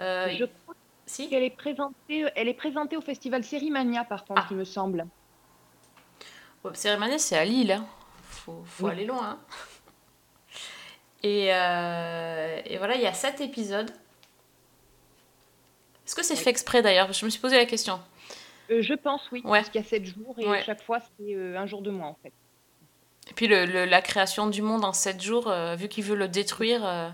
Euh, 0.01 0.29
Je 0.39 0.45
crois 0.47 0.75
si? 1.05 1.29
qu'elle 1.29 1.43
est 1.43 1.51
présentée, 1.51 2.25
elle 2.35 2.49
est 2.49 2.55
présentée 2.55 2.97
au 2.97 3.03
festival 3.03 3.45
Sérimania, 3.45 4.05
par 4.05 4.25
contre, 4.25 4.41
Ah. 4.45 4.49
il 4.51 4.57
me 4.57 4.65
semble. 4.65 5.07
Web 6.65 6.75
Cérémonie, 6.77 7.21
c'est 7.21 7.37
à 7.37 7.45
Lille. 7.45 7.73
Hein. 7.73 7.85
Faut, 8.31 8.63
faut 8.65 8.87
Oui. 8.87 8.93
aller 8.93 9.05
loin. 9.05 9.23
hein. 9.33 9.39
Et, 11.23 11.49
euh, 11.55 12.61
et 12.65 12.79
voilà, 12.79 12.95
il 12.97 13.03
y 13.03 13.07
a 13.07 13.13
sept 13.13 13.43
épisodes. 13.43 13.91
Est-ce 16.07 16.15
que 16.15 16.23
c'est 16.23 16.37
fait 16.37 16.51
exprès 16.51 16.83
d'ailleurs? 16.83 17.13
Je 17.13 17.25
me 17.25 17.31
suis 17.31 17.41
posé 17.41 17.57
la 17.57 17.65
question. 17.67 18.01
Euh, 18.71 18.83
je 18.83 18.95
pense, 18.95 19.23
oui, 19.33 19.43
Ouais. 19.45 19.59
parce 19.61 19.71
qu'il 19.71 19.81
y 19.81 19.85
a 19.85 19.87
sept 19.87 20.05
jours 20.05 20.35
et 20.39 20.47
Ouais. 20.47 20.63
chaque 20.65 20.83
fois, 20.83 20.99
c'est 21.01 21.35
euh, 21.35 21.59
un 21.59 21.67
jour 21.67 21.83
de 21.83 21.91
moins, 21.91 22.09
en 22.09 22.17
fait. 22.23 22.33
Et 23.31 23.35
puis 23.35 23.47
le, 23.47 23.65
le- 23.67 23.85
la 23.87 24.03
création 24.03 24.47
du 24.49 24.61
monde 24.63 24.85
en 24.85 24.93
sept 24.93 25.23
jours, 25.23 25.49
euh, 25.49 25.77
vu 25.77 25.89
qu'il 25.89 26.05
veut 26.05 26.15
le 26.17 26.29
détruire, 26.29 26.85
euh, 26.85 27.09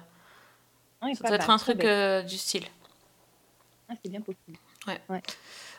Ouais, 1.03 1.15
ça 1.15 1.29
doit 1.29 1.37
être 1.37 1.51
un 1.51 1.57
truc 1.57 1.83
euh, 1.85 2.23
du 2.23 2.37
style. 2.37 2.65
Ah, 3.89 3.95
c'est 4.03 4.11
bien 4.11 4.21
possible. 4.21 4.59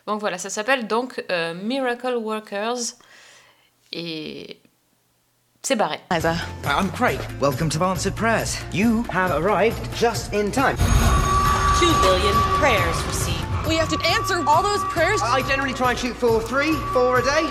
Donc 0.07 0.19
voilà, 0.19 0.37
ça 0.37 0.49
s'appelle 0.49 0.87
donc 0.87 1.23
euh, 1.29 1.53
Miracle 1.53 2.15
Workers. 2.15 2.77
Et 3.91 4.57
c'est 5.61 5.75
barré. 5.75 5.99
I'm 6.11 6.89
Craig. 6.93 7.19
Welcome 7.39 7.69
to 7.69 7.83
Answered 7.83 8.15
Prayers. 8.15 8.57
You 8.73 9.05
have 9.13 9.31
arrived 9.31 9.77
just 9.95 10.33
in 10.33 10.49
time. 10.49 10.77
Two 11.81 11.91
billion 12.03 12.35
prayers 12.61 13.03
received. 13.05 13.43
We 13.67 13.75
have 13.77 13.89
to 13.89 13.99
answer 14.05 14.43
all 14.47 14.61
those 14.61 14.83
prayers. 14.83 15.19
I 15.23 15.41
generally 15.47 15.73
try 15.73 15.89
and 15.89 15.99
shoot 15.99 16.15
for 16.15 16.39
three, 16.39 16.73
four 16.93 17.17
a 17.17 17.23
day. 17.23 17.49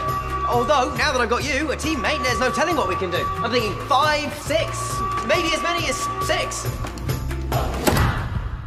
Although, 0.48 0.94
now 0.94 1.10
that 1.10 1.20
I've 1.20 1.28
got 1.28 1.42
you, 1.42 1.72
a 1.72 1.76
teammate, 1.76 2.22
there's 2.22 2.38
no 2.38 2.48
telling 2.52 2.76
what 2.76 2.88
we 2.88 2.94
can 2.94 3.10
do. 3.10 3.24
I'm 3.42 3.50
thinking 3.50 3.74
five, 3.88 4.32
six, 4.34 5.00
maybe 5.26 5.48
as 5.52 5.60
many 5.64 5.84
as 5.88 5.96
six. 6.24 6.64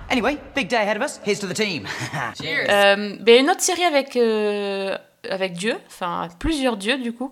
Anyway, 0.10 0.38
big 0.54 0.67
day 0.67 0.82
ahead 0.82 0.97
of 0.97 1.02
us. 1.02 1.21
Here's 1.23 1.39
to 1.39 1.47
the 1.47 1.54
team. 1.54 1.88
Cheers. 2.41 2.67
Euh, 2.69 3.15
ben, 3.21 3.45
une 3.45 3.49
autre 3.49 3.62
série 3.62 3.86
avec, 3.86 4.17
euh, 4.17 4.97
avec 5.30 5.54
Dieu, 5.54 5.78
enfin 5.88 6.28
plusieurs 6.39 6.76
dieux 6.76 6.97
du 6.97 7.13
coup, 7.13 7.32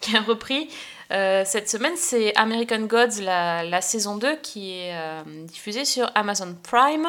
qui 0.00 0.16
a 0.16 0.22
repris 0.22 0.70
euh, 1.12 1.42
cette 1.44 1.68
semaine, 1.68 1.96
c'est 1.96 2.34
American 2.36 2.80
Gods, 2.80 3.20
la, 3.20 3.80
saison 3.80 4.16
2, 4.16 4.36
qui 4.36 4.78
est 4.78 4.94
euh, 4.94 5.22
diffusée 5.44 5.84
sur 5.84 6.10
Amazon 6.14 6.56
Prime. 6.62 7.06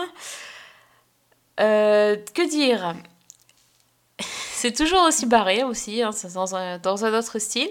Euh, 1.59 2.17
que 2.33 2.47
dire? 2.49 2.95
C'est 4.51 4.73
toujours 4.73 5.03
aussi 5.03 5.25
barré 5.25 5.63
aussi, 5.63 6.01
hein, 6.01 6.11
dans, 6.33 6.55
un, 6.55 7.13
autre 7.13 7.39
style. 7.39 7.69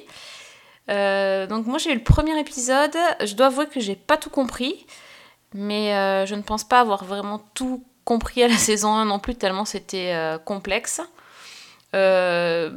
Donc 0.86 1.66
moi 1.66 1.78
j'ai 1.78 1.90
eu 1.90 1.94
le 1.94 2.04
premier 2.04 2.38
épisode, 2.38 2.94
je 3.24 3.34
dois 3.34 3.46
avouer 3.46 3.66
que 3.66 3.80
j'ai 3.80 3.96
pas 3.96 4.16
tout 4.16 4.30
compris, 4.30 4.86
mais 5.54 5.88
je 6.26 6.34
ne 6.34 6.42
pense 6.42 6.62
pas 6.62 6.80
avoir 6.80 7.04
vraiment 7.04 7.40
tout 7.54 7.82
compris 8.04 8.42
à 8.42 8.48
la 8.48 8.56
saison 8.58 8.92
1 8.94 9.06
non 9.06 9.18
plus, 9.18 9.34
tellement 9.34 9.64
c'était 9.64 10.14
complexe. 10.44 11.00
Euh, 11.94 12.70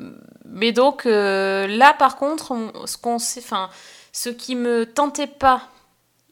mais 0.45 0.71
donc 0.71 1.05
euh, 1.05 1.67
là 1.67 1.93
par 1.93 2.15
contre, 2.17 2.51
on- 2.51 2.85
ce 2.85 2.97
qu'on 2.97 3.19
sait, 3.19 3.41
enfin, 3.43 3.69
ce 4.13 4.29
qui 4.29 4.55
me 4.55 4.85
tentait 4.85 5.27
pas 5.27 5.63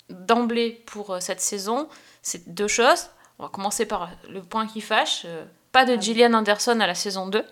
d'emblée 0.10 0.84
pour 0.86 1.12
euh, 1.16 1.20
cette 1.20 1.42
saison, 1.42 1.90
c'est 2.22 2.54
deux 2.54 2.68
choses. 2.68 3.08
On 3.40 3.44
va 3.44 3.50
commencer 3.50 3.86
par 3.86 4.10
le 4.30 4.42
point 4.42 4.68
qui 4.68 4.80
fâche. 4.82 5.26
pas 5.74 5.84
de 5.86 6.00
Gillian 6.00 6.34
Anderson 6.34 6.80
à 6.80 6.88
la 6.88 6.96
saison 6.96 7.28
2. 7.28 7.44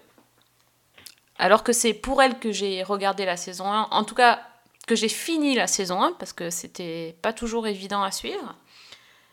Alors 1.38 1.63
que 1.63 1.74
c'est 1.74 1.93
pour 1.93 2.22
elle 2.22 2.39
que 2.39 2.52
j'ai 2.54 2.84
regardé 2.84 3.26
la 3.26 3.36
saison 3.36 3.65
1. 3.72 3.88
En 3.91 4.04
tout 4.06 4.15
cas, 4.15 4.39
que 4.88 4.96
j'ai 4.96 5.10
fini 5.10 5.56
la 5.56 5.67
saison 5.67 6.02
1 6.02 6.13
parce 6.13 6.32
que 6.32 6.50
c'était 6.50 7.17
pas 7.22 7.34
toujours 7.34 7.67
évident 7.67 8.02
à 8.04 8.12
suivre. 8.12 8.56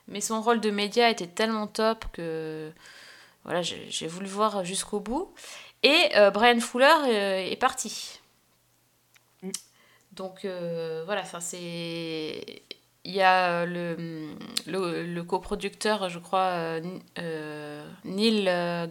Mais 0.08 0.20
son 0.20 0.40
rôle 0.42 0.60
de 0.60 0.70
média 0.70 1.08
était 1.08 1.28
tellement 1.28 1.68
top 1.68 2.04
que 2.12 2.72
voilà, 3.44 3.62
j'ai 3.62 4.06
voulu 4.08 4.26
voir 4.26 4.64
jusqu'au 4.64 4.98
bout. 4.98 5.32
Et 5.82 6.10
euh, 6.16 6.30
Brian 6.30 6.60
Fuller 6.60 6.94
euh, 7.08 7.50
est 7.50 7.56
parti. 7.56 8.20
Mm. 9.42 9.50
Donc 10.12 10.44
euh, 10.44 11.02
voilà, 11.06 11.24
ça 11.24 11.40
c'est. 11.40 12.62
Il 13.04 13.14
y 13.14 13.22
a 13.22 13.64
le, 13.64 14.34
le, 14.66 15.06
le 15.06 15.22
coproducteur, 15.24 16.10
je 16.10 16.18
crois, 16.18 16.80
Neil 18.04 18.44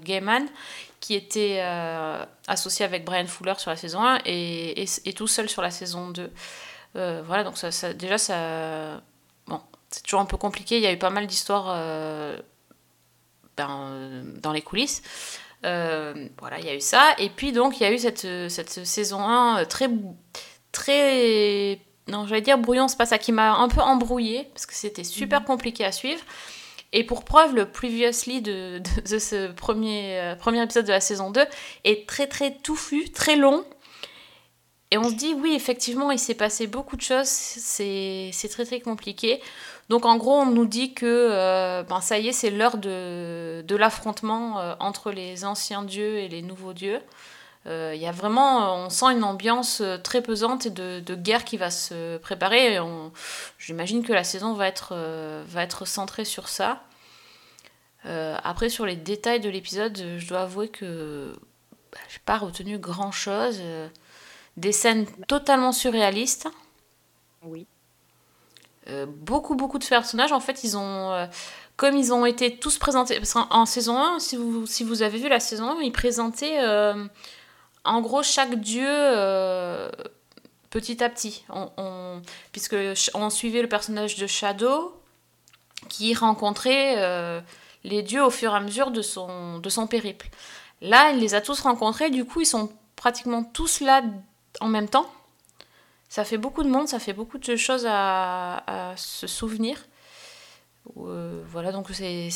Gaiman, 0.04 0.48
qui 1.00 1.14
était 1.14 1.62
associé 2.48 2.86
avec 2.86 3.06
Brian 3.06 3.28
Fuller 3.28 3.54
sur 3.58 3.70
la 3.70 3.78
saison 3.78 4.04
1 4.04 4.22
et, 4.26 4.82
et, 4.82 4.86
et 5.06 5.14
tout 5.14 5.28
seul 5.28 5.48
sur 5.48 5.62
la 5.62 5.70
saison 5.70 6.10
2. 6.10 6.32
Euh, 6.96 7.22
voilà, 7.24 7.44
donc 7.44 7.58
ça, 7.58 7.72
ça- 7.72 7.94
déjà, 7.94 8.18
ça. 8.18 9.02
Bon, 9.48 9.62
c'est 9.92 10.02
toujours 10.04 10.22
un 10.22 10.26
peu 10.26 10.38
compliqué. 10.38 10.78
Il 10.78 10.84
y 10.84 10.88
a 10.88 10.92
eu 10.92 10.98
pas 10.98 11.12
mal 11.12 11.28
d'histoires 11.28 11.68
euh, 11.70 12.40
ben, 13.58 14.24
dans 14.42 14.52
les 14.52 14.62
coulisses. 14.62 15.02
Euh, 15.66 16.28
voilà, 16.40 16.60
il 16.60 16.66
y 16.66 16.70
a 16.70 16.76
eu 16.76 16.82
ça. 16.82 17.16
Et 17.18 17.30
puis, 17.30 17.52
donc, 17.52 17.80
il 17.80 17.84
y 17.84 17.86
a 17.86 17.92
eu 17.92 17.98
cette, 17.98 18.28
cette 18.50 18.86
saison 18.86 19.22
1 19.22 19.66
très. 19.66 19.90
très 20.72 21.80
non, 22.08 22.26
j'allais 22.26 22.42
dire 22.42 22.58
brouillon, 22.58 22.88
c'est 22.88 22.98
pas 22.98 23.06
ça 23.06 23.20
qui 23.20 23.32
m'a 23.32 23.54
un 23.54 23.68
peu 23.68 23.82
embrouillé 23.82 24.50
parce 24.54 24.66
que 24.66 24.74
c'était 24.74 25.04
super 25.04 25.46
compliqué 25.46 25.86
à 25.86 25.92
suivre. 25.92 26.22
Et 26.92 27.04
pour 27.04 27.24
preuve, 27.24 27.54
le 27.54 27.70
previously 27.70 28.42
de, 28.42 28.80
de, 28.80 29.02
de 29.02 29.20
ce 29.20 29.52
premier, 29.52 30.20
euh, 30.20 30.36
premier 30.36 30.64
épisode 30.64 30.86
de 30.86 30.92
la 30.92 31.02
saison 31.02 31.30
2 31.30 31.46
est 31.84 32.08
très 32.08 32.26
très 32.26 32.56
touffu, 32.56 33.12
très 33.12 33.36
long. 33.36 33.64
Et 34.92 34.98
on 34.98 35.08
se 35.08 35.14
dit, 35.14 35.36
oui, 35.36 35.54
effectivement, 35.54 36.10
il 36.10 36.18
s'est 36.18 36.34
passé 36.34 36.66
beaucoup 36.66 36.96
de 36.96 37.02
choses, 37.02 37.28
c'est 37.28 38.32
c'est 38.34 38.50
très 38.50 38.66
très 38.66 38.80
compliqué. 38.80 39.40
Donc 39.90 40.06
en 40.06 40.18
gros, 40.18 40.34
on 40.34 40.46
nous 40.46 40.66
dit 40.66 40.94
que 40.94 41.06
euh, 41.06 41.84
ben, 41.84 42.00
ça 42.00 42.20
y 42.20 42.28
est, 42.28 42.32
c'est 42.32 42.52
l'heure 42.52 42.78
de, 42.78 43.76
l'affrontement 43.76 44.60
euh, 44.60 44.76
entre 44.80 45.12
les 45.12 45.46
anciens 45.46 45.84
dieux 45.84 46.20
et 46.20 46.28
les 46.28 46.44
nouveaux 46.44 46.74
dieux. 46.74 47.02
Euh, 47.66 47.94
Il 47.96 48.02
y 48.02 48.06
a 48.06 48.12
vraiment, 48.12 48.86
on 48.86 48.90
sent 48.90 49.08
une 49.08 49.24
ambiance 49.24 49.82
très 50.04 50.22
pesante 50.22 50.68
et 50.68 50.70
de, 50.70 51.16
guerre 51.16 51.44
qui 51.44 51.58
va 51.58 51.72
se 51.72 52.18
préparer. 52.18 52.78
J'imagine 53.58 54.04
que 54.04 54.14
la 54.14 54.24
saison 54.24 54.54
va 54.54 54.68
être, 54.68 55.86
centrée 55.86 56.26
sur 56.26 56.50
ça. 56.50 56.84
Après, 58.06 58.70
sur 58.70 58.86
les 58.86 58.96
détails 58.96 59.40
de 59.40 59.50
l'épisode, 59.50 59.98
je 60.18 60.28
dois 60.28 60.42
avouer 60.42 60.70
que 60.70 61.34
bah, 61.92 62.00
j'ai 62.10 62.20
pas 62.26 62.38
retenu 62.38 62.78
grand 62.78 63.12
chose. 63.12 63.60
des 64.56 64.72
scènes 64.72 65.08
totalement 65.28 65.72
surréalistes. 65.72 66.48
Oui. 67.44 67.66
Euh, 68.90 69.06
beaucoup, 69.08 69.56
beaucoup 69.56 69.80
de 69.80 69.86
personnages. 69.86 70.32
En 70.32 70.40
fait, 70.40 70.64
ils 70.64 70.78
ont. 70.78 71.12
euh, 71.12 71.26
comme 71.78 71.96
ils 71.96 72.12
ont 72.12 72.26
été 72.26 72.58
tous 72.58 72.78
présentés. 72.78 73.18
Parce 73.20 73.36
en 73.38 73.66
saison 73.66 73.98
1, 73.98 74.20
si 74.20 74.36
vous, 74.36 74.66
si 74.66 74.84
vous 74.84 75.02
avez 75.02 75.18
vu 75.18 75.30
la 75.30 75.40
saison 75.40 75.78
1, 75.78 75.82
ils 75.82 75.94
présentaient 75.94 76.60
euh, 76.60 77.06
en 77.86 78.02
gros 78.02 78.22
chaque 78.22 78.56
dieu 78.56 78.86
petit 80.70 81.02
à 81.02 81.10
petit. 81.10 81.46
On, 81.50 82.22
puisque 82.52 82.76
on 83.14 83.30
suivait 83.30 83.62
le 83.62 83.70
personnage 83.70 84.18
de 84.18 84.28
Shadow 84.28 84.94
qui 85.88 86.14
rencontrait 86.14 87.42
les 87.86 88.02
dieux 88.04 88.26
au 88.26 88.30
fur 88.30 88.52
et 88.52 88.58
à 88.58 88.60
mesure 88.60 88.92
de 88.92 89.02
son, 89.02 89.60
de 89.60 89.70
son 89.70 89.88
périple. 89.88 90.28
Là, 90.82 91.12
il 91.12 91.20
les 91.20 91.34
a 91.34 91.40
tous 91.40 91.62
rencontrés, 91.62 92.10
du 92.10 92.26
coup, 92.26 92.42
ils 92.42 92.46
sont 92.46 92.70
pratiquement 92.98 93.46
tous 93.46 93.80
là 93.80 94.02
en 94.60 94.68
même 94.68 94.90
temps. 94.90 95.10
Ça 96.10 96.26
fait 96.26 96.38
beaucoup 96.40 96.64
de 96.64 96.70
monde, 96.70 96.88
ça 96.88 97.00
fait 97.00 97.14
beaucoup 97.14 97.38
de 97.38 97.56
choses 97.56 97.86
à, 97.88 98.64
à 98.92 98.98
se 98.98 99.28
souvenir. 99.28 99.78
Euh, 100.98 101.44
voilà, 101.48 101.72
donc 101.72 101.88
c'est 101.92 102.30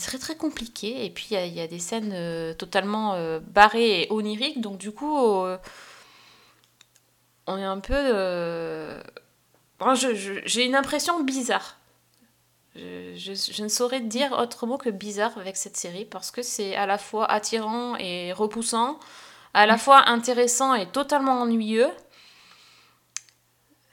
très 0.00 0.18
très 0.18 0.36
compliqué. 0.36 1.04
Et 1.04 1.10
puis 1.10 1.26
il 1.30 1.34
y 1.34 1.36
a- 1.36 1.44
il 1.46 1.52
y, 1.54 1.60
a 1.60 1.66
des 1.66 1.80
scènes 1.80 2.12
euh, 2.14 2.54
totalement 2.54 3.14
euh, 3.14 3.40
barrées 3.40 4.02
et 4.02 4.12
oniriques, 4.12 4.60
donc 4.60 4.78
du 4.78 4.92
coup, 4.92 5.16
on 7.46 7.58
est 7.58 7.64
un 7.64 7.80
peu. 7.80 7.94
bon, 9.80 9.94
J'ai 9.94 10.64
une 10.64 10.74
impression 10.76 11.20
bizarre. 11.24 11.76
Je, 12.76 13.14
je- 13.16 13.52
je 13.52 13.62
ne 13.64 13.68
saurais 13.68 14.00
dire 14.00 14.32
autre 14.38 14.66
mot 14.66 14.78
que 14.78 14.90
bizarre 14.90 15.36
avec 15.36 15.56
cette 15.56 15.76
série 15.76 16.04
parce 16.04 16.30
que 16.30 16.42
c'est 16.42 16.76
à 16.76 16.86
la 16.86 16.98
fois 16.98 17.28
attirant 17.28 17.96
et 17.96 18.32
repoussant, 18.32 19.00
à 19.54 19.66
la 19.66 19.76
fois 19.76 20.08
intéressant 20.08 20.74
et 20.74 20.86
totalement 20.86 21.40
ennuyeux. 21.42 21.90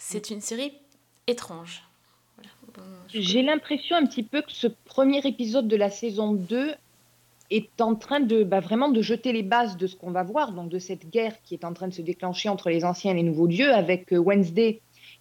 C'est 0.09 0.29
une 0.29 0.39
série 0.39 0.71
étrange. 1.27 1.83
J'ai 3.09 3.41
l'impression 3.41 3.97
un 3.97 4.05
petit 4.05 4.23
peu 4.23 4.41
que 4.41 4.53
ce 4.53 4.67
premier 4.85 5.19
épisode 5.27 5.67
de 5.67 5.75
la 5.75 5.89
saison 5.89 6.31
2 6.31 6.73
est 7.51 7.81
en 7.81 7.93
train 7.93 8.21
de 8.21 8.45
bah, 8.45 8.61
vraiment 8.61 8.87
de 8.87 9.01
jeter 9.01 9.33
les 9.33 9.43
bases 9.43 9.75
de 9.75 9.85
ce 9.85 9.97
qu'on 9.97 10.11
va 10.11 10.23
voir, 10.23 10.53
donc 10.53 10.69
de 10.69 10.79
cette 10.79 11.09
guerre 11.09 11.35
qui 11.43 11.55
est 11.55 11.65
en 11.65 11.73
train 11.73 11.89
de 11.89 11.93
se 11.93 12.01
déclencher 12.01 12.47
entre 12.47 12.69
les 12.69 12.85
anciens 12.85 13.11
et 13.11 13.15
les 13.15 13.23
nouveaux 13.23 13.49
dieux, 13.49 13.73
avec 13.73 14.13
euh, 14.13 14.17
Wednesday 14.17 14.79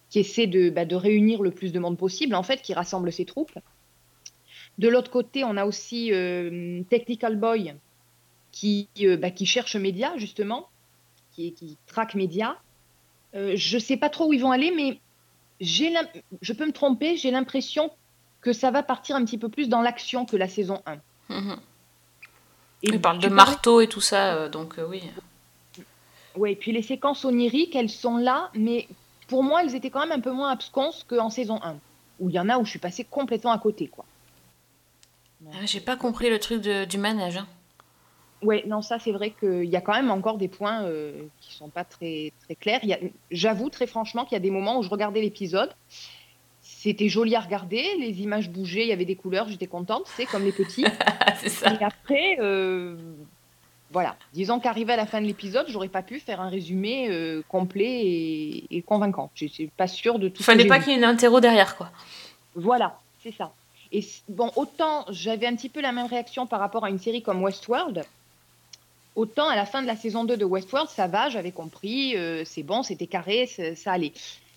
qui 0.09 0.19
essaie 0.19 0.47
de, 0.47 0.69
bah, 0.69 0.85
de 0.85 0.95
réunir 0.95 1.41
le 1.41 1.51
plus 1.51 1.73
de 1.73 1.79
monde 1.79 1.97
possible, 1.97 2.33
en 2.33 2.43
fait, 2.43 2.61
qui 2.61 2.73
rassemble 2.73 3.11
ses 3.11 3.25
troupes. 3.25 3.59
De 4.77 4.87
l'autre 4.87 5.11
côté, 5.11 5.43
on 5.43 5.57
a 5.57 5.65
aussi 5.65 6.13
euh, 6.13 6.81
Technical 6.89 7.35
Boy 7.35 7.73
qui, 8.53 8.87
euh, 9.01 9.17
bah, 9.17 9.31
qui 9.31 9.45
cherche 9.45 9.75
Média, 9.75 10.13
justement, 10.15 10.69
qui, 11.33 11.51
qui 11.51 11.75
traque 11.87 12.15
Média. 12.15 12.57
Euh, 13.35 13.53
je 13.55 13.75
ne 13.75 13.81
sais 13.81 13.97
pas 13.97 14.09
trop 14.09 14.27
où 14.27 14.33
ils 14.33 14.41
vont 14.41 14.51
aller, 14.51 14.71
mais 14.71 14.99
je 15.59 16.53
peux 16.53 16.65
me 16.65 16.71
tromper, 16.71 17.17
j'ai 17.17 17.31
l'impression 17.31 17.91
que 18.41 18.53
ça 18.53 18.71
va 18.71 18.83
partir 18.83 19.15
un 19.15 19.25
petit 19.25 19.37
peu 19.37 19.49
plus 19.49 19.67
dans 19.69 19.81
l'action 19.81 20.25
que 20.25 20.37
la 20.37 20.47
saison 20.47 20.81
1. 20.85 20.97
Mhm. 21.29 21.57
Et 22.83 22.89
Il 22.89 23.01
parle 23.01 23.19
de 23.19 23.27
marteau 23.27 23.81
et 23.81 23.87
tout 23.87 24.01
ça, 24.01 24.35
euh, 24.35 24.49
donc 24.49 24.77
euh, 24.77 24.85
oui. 24.87 25.01
Et 26.45 26.55
puis 26.55 26.71
les 26.71 26.83
séquences 26.83 27.25
oniriques, 27.25 27.75
elles 27.75 27.89
sont 27.89 28.17
là, 28.17 28.51
mais 28.53 28.87
pour 29.27 29.43
moi, 29.43 29.63
elles 29.63 29.73
étaient 29.75 29.89
quand 29.89 30.01
même 30.01 30.11
un 30.11 30.21
peu 30.21 30.31
moins 30.31 30.51
absconses 30.51 31.03
qu'en 31.03 31.31
saison 31.31 31.59
1, 31.63 31.75
où 32.19 32.29
il 32.29 32.35
y 32.35 32.39
en 32.39 32.47
a 32.47 32.59
où 32.59 32.65
je 32.65 32.69
suis 32.69 32.79
passée 32.79 33.03
complètement 33.03 33.51
à 33.51 33.57
côté, 33.57 33.87
quoi. 33.87 34.05
Ah, 35.51 35.65
J'ai 35.65 35.81
pas 35.81 35.95
compris 35.95 36.29
le 36.29 36.39
truc 36.39 36.61
de- 36.61 36.85
du 36.85 36.97
manège. 36.99 37.37
hein. 37.37 37.47
Ouais, 38.43 38.63
non, 38.67 38.81
ça 38.81 38.99
c'est 38.99 39.11
vrai 39.11 39.31
qu'il 39.31 39.65
y 39.65 39.75
a 39.75 39.81
quand 39.81 39.93
même 39.93 40.11
encore 40.11 40.37
des 40.37 40.47
points 40.47 40.83
euh, 40.83 41.23
qui 41.41 41.55
sont 41.55 41.69
pas 41.69 41.83
très 41.83 42.31
très 42.43 42.55
clairs. 42.55 42.81
J'avoue 43.31 43.69
très 43.69 43.87
franchement 43.87 44.25
qu'il 44.25 44.33
y 44.33 44.35
a 44.35 44.41
des 44.41 44.51
moments 44.51 44.77
où 44.77 44.83
je 44.83 44.89
regardais 44.89 45.21
l'épisode, 45.21 45.73
c'était 46.61 47.09
joli 47.09 47.35
à 47.35 47.39
regarder, 47.39 47.83
les 47.97 48.21
images 48.21 48.49
bougeaient, 48.49 48.83
il 48.83 48.89
y 48.89 48.93
avait 48.93 49.05
des 49.05 49.15
couleurs, 49.15 49.49
j'étais 49.49 49.67
contente, 49.67 50.03
c'est 50.15 50.25
comme 50.25 50.43
les 50.43 50.51
petits. 50.51 50.85
C'est 51.39 51.49
ça. 51.49 51.73
Et 51.73 51.83
après, 51.83 52.37
euh, 52.39 52.95
voilà, 53.91 54.15
disons 54.33 54.59
qu'arrivé 54.59 54.93
à 54.93 54.97
la 54.97 55.05
fin 55.05 55.21
de 55.21 55.27
l'épisode, 55.27 55.67
j'aurais 55.69 55.87
pas 55.87 56.01
pu 56.01 56.19
faire 56.19 56.41
un 56.41 56.49
résumé 56.49 57.09
euh, 57.09 57.43
complet 57.47 58.05
et, 58.05 58.77
et 58.77 58.81
convaincant. 58.81 59.29
Je 59.35 59.45
suis 59.45 59.67
pas 59.67 59.87
sûre 59.87 60.17
de 60.17 60.29
tout. 60.29 60.37
Il 60.37 60.39
que 60.39 60.43
fallait 60.43 60.65
pas 60.65 60.79
qu'il 60.79 60.89
y 60.89 60.95
ait 60.95 60.97
une 60.97 61.03
interro 61.03 61.39
derrière, 61.39 61.77
quoi. 61.77 61.91
Voilà, 62.55 62.99
c'est 63.21 63.31
ça. 63.31 63.51
Et 63.91 64.03
bon, 64.27 64.51
autant 64.55 65.05
j'avais 65.09 65.47
un 65.47 65.55
petit 65.55 65.69
peu 65.69 65.81
la 65.81 65.91
même 65.91 66.07
réaction 66.07 66.47
par 66.47 66.59
rapport 66.59 66.83
à 66.85 66.89
une 66.89 66.99
série 66.99 67.21
comme 67.21 67.41
Westworld, 67.43 68.03
autant 69.17 69.49
à 69.49 69.55
la 69.55 69.65
fin 69.65 69.81
de 69.81 69.87
la 69.87 69.97
saison 69.97 70.23
2 70.23 70.37
de 70.37 70.45
Westworld, 70.45 70.89
ça 70.89 71.07
va, 71.07 71.27
j'avais 71.27 71.51
compris, 71.51 72.15
euh, 72.15 72.43
c'est 72.45 72.63
bon, 72.63 72.83
c'était 72.83 73.07
carré, 73.07 73.47
ça 73.75 73.91
allait. 73.91 74.13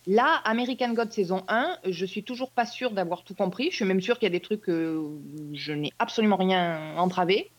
Là, 0.06 0.40
American 0.44 0.92
God 0.92 1.12
saison 1.12 1.42
1, 1.48 1.78
je 1.86 2.06
suis 2.06 2.22
toujours 2.22 2.50
pas 2.50 2.66
sûre 2.66 2.90
d'avoir 2.92 3.24
tout 3.24 3.34
compris. 3.34 3.70
Je 3.70 3.76
suis 3.76 3.84
même 3.84 4.00
sûre 4.00 4.18
qu'il 4.18 4.26
y 4.26 4.32
a 4.32 4.38
des 4.38 4.40
trucs 4.40 4.68
euh, 4.68 4.96
où 4.96 5.20
je 5.54 5.72
n'ai 5.72 5.92
absolument 5.98 6.36
rien 6.36 6.96
entravé. 6.96 7.50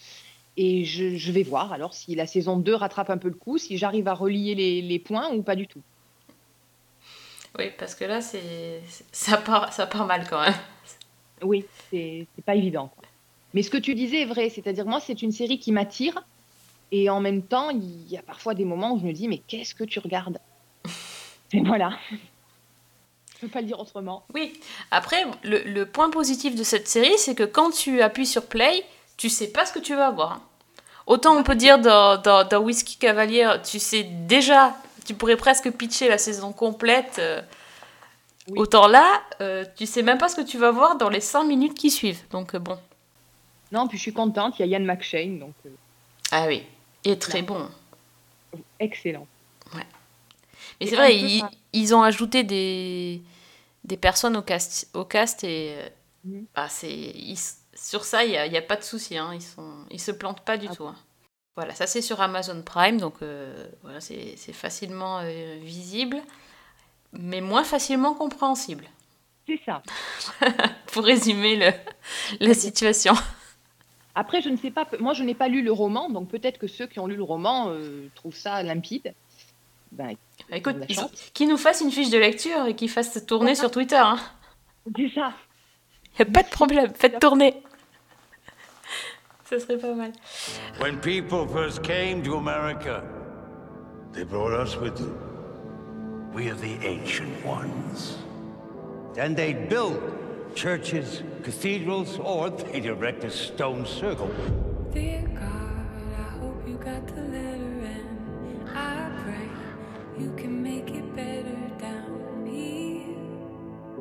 Et 0.57 0.85
je, 0.85 1.15
je 1.15 1.31
vais 1.31 1.43
voir 1.43 1.71
alors 1.71 1.93
si 1.93 2.13
la 2.15 2.27
saison 2.27 2.57
2 2.57 2.75
rattrape 2.75 3.09
un 3.09 3.17
peu 3.17 3.29
le 3.29 3.35
coup, 3.35 3.57
si 3.57 3.77
j'arrive 3.77 4.07
à 4.07 4.13
relier 4.13 4.53
les, 4.55 4.81
les 4.81 4.99
points 4.99 5.31
ou 5.33 5.43
pas 5.43 5.55
du 5.55 5.67
tout. 5.67 5.81
Oui, 7.57 7.65
parce 7.77 7.95
que 7.95 8.05
là, 8.05 8.21
c'est 8.21 8.81
ça 9.11 9.37
part, 9.37 9.73
ça 9.73 9.85
part 9.87 10.05
mal 10.05 10.25
quand 10.29 10.41
même. 10.41 10.53
Oui, 11.43 11.65
c'est 11.89 12.27
c'est 12.35 12.45
pas 12.45 12.55
évident. 12.55 12.89
quoi. 12.95 13.03
Mais 13.53 13.63
ce 13.63 13.69
que 13.69 13.77
tu 13.77 13.95
disais 13.95 14.21
est 14.21 14.25
vrai, 14.25 14.49
c'est-à-dire 14.49 14.85
moi, 14.85 14.99
c'est 14.99 15.21
une 15.21 15.31
série 15.31 15.59
qui 15.59 15.71
m'attire. 15.71 16.23
Et 16.91 17.09
en 17.09 17.19
même 17.21 17.41
temps, 17.41 17.69
il 17.69 18.07
y 18.09 18.17
a 18.17 18.21
parfois 18.21 18.53
des 18.53 18.65
moments 18.65 18.91
où 18.93 18.99
je 18.99 19.05
me 19.05 19.13
dis, 19.13 19.27
mais 19.27 19.37
qu'est-ce 19.37 19.73
que 19.75 19.83
tu 19.83 19.99
regardes 19.99 20.39
Et 21.53 21.61
voilà. 21.61 21.91
Je 23.35 23.39
peux 23.41 23.47
pas 23.47 23.61
le 23.61 23.67
dire 23.67 23.79
autrement. 23.79 24.23
Oui. 24.33 24.53
Après, 24.91 25.25
le, 25.43 25.59
le 25.63 25.85
point 25.85 26.09
positif 26.09 26.55
de 26.55 26.63
cette 26.63 26.87
série, 26.87 27.17
c'est 27.17 27.33
que 27.35 27.43
quand 27.43 27.71
tu 27.71 28.01
appuies 28.01 28.25
sur 28.27 28.45
play, 28.45 28.83
tu 29.17 29.29
sais 29.29 29.47
pas 29.51 29.65
ce 29.65 29.73
que 29.73 29.79
tu 29.79 29.95
vas 29.95 30.11
voir. 30.11 30.31
hein. 30.33 30.41
Autant 31.07 31.35
on 31.35 31.43
peut 31.43 31.55
dire 31.55 31.79
dans, 31.79 32.21
dans, 32.21 32.47
dans 32.47 32.59
Whiskey 32.61 32.95
Cavalier, 32.99 33.49
tu 33.69 33.79
sais 33.79 34.03
déjà, 34.03 34.75
tu 35.05 35.15
pourrais 35.15 35.35
presque 35.35 35.71
pitcher 35.71 36.07
la 36.07 36.17
saison 36.19 36.53
complète. 36.53 37.15
euh, 37.19 37.41
Oui. 38.47 38.53
Autant 38.59 38.87
là, 38.87 39.05
euh, 39.41 39.65
tu 39.75 39.87
sais 39.87 40.03
même 40.03 40.19
pas 40.19 40.29
ce 40.29 40.35
que 40.35 40.41
tu 40.45 40.57
vas 40.59 40.71
voir 40.71 40.97
dans 40.97 41.09
les 41.09 41.19
100 41.21 41.45
minutes 41.45 41.73
qui 41.73 41.89
suivent. 41.89 42.21
Donc 42.29 42.53
euh, 42.53 42.59
bon. 42.59 42.77
Non, 43.71 43.87
puis 43.87 43.97
je 43.97 44.03
suis 44.03 44.13
contente, 44.13 44.59
il 44.59 44.67
y 44.67 44.75
a 44.75 44.77
Ian 44.77 44.85
McShane, 44.85 45.39
donc 45.39 45.53
euh, 45.65 45.69
Ah 46.31 46.45
oui. 46.47 46.63
Et 47.05 47.17
très 47.17 47.41
bon. 47.41 47.69
excellent. 48.79 49.27
Mais 49.75 49.85
Et 50.79 50.87
c'est 50.87 50.95
vrai, 50.95 51.15
ils, 51.17 51.43
ils 51.73 51.95
ont 51.95 52.03
ajouté 52.03 52.43
des, 52.43 53.21
des 53.83 53.97
personnes 53.97 54.35
au 54.37 54.41
cast, 54.41 54.87
au 54.93 55.05
cast 55.05 55.43
et 55.43 55.75
euh, 55.77 55.89
Mhm. 56.23 56.45
bah, 56.55 56.67
ils- 56.83 57.39
sur 57.73 58.03
ça, 58.05 58.23
il 58.23 58.29
n'y 58.31 58.37
a, 58.37 58.45
y 58.45 58.57
a 58.57 58.61
pas 58.61 58.75
de 58.75 58.83
souci. 58.83 59.17
Hein, 59.17 59.31
ils, 59.33 59.41
sont, 59.41 59.85
ils 59.89 59.99
se 59.99 60.11
plantent 60.11 60.41
pas 60.45 60.57
du 60.57 60.67
Ah. 60.69 60.75
tout. 60.75 60.85
hein. 60.85 60.95
Voilà, 61.55 61.73
ça 61.75 61.85
c'est 61.87 62.01
sur 62.01 62.21
Amazon 62.21 62.61
Prime, 62.61 62.97
donc 62.97 63.15
euh, 63.21 63.67
voilà, 63.83 63.99
c'est, 63.99 64.35
c'est 64.37 64.53
facilement 64.53 65.19
euh, 65.19 65.57
visible, 65.61 66.21
mais 67.11 67.41
moins 67.41 67.63
facilement 67.65 68.13
compréhensible, 68.13 68.85
C'est 69.47 69.59
ça. 69.65 69.83
pour 70.93 71.03
résumer 71.03 71.57
le, 71.57 71.71
la 72.39 72.53
situation. 72.53 73.13
Après, 74.15 74.41
je 74.41 74.49
ne 74.49 74.57
sais 74.57 74.71
pas, 74.71 74.87
moi 74.99 75.13
je 75.13 75.23
n'ai 75.23 75.33
pas 75.33 75.47
lu 75.47 75.61
le 75.61 75.71
roman, 75.71 76.09
donc 76.09 76.27
peut-être 76.27 76.57
que 76.57 76.67
ceux 76.67 76.87
qui 76.87 76.99
ont 76.99 77.07
lu 77.07 77.15
le 77.15 77.23
roman 77.23 77.69
euh, 77.69 78.09
trouvent 78.15 78.35
ça 78.35 78.61
limpide. 78.63 79.13
Ben, 79.91 80.15
Bah, 80.49 80.57
Écoute, 80.57 80.75
qu'ils 81.33 81.49
nous 81.49 81.57
fassent 81.57 81.81
une 81.81 81.91
fiche 81.91 82.09
de 82.09 82.17
lecture 82.17 82.65
et 82.65 82.75
qu'ils 82.75 82.89
fassent 82.89 83.25
tourner 83.25 83.55
sur 83.55 83.71
Twitter. 83.71 83.95
Il 83.95 83.99
hein. 83.99 84.19
c'est 84.95 85.13
ça. 85.15 85.33
n'y 86.19 86.23
a 86.23 86.31
pas 86.31 86.43
de 86.43 86.49
problème, 86.49 86.91
faites 86.93 87.19
tourner. 87.19 87.61
Ça 89.45 89.59
serait 89.59 89.77
pas 89.77 89.93
mal. 89.93 90.13
When 90.79 90.97
people 90.99 91.45
first 91.45 91.83
came 91.83 92.23
to 92.23 92.35
America, 92.35 93.03
they 94.13 94.23
brought 94.23 94.53
us 94.53 94.77
with 94.77 94.95
them. 94.95 95.13
We 96.33 96.49
are 96.49 96.55
the 96.55 96.79
ancient 96.85 97.45
ones. 97.45 98.17
And 99.17 99.35
they'd 99.35 99.67
build 99.67 99.99
churches, 100.55 101.23
cathedrals, 101.43 102.19
or 102.19 102.49
they 102.49 102.83
erect 102.83 103.23
a 103.23 103.29
stone 103.29 103.85
circle. 103.85 104.29
Dear 104.93 105.23
God, 105.33 105.45
I 106.17 106.39
hope 106.39 106.67
you 106.67 106.75
got 106.75 107.07
the 107.07 107.21
letter 107.21 107.85
and 107.85 108.69
I 108.69 109.09
pray 109.23 109.49
you 110.19 110.31
can 110.35 110.61
make 110.61 110.89
it 110.89 111.15
better 111.15 111.57
down 111.79 112.45
here. 112.45 113.15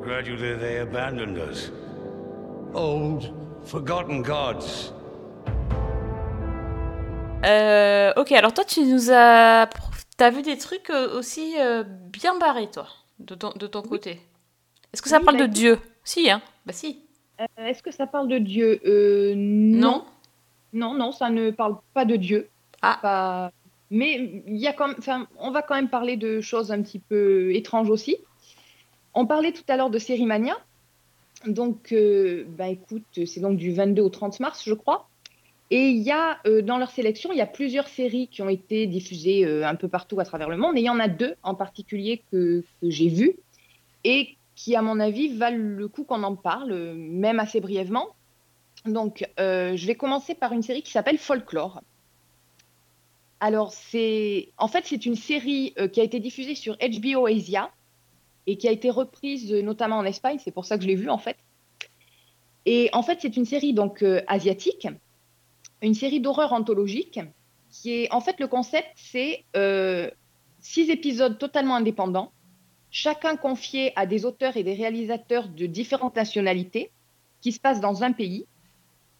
Gradually 0.01 0.55
they 0.55 0.79
abandoned 0.79 1.37
us. 1.37 1.71
Old, 2.73 3.33
forgotten 3.65 4.21
gods. 4.21 4.93
Euh, 7.43 8.13
ok, 8.17 8.31
alors 8.33 8.53
toi 8.53 8.63
tu 8.65 8.81
nous 8.81 9.09
as... 9.11 9.67
T'as 10.17 10.29
vu 10.29 10.43
des 10.43 10.57
trucs 10.57 10.91
euh, 10.91 11.17
aussi 11.17 11.55
euh, 11.59 11.83
bien 11.83 12.37
barrés 12.37 12.69
toi, 12.69 12.87
de 13.19 13.33
ton, 13.33 13.51
de 13.55 13.65
ton 13.65 13.81
oui. 13.81 13.89
côté? 13.89 14.21
Est-ce 14.93 15.01
que 15.01 15.09
ça 15.09 15.17
oui, 15.17 15.25
parle 15.25 15.37
de 15.37 15.45
Dieu? 15.47 15.79
Si, 16.03 16.29
hein 16.29 16.41
Bah 16.65 16.73
si. 16.73 16.99
Euh, 17.39 17.45
Est-ce 17.65 17.81
que 17.83 17.91
ça 17.91 18.07
parle 18.07 18.27
de 18.27 18.37
Dieu? 18.37 18.79
Euh, 18.85 19.33
non. 19.35 20.03
non. 20.73 20.93
Non, 20.93 21.11
ça 21.11 21.29
ne 21.29 21.51
parle 21.51 21.77
pas 21.93 22.05
de 22.05 22.15
Dieu. 22.15 22.49
Ah. 22.81 22.99
Pas- 23.01 23.51
Mais 23.89 24.43
il 24.47 24.57
y 24.57 24.67
a 24.67 24.73
quand 24.73 24.87
même, 24.87 24.95
enfin, 24.99 25.27
on 25.37 25.51
va 25.51 25.61
quand 25.61 25.75
même 25.75 25.89
parler 25.89 26.17
de 26.17 26.41
choses 26.41 26.71
un 26.71 26.81
petit 26.81 26.99
peu 26.99 27.53
étranges 27.53 27.89
aussi. 27.89 28.17
On 29.13 29.25
parlait 29.25 29.51
tout 29.51 29.63
à 29.67 29.75
l'heure 29.77 29.89
de 29.89 29.99
Sérimania. 29.99 30.57
Donc, 31.45 31.91
euh, 31.91 32.45
bah, 32.57 32.69
écoute, 32.69 33.03
c'est 33.25 33.39
donc 33.41 33.57
du 33.57 33.73
22 33.73 34.01
au 34.01 34.09
30 34.09 34.39
mars, 34.39 34.63
je 34.65 34.73
crois. 34.73 35.07
Et 35.71 35.87
il 35.87 36.01
y 36.01 36.11
a, 36.11 36.37
euh, 36.45 36.61
dans 36.61 36.77
leur 36.77 36.91
sélection, 36.91 37.31
il 37.31 37.37
y 37.37 37.41
a 37.41 37.45
plusieurs 37.47 37.87
séries 37.87 38.27
qui 38.27 38.41
ont 38.41 38.49
été 38.49 38.87
diffusées 38.87 39.45
euh, 39.45 39.65
un 39.67 39.75
peu 39.75 39.87
partout 39.87 40.19
à 40.19 40.25
travers 40.25 40.49
le 40.49 40.57
monde. 40.57 40.77
Et 40.77 40.81
il 40.81 40.85
y 40.85 40.89
en 40.89 40.99
a 40.99 41.07
deux 41.07 41.35
en 41.43 41.55
particulier 41.55 42.21
que, 42.31 42.63
que 42.81 42.89
j'ai 42.89 43.07
vues 43.09 43.35
et 44.03 44.35
qui, 44.61 44.75
à 44.75 44.83
mon 44.83 44.99
avis, 44.99 45.35
valent 45.35 45.57
le 45.57 45.87
coup 45.87 46.03
qu'on 46.03 46.21
en 46.21 46.35
parle, 46.35 46.93
même 46.93 47.39
assez 47.39 47.59
brièvement. 47.59 48.09
Donc, 48.85 49.27
euh, 49.39 49.75
je 49.75 49.87
vais 49.87 49.95
commencer 49.95 50.35
par 50.35 50.53
une 50.53 50.61
série 50.61 50.83
qui 50.83 50.91
s'appelle 50.91 51.17
Folklore. 51.17 51.81
Alors, 53.39 53.73
c'est 53.73 54.49
en 54.59 54.67
fait, 54.67 54.85
c'est 54.85 55.07
une 55.07 55.15
série 55.15 55.73
euh, 55.79 55.87
qui 55.87 55.99
a 55.99 56.03
été 56.03 56.19
diffusée 56.19 56.53
sur 56.53 56.77
HBO 56.77 57.25
Asia 57.25 57.71
et 58.45 58.55
qui 58.55 58.67
a 58.67 58.71
été 58.71 58.91
reprise 58.91 59.51
euh, 59.51 59.63
notamment 59.63 59.97
en 59.97 60.05
Espagne. 60.05 60.37
C'est 60.37 60.51
pour 60.51 60.65
ça 60.65 60.77
que 60.77 60.83
je 60.83 60.87
l'ai 60.87 60.95
vue, 60.95 61.09
en 61.09 61.17
fait. 61.17 61.37
Et 62.67 62.91
en 62.93 63.01
fait, 63.01 63.17
c'est 63.19 63.35
une 63.37 63.45
série 63.45 63.73
donc 63.73 64.05
asiatique, 64.27 64.87
une 65.81 65.95
série 65.95 66.19
d'horreur 66.19 66.53
anthologique 66.53 67.19
qui 67.71 67.93
est, 67.93 68.13
en 68.13 68.21
fait, 68.21 68.39
le 68.39 68.47
concept, 68.47 68.89
c'est 68.95 69.43
six 70.59 70.91
épisodes 70.91 71.39
totalement 71.39 71.75
indépendants, 71.75 72.31
chacun 72.91 73.37
confié 73.37 73.93
à 73.95 74.05
des 74.05 74.25
auteurs 74.25 74.57
et 74.57 74.63
des 74.63 74.73
réalisateurs 74.73 75.47
de 75.47 75.65
différentes 75.65 76.15
nationalités, 76.15 76.91
qui 77.41 77.51
se 77.51 77.59
passent 77.59 77.81
dans 77.81 78.03
un 78.03 78.11
pays. 78.11 78.45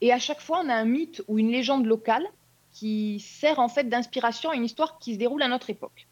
Et 0.02 0.12
à 0.12 0.20
chaque 0.20 0.42
fois, 0.42 0.62
on 0.64 0.70
a 0.70 0.76
un 0.76 0.86
mythe 0.86 1.24
ou 1.28 1.40
une 1.40 1.52
légende 1.52 1.86
locale 1.86 2.26
qui 2.72 3.20
sert 3.20 3.60
en 3.60 3.68
fait 3.68 3.90
d'inspiration 3.90 4.52
à 4.52 4.56
une 4.56 4.64
histoire 4.64 5.00
qui 5.00 5.14
se 5.14 5.20
déroule 5.20 5.42
à 5.42 5.48
notre 5.48 5.70
époque. 5.70 6.08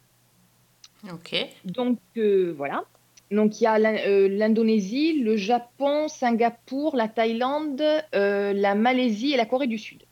Ok. 1.12 1.48
Donc 1.66 2.00
euh, 2.18 2.54
voilà. 2.58 2.84
Donc 3.32 3.62
il 3.62 3.64
y 3.64 3.68
a 3.68 3.76
euh, 3.76 4.28
l'Indonésie, 4.28 5.22
le 5.22 5.38
Japon, 5.38 6.08
Singapour, 6.08 6.96
la 6.96 7.08
Thaïlande, 7.08 7.82
euh, 8.16 8.54
la 8.54 8.76
Malaisie 8.76 9.34
et 9.34 9.38
la 9.38 9.46
Corée 9.46 9.68
du 9.68 9.78
Sud. 9.78 10.04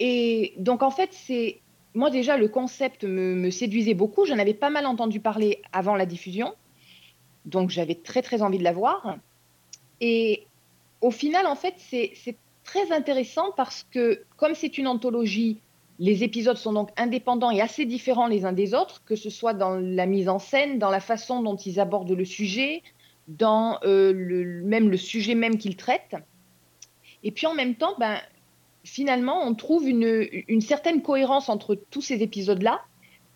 Et 0.00 0.54
donc 0.56 0.82
en 0.82 0.90
fait, 0.90 1.10
c'est 1.12 1.60
moi 1.98 2.10
déjà 2.10 2.36
le 2.36 2.48
concept 2.48 3.02
me, 3.02 3.50
séduisait 3.50 3.94
beaucoup. 3.94 4.24
J'en 4.24 4.38
avais 4.38 4.54
pas 4.54 4.70
mal 4.70 4.86
entendu 4.86 5.18
parler 5.18 5.60
avant 5.72 5.96
la 5.96 6.06
diffusion, 6.06 6.54
donc 7.44 7.70
j'avais 7.70 7.96
très 7.96 8.22
très 8.22 8.40
envie 8.40 8.58
de 8.58 8.64
la 8.64 8.72
voir. 8.72 9.16
Et 10.00 10.46
au 11.00 11.10
final, 11.10 11.46
en 11.46 11.56
fait, 11.56 11.74
c'est 11.76 12.36
très 12.62 12.92
intéressant 12.92 13.50
parce 13.56 13.84
que 13.90 14.22
comme 14.36 14.54
c'est 14.54 14.78
une 14.78 14.86
anthologie, 14.86 15.58
les 15.98 16.22
épisodes 16.22 16.56
sont 16.56 16.72
donc 16.72 16.90
indépendants 16.96 17.50
et 17.50 17.60
assez 17.60 17.84
différents 17.84 18.28
les 18.28 18.44
uns 18.44 18.52
des 18.52 18.74
autres, 18.74 19.02
que 19.04 19.16
ce 19.16 19.28
soit 19.28 19.54
dans 19.54 19.74
la 19.74 20.06
mise 20.06 20.28
en 20.28 20.38
scène, 20.38 20.78
dans 20.78 20.90
la 20.90 21.00
façon 21.00 21.42
dont 21.42 21.56
ils 21.56 21.80
abordent 21.80 22.12
le 22.12 22.24
sujet, 22.24 22.84
dans 23.26 23.80
euh, 23.82 24.62
même 24.62 24.88
le 24.88 24.96
sujet 24.96 25.34
même 25.34 25.58
qu'ils 25.58 25.76
traitent. 25.76 26.16
Et 27.24 27.32
puis 27.32 27.48
en 27.48 27.54
même 27.54 27.74
temps, 27.74 27.96
ben, 27.98 28.20
finalement, 28.88 29.42
on 29.46 29.54
trouve 29.54 29.88
une, 29.88 30.60
certaine 30.60 31.02
cohérence 31.02 31.48
entre 31.48 31.74
tous 31.74 32.02
ces 32.02 32.22
épisodes-là, 32.22 32.82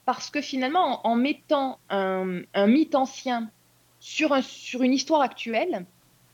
parce 0.04 0.30
que 0.30 0.40
finalement, 0.40 1.06
en, 1.06 1.14
mettant 1.14 1.78
un, 1.90 2.42
mythe 2.66 2.94
ancien 2.94 3.50
sur, 4.00 4.32
un- 4.32 4.42
sur 4.42 4.82
une 4.82 4.92
histoire 4.92 5.20
actuelle, 5.20 5.86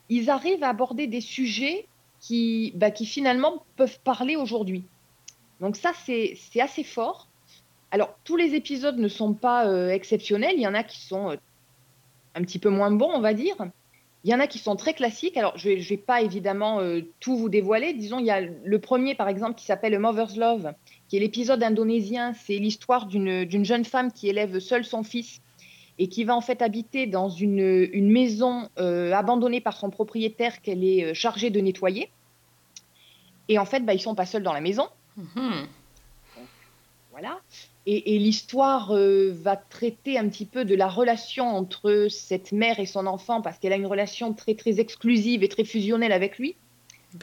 ils 0.08 0.30
arrivent 0.30 0.64
à 0.64 0.70
aborder 0.70 1.06
des 1.06 1.20
sujets 1.20 1.86
qui, 2.20 2.72
bah, 2.76 2.90
finalement 2.92 3.64
peuvent 3.76 4.00
parler 4.00 4.36
aujourd'hui. 4.36 4.84
Donc 5.60 5.76
ça, 5.76 5.92
c'est 6.04 6.38
c'est 6.50 6.60
assez 6.60 6.84
fort. 6.84 7.28
Alors, 7.90 8.16
tous 8.24 8.36
les 8.36 8.54
épisodes 8.54 8.98
ne 8.98 9.08
sont 9.08 9.34
pas 9.34 9.66
euh, 9.66 9.90
exceptionnels. 9.90 10.54
Il 10.56 10.62
y 10.62 10.66
en 10.66 10.74
a 10.74 10.82
qui 10.82 11.00
sont 11.00 11.30
euh, 11.30 11.36
un 12.34 12.42
petit 12.42 12.58
peu 12.58 12.70
moins 12.70 12.90
bons, 12.90 13.10
on 13.12 13.20
va 13.20 13.34
dire. 13.34 13.56
Il 14.24 14.30
y 14.30 14.34
en 14.34 14.40
a 14.40 14.46
qui 14.46 14.58
sont 14.58 14.76
très 14.76 14.94
classiques. 14.94 15.36
Alors, 15.36 15.56
je 15.56 15.70
ne 15.70 15.76
vais, 15.76 15.96
pas 15.96 16.22
évidemment 16.22 16.80
euh, 16.80 17.02
tout 17.20 17.36
vous 17.36 17.48
dévoiler. 17.48 17.92
Disons, 17.92 18.18
il 18.18 18.26
y 18.26 18.30
a 18.30 18.40
le 18.40 18.78
premier, 18.78 19.14
par 19.14 19.28
exemple, 19.28 19.54
qui 19.54 19.64
s'appelle 19.64 19.96
Mother's 19.98 20.36
Love, 20.36 20.72
qui 21.08 21.16
est 21.16 21.20
l'épisode 21.20 21.62
indonésien. 21.62 22.32
C'est 22.34 22.58
l'histoire 22.58 23.06
d'une 23.06 23.64
jeune 23.64 23.84
femme 23.84 24.12
qui 24.12 24.28
élève 24.28 24.58
seule 24.58 24.84
son 24.84 25.02
fils 25.04 25.40
et 25.98 26.08
qui 26.08 26.24
va 26.24 26.36
en 26.36 26.40
fait 26.40 26.62
habiter 26.62 27.06
dans 27.06 27.28
une, 27.28 27.88
une 27.92 28.10
maison 28.10 28.68
euh, 28.78 29.12
abandonnée 29.12 29.60
par 29.60 29.76
son 29.76 29.90
propriétaire 29.90 30.62
qu'elle 30.62 30.84
est 30.84 31.04
euh, 31.04 31.14
chargée 31.14 31.50
de 31.50 31.60
nettoyer. 31.60 32.10
Et 33.48 33.58
en 33.58 33.64
fait, 33.64 33.80
bah, 33.80 33.94
ils 33.94 34.00
sont 34.00 34.14
pas 34.14 34.26
seuls 34.26 34.42
dans 34.42 34.52
la 34.52 34.60
maison. 34.60 34.88
Mhm. 35.16 35.66
Voilà. 37.20 37.40
Et, 37.84 38.14
et 38.14 38.18
l'histoire 38.20 38.92
euh, 38.92 39.32
va 39.32 39.56
traiter 39.56 40.18
un 40.18 40.28
petit 40.28 40.44
peu 40.44 40.64
de 40.64 40.76
la 40.76 40.88
relation 40.88 41.48
entre 41.48 42.06
cette 42.08 42.52
mère 42.52 42.78
et 42.78 42.86
son 42.86 43.08
enfant, 43.08 43.42
parce 43.42 43.58
qu'elle 43.58 43.72
a 43.72 43.76
une 43.76 43.86
relation 43.86 44.34
très 44.34 44.54
très 44.54 44.78
exclusive 44.78 45.42
et 45.42 45.48
très 45.48 45.64
fusionnelle 45.64 46.12
avec 46.12 46.38
lui. 46.38 46.54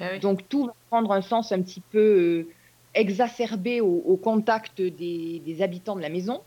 Oui. 0.01 0.19
Donc 0.19 0.49
tout 0.49 0.65
va 0.65 0.73
prendre 0.89 1.11
un 1.13 1.21
sens 1.21 1.53
un 1.53 1.61
petit 1.61 1.79
peu 1.79 1.99
euh, 1.99 2.47
exacerbé 2.93 3.79
au, 3.79 4.03
au 4.05 4.17
contact 4.17 4.81
des, 4.81 5.41
des 5.45 5.61
habitants 5.61 5.95
de 5.95 6.01
la 6.01 6.09
maison. 6.09 6.41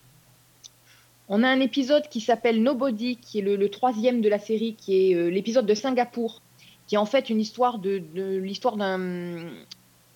On 1.31 1.43
a 1.43 1.49
un 1.49 1.61
épisode 1.61 2.09
qui 2.09 2.21
s'appelle 2.21 2.63
Nobody, 2.63 3.17
qui 3.17 3.39
est 3.39 3.43
le, 3.43 3.57
le 3.57 3.71
troisième 3.71 4.21
de 4.21 4.29
la 4.29 4.39
série, 4.39 4.75
qui 4.75 5.11
est 5.11 5.15
euh, 5.15 5.29
l'épisode 5.31 5.65
de 5.65 5.75
Singapour, 5.75 6.43
qui 6.87 6.97
est 6.97 6.99
en 6.99 7.07
fait 7.07 7.31
une 7.31 7.41
histoire 7.41 7.79
de, 7.79 8.03
de 8.15 8.37
l'histoire 8.37 8.77
d'un 8.77 9.49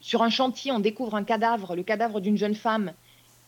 sur 0.01 0.23
un 0.23 0.31
chantier, 0.31 0.73
on 0.73 0.81
découvre 0.81 1.15
un 1.15 1.23
cadavre, 1.23 1.77
le 1.77 1.85
cadavre 1.85 2.21
d'une 2.21 2.37
jeune 2.37 2.57
femme, 2.57 2.93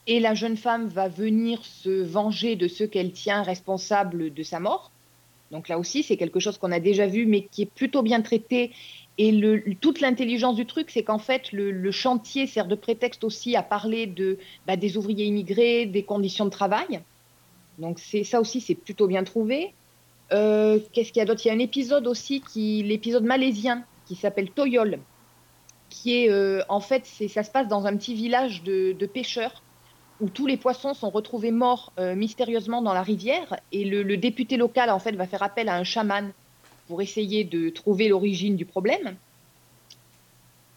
et 0.07 0.21
la 0.21 0.35
jeune 0.35 0.57
femme 0.57 0.89
va 0.89 1.09
venir 1.09 1.65
se 1.65 2.03
venger 2.03 2.57
de 2.57 2.69
ceux 2.69 2.87
qu'elle 2.87 3.13
tient 3.13 3.43
responsables 3.43 4.33
de 4.33 4.43
sa 4.43 4.61
mort. 4.61 4.91
Donc 5.51 5.69
là 5.69 5.79
aussi, 5.79 6.03
c'est 6.03 6.17
quelque 6.17 6.41
chose 6.41 6.59
qu'on 6.59 6.73
a 6.73 6.81
déjà 6.81 7.07
vu, 7.07 7.27
mais 7.27 7.43
qui 7.43 7.63
est 7.63 7.71
plutôt 7.71 8.03
bien 8.03 8.21
traité. 8.21 8.73
Et 9.17 9.33
toute 9.81 10.01
l'intelligence 10.01 10.57
du 10.57 10.67
truc, 10.67 10.91
c'est 10.91 11.05
qu'en 11.05 11.19
fait, 11.19 11.53
le, 11.53 11.91
chantier 11.91 12.47
sert 12.47 12.67
de 12.67 12.75
prétexte 12.75 13.25
aussi 13.25 13.55
à 13.57 13.63
parler 13.63 14.13
bah, 14.67 14.77
des 14.77 14.97
ouvriers 14.97 15.27
immigrés, 15.27 15.87
des 15.87 16.03
conditions 16.03 16.45
de 16.45 16.51
travail. 16.51 17.01
Donc 17.79 17.99
ça 17.99 18.41
aussi, 18.41 18.61
c'est 18.61 18.75
plutôt 18.75 19.07
bien 19.07 19.25
trouvé. 19.25 19.73
Euh, 20.33 20.81
Qu'est-ce 20.93 21.13
qu'il 21.13 21.21
y 21.21 21.23
a 21.23 21.27
d'autre? 21.27 21.43
Il 21.45 21.49
y 21.49 21.51
a 21.51 21.55
un 21.55 21.61
épisode 21.61 22.07
aussi, 22.07 22.41
qui, 22.41 22.83
l'épisode 22.83 23.25
malaisien, 23.25 23.85
qui 24.07 24.17
s'appelle 24.17 24.51
Toyol, 24.51 24.99
qui 25.89 26.17
est 26.17 26.31
euh, 26.31 26.63
en 26.69 26.81
fait, 26.81 27.07
ça 27.07 27.43
se 27.43 27.51
passe 27.51 27.69
dans 27.69 27.87
un 27.87 27.97
petit 27.97 28.15
village 28.15 28.65
de 28.65 29.07
pêcheurs 29.07 29.64
où 30.21 30.29
tous 30.29 30.47
les 30.47 30.57
poissons 30.57 30.95
sont 30.95 31.11
retrouvés 31.11 31.51
morts 31.51 31.93
euh, 31.99 32.15
mystérieusement 32.15 32.83
dans 32.83 32.93
la 32.93 33.03
rivière 33.03 33.57
et 33.73 33.85
le, 33.85 34.03
le 34.03 34.17
député 34.17 34.57
local 34.57 34.91
en 34.91 34.99
fait 34.99 35.13
va 35.13 35.27
faire 35.27 35.43
appel 35.43 35.69
à 35.69 35.77
un 35.77 35.85
chaman 35.85 36.33
pour 36.87 37.03
essayer 37.03 37.45
de 37.45 37.71
trouver 37.71 38.09
l'origine 38.09 38.57
du 38.57 38.65
problème. 38.65 39.17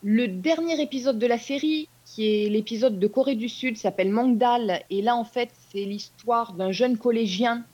Le 0.04 0.28
dernier 0.28 0.82
épisode 0.82 1.20
de 1.20 1.28
la 1.28 1.38
série, 1.38 1.90
qui 2.06 2.26
est 2.28 2.50
l'épisode 2.50 3.00
de 3.00 3.08
Corée 3.08 3.36
du 3.36 3.50
Sud, 3.50 3.78
s'appelle 3.78 4.12
Mangdal 4.12 4.84
et 4.90 5.02
là 5.02 5.16
en 5.16 5.26
fait 5.26 5.50
c'est 5.70 5.86
l'histoire 5.86 6.54
d'un 6.54 6.72
jeune 6.72 6.98
collégien 6.98 7.66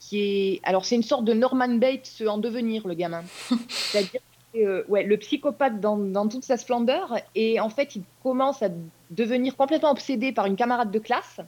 qui 0.00 0.20
est 0.20 0.60
alors 0.62 0.84
c'est 0.84 0.96
une 0.96 1.02
sorte 1.02 1.24
de 1.24 1.32
Norman 1.32 1.76
Bates 1.76 2.22
en 2.26 2.38
devenir 2.38 2.86
le 2.86 2.94
gamin. 2.94 3.22
C'est-à-dire 3.68 4.20
euh, 4.56 4.84
ouais, 4.88 5.02
le 5.04 5.16
psychopathe 5.16 5.80
dans, 5.80 6.28
toute 6.28 6.44
sa 6.44 6.56
splendeur. 6.56 7.16
Et 7.34 7.60
en 7.60 7.68
fait, 7.68 7.96
il 7.96 8.02
commence 8.22 8.62
à 8.62 8.68
devenir 9.10 9.56
complètement 9.56 9.90
obsédé 9.90 10.32
par 10.32 10.46
une 10.46 10.56
camarade 10.56 10.90
de 10.90 10.98
classe. 10.98 11.40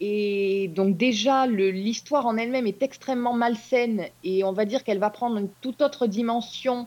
Et 0.00 0.70
donc 0.74 0.96
déjà, 0.96 1.46
l'histoire 1.46 2.26
en 2.26 2.36
elle-même 2.36 2.66
est 2.66 2.82
extrêmement 2.82 3.32
malsaine 3.32 4.06
et 4.22 4.44
on 4.44 4.52
va 4.52 4.64
dire 4.64 4.84
qu'elle 4.84 5.00
va 5.00 5.10
prendre 5.10 5.38
une 5.38 5.48
toute 5.60 5.82
autre 5.82 6.06
dimension 6.06 6.86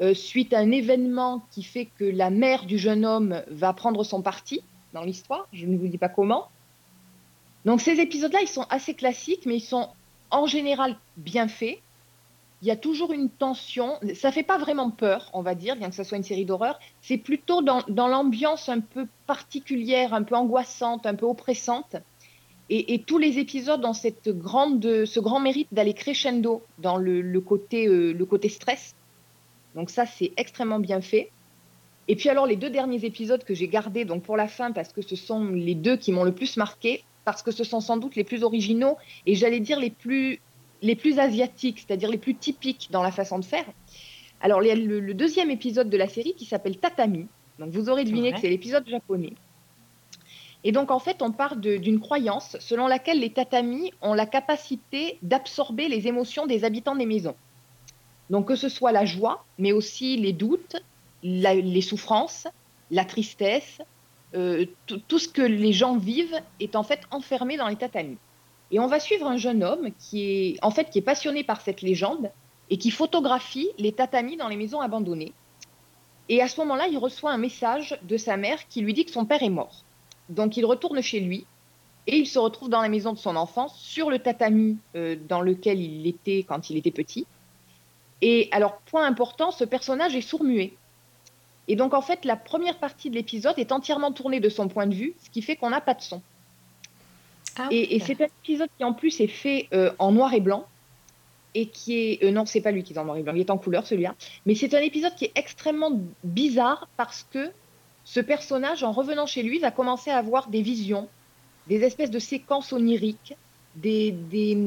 euh, 0.00 0.14
suite 0.14 0.52
à 0.52 0.60
un 0.60 0.70
événement 0.70 1.44
qui 1.50 1.64
fait 1.64 1.86
que 1.98 2.04
la 2.04 2.30
mère 2.30 2.64
du 2.64 2.78
jeune 2.78 3.04
homme 3.04 3.42
va 3.48 3.72
prendre 3.72 4.04
son 4.04 4.22
parti 4.22 4.60
dans 4.92 5.02
l'histoire. 5.02 5.48
Je 5.52 5.66
ne 5.66 5.76
vous 5.76 5.88
dis 5.88 5.98
pas 5.98 6.08
comment. 6.08 6.48
Donc 7.64 7.80
ces 7.80 7.98
épisodes-là, 7.98 8.40
ils 8.42 8.48
sont 8.48 8.66
assez 8.70 8.94
classiques, 8.94 9.46
mais 9.46 9.56
ils 9.56 9.60
sont 9.60 9.88
en 10.30 10.46
général 10.46 10.96
bien 11.16 11.48
faits 11.48 11.80
il 12.64 12.68
y 12.68 12.70
a 12.70 12.76
toujours 12.76 13.12
une 13.12 13.28
tension. 13.28 13.98
Ça 14.14 14.32
fait 14.32 14.42
pas 14.42 14.56
vraiment 14.56 14.90
peur, 14.90 15.28
on 15.34 15.42
va 15.42 15.54
dire, 15.54 15.76
bien 15.76 15.90
que 15.90 15.94
ce 15.94 16.02
soit 16.02 16.16
une 16.16 16.24
série 16.24 16.46
d'horreur. 16.46 16.80
C'est 17.02 17.18
plutôt 17.18 17.60
dans, 17.60 17.82
dans 17.88 18.08
l'ambiance 18.08 18.70
un 18.70 18.80
peu 18.80 19.06
particulière, 19.26 20.14
un 20.14 20.22
peu 20.22 20.34
angoissante, 20.34 21.04
un 21.04 21.14
peu 21.14 21.26
oppressante. 21.26 21.96
Et, 22.70 22.94
et 22.94 23.00
tous 23.00 23.18
les 23.18 23.38
épisodes 23.38 23.84
ont 23.84 23.92
cette 23.92 24.30
grande, 24.30 25.04
ce 25.04 25.20
grand 25.20 25.40
mérite 25.40 25.68
d'aller 25.72 25.92
crescendo 25.92 26.62
dans 26.78 26.96
le, 26.96 27.20
le 27.20 27.40
côté, 27.42 27.86
euh, 27.86 28.12
le 28.12 28.24
côté 28.24 28.48
stress. 28.48 28.94
Donc 29.74 29.90
ça, 29.90 30.06
c'est 30.06 30.32
extrêmement 30.38 30.78
bien 30.78 31.02
fait. 31.02 31.30
Et 32.08 32.16
puis 32.16 32.30
alors, 32.30 32.46
les 32.46 32.56
deux 32.56 32.70
derniers 32.70 33.04
épisodes 33.04 33.44
que 33.44 33.54
j'ai 33.54 33.68
gardés 33.68 34.06
donc 34.06 34.22
pour 34.22 34.38
la 34.38 34.48
fin, 34.48 34.72
parce 34.72 34.90
que 34.90 35.02
ce 35.02 35.16
sont 35.16 35.44
les 35.44 35.74
deux 35.74 35.98
qui 35.98 36.12
m'ont 36.12 36.24
le 36.24 36.32
plus 36.32 36.56
marqué, 36.56 37.04
parce 37.26 37.42
que 37.42 37.50
ce 37.50 37.62
sont 37.62 37.80
sans 37.80 37.98
doute 37.98 38.16
les 38.16 38.24
plus 38.24 38.42
originaux 38.42 38.96
et 39.26 39.34
j'allais 39.34 39.60
dire 39.60 39.78
les 39.78 39.90
plus, 39.90 40.40
les 40.84 40.94
plus 40.94 41.18
asiatiques, 41.18 41.78
c'est-à-dire 41.80 42.10
les 42.10 42.18
plus 42.18 42.34
typiques 42.34 42.88
dans 42.90 43.02
la 43.02 43.10
façon 43.10 43.38
de 43.38 43.44
faire. 43.44 43.64
Alors, 44.40 44.62
il 44.62 44.68
y 44.68 44.70
a 44.70 44.74
le, 44.76 45.00
le 45.00 45.14
deuxième 45.14 45.50
épisode 45.50 45.88
de 45.88 45.96
la 45.96 46.08
série 46.08 46.34
qui 46.34 46.44
s'appelle 46.44 46.76
Tatami. 46.76 47.26
Donc, 47.58 47.70
vous 47.70 47.88
aurez 47.88 48.04
deviné 48.04 48.28
Ouais. 48.28 48.34
que 48.34 48.40
c'est 48.40 48.50
l'épisode 48.50 48.86
japonais. 48.88 49.32
Et 50.62 50.72
donc, 50.72 50.90
en 50.90 50.98
fait, 50.98 51.22
on 51.22 51.30
part 51.32 51.56
d'une 51.56 52.00
croyance 52.00 52.56
selon 52.60 52.86
laquelle 52.86 53.20
les 53.20 53.30
tatamis 53.30 53.92
ont 54.02 54.14
la 54.14 54.26
capacité 54.26 55.18
d'absorber 55.22 55.88
les 55.88 56.06
émotions 56.06 56.46
des 56.46 56.64
habitants 56.64 56.96
des 56.96 57.06
maisons. 57.06 57.36
Donc, 58.30 58.48
que 58.48 58.56
ce 58.56 58.68
soit 58.68 58.92
la 58.92 59.04
joie, 59.04 59.44
mais 59.58 59.72
aussi 59.72 60.16
les 60.16 60.32
doutes, 60.32 60.76
la- 61.22 61.54
les 61.54 61.82
souffrances, 61.82 62.46
la 62.90 63.04
tristesse, 63.04 63.78
euh, 64.34 64.66
tout 65.08 65.18
ce 65.18 65.28
que 65.28 65.42
les 65.42 65.72
gens 65.72 65.96
vivent 65.96 66.38
est 66.60 66.76
en 66.76 66.82
fait 66.82 67.00
enfermé 67.10 67.56
dans 67.56 67.68
les 67.68 67.76
tatamis. 67.76 68.18
Et 68.70 68.78
on 68.78 68.86
va 68.86 69.00
suivre 69.00 69.26
un 69.26 69.36
jeune 69.36 69.62
homme 69.62 69.90
qui 69.98 70.22
est 70.24 70.58
en 70.62 70.70
fait 70.70 70.90
qui 70.90 70.98
est 70.98 71.02
passionné 71.02 71.44
par 71.44 71.60
cette 71.60 71.82
légende 71.82 72.30
et 72.70 72.78
qui 72.78 72.90
photographie 72.90 73.68
les 73.78 73.92
tatamis 73.92 74.36
dans 74.36 74.48
les 74.48 74.56
maisons 74.56 74.80
abandonnées. 74.80 75.32
Et 76.28 76.40
à 76.40 76.48
ce 76.48 76.58
moment-là, 76.60 76.88
il 76.88 76.96
reçoit 76.96 77.30
un 77.30 77.38
message 77.38 77.98
de 78.02 78.16
sa 78.16 78.36
mère 78.36 78.66
qui 78.68 78.80
lui 78.80 78.94
dit 78.94 79.04
que 79.04 79.10
son 79.10 79.26
père 79.26 79.42
est 79.42 79.50
mort. 79.50 79.84
Donc 80.30 80.56
il 80.56 80.64
retourne 80.64 81.02
chez 81.02 81.20
lui 81.20 81.46
et 82.06 82.16
il 82.16 82.26
se 82.26 82.38
retrouve 82.38 82.68
dans 82.68 82.80
la 82.80 82.88
maison 82.88 83.12
de 83.12 83.18
son 83.18 83.36
enfance 83.36 83.78
sur 83.78 84.10
le 84.10 84.18
tatami 84.18 84.78
euh, 84.96 85.16
dans 85.28 85.40
lequel 85.40 85.80
il 85.80 86.06
était 86.06 86.44
quand 86.46 86.70
il 86.70 86.76
était 86.76 86.90
petit. 86.90 87.26
Et 88.20 88.48
alors, 88.52 88.78
point 88.86 89.06
important, 89.06 89.50
ce 89.50 89.64
personnage 89.64 90.14
est 90.14 90.20
sourd-muet. 90.20 90.74
Et 91.68 91.76
donc, 91.76 91.94
en 91.94 92.02
fait, 92.02 92.24
la 92.24 92.36
première 92.36 92.78
partie 92.78 93.10
de 93.10 93.14
l'épisode 93.14 93.58
est 93.58 93.72
entièrement 93.72 94.12
tournée 94.12 94.40
de 94.40 94.48
son 94.48 94.68
point 94.68 94.86
de 94.86 94.94
vue, 94.94 95.14
ce 95.22 95.30
qui 95.30 95.42
fait 95.42 95.56
qu'on 95.56 95.70
n'a 95.70 95.80
pas 95.80 95.94
de 95.94 96.02
son. 96.02 96.22
Ah, 97.58 97.68
Et, 97.70 97.96
et 97.96 98.00
c'est 98.00 98.20
un 98.20 98.26
épisode 98.42 98.68
qui, 98.76 98.84
en 98.84 98.92
plus, 98.92 99.20
est 99.20 99.26
fait 99.28 99.68
euh, 99.72 99.92
en 99.98 100.12
noir 100.12 100.34
et 100.34 100.40
blanc. 100.40 100.66
Et 101.56 101.66
qui 101.68 101.98
est. 101.98 102.24
euh, 102.24 102.30
non, 102.32 102.46
c'est 102.46 102.60
pas 102.60 102.72
lui 102.72 102.82
qui 102.82 102.94
est 102.94 102.98
en 102.98 103.04
noir 103.04 103.16
et 103.16 103.22
blanc, 103.22 103.32
il 103.34 103.40
est 103.40 103.50
en 103.50 103.58
couleur, 103.58 103.86
celui-là. 103.86 104.14
Mais 104.44 104.54
c'est 104.56 104.74
un 104.74 104.80
épisode 104.80 105.14
qui 105.14 105.26
est 105.26 105.32
extrêmement 105.36 105.92
bizarre 106.24 106.88
parce 106.96 107.26
que 107.30 107.52
ce 108.04 108.20
personnage, 108.20 108.82
en 108.82 108.90
revenant 108.92 109.26
chez 109.26 109.42
lui, 109.42 109.60
va 109.60 109.70
commencer 109.70 110.10
à 110.10 110.18
avoir 110.18 110.48
des 110.48 110.62
visions, 110.62 111.08
des 111.68 111.82
espèces 111.84 112.10
de 112.10 112.18
séquences 112.18 112.72
oniriques, 112.72 113.36
des, 113.76 114.10
des, 114.10 114.58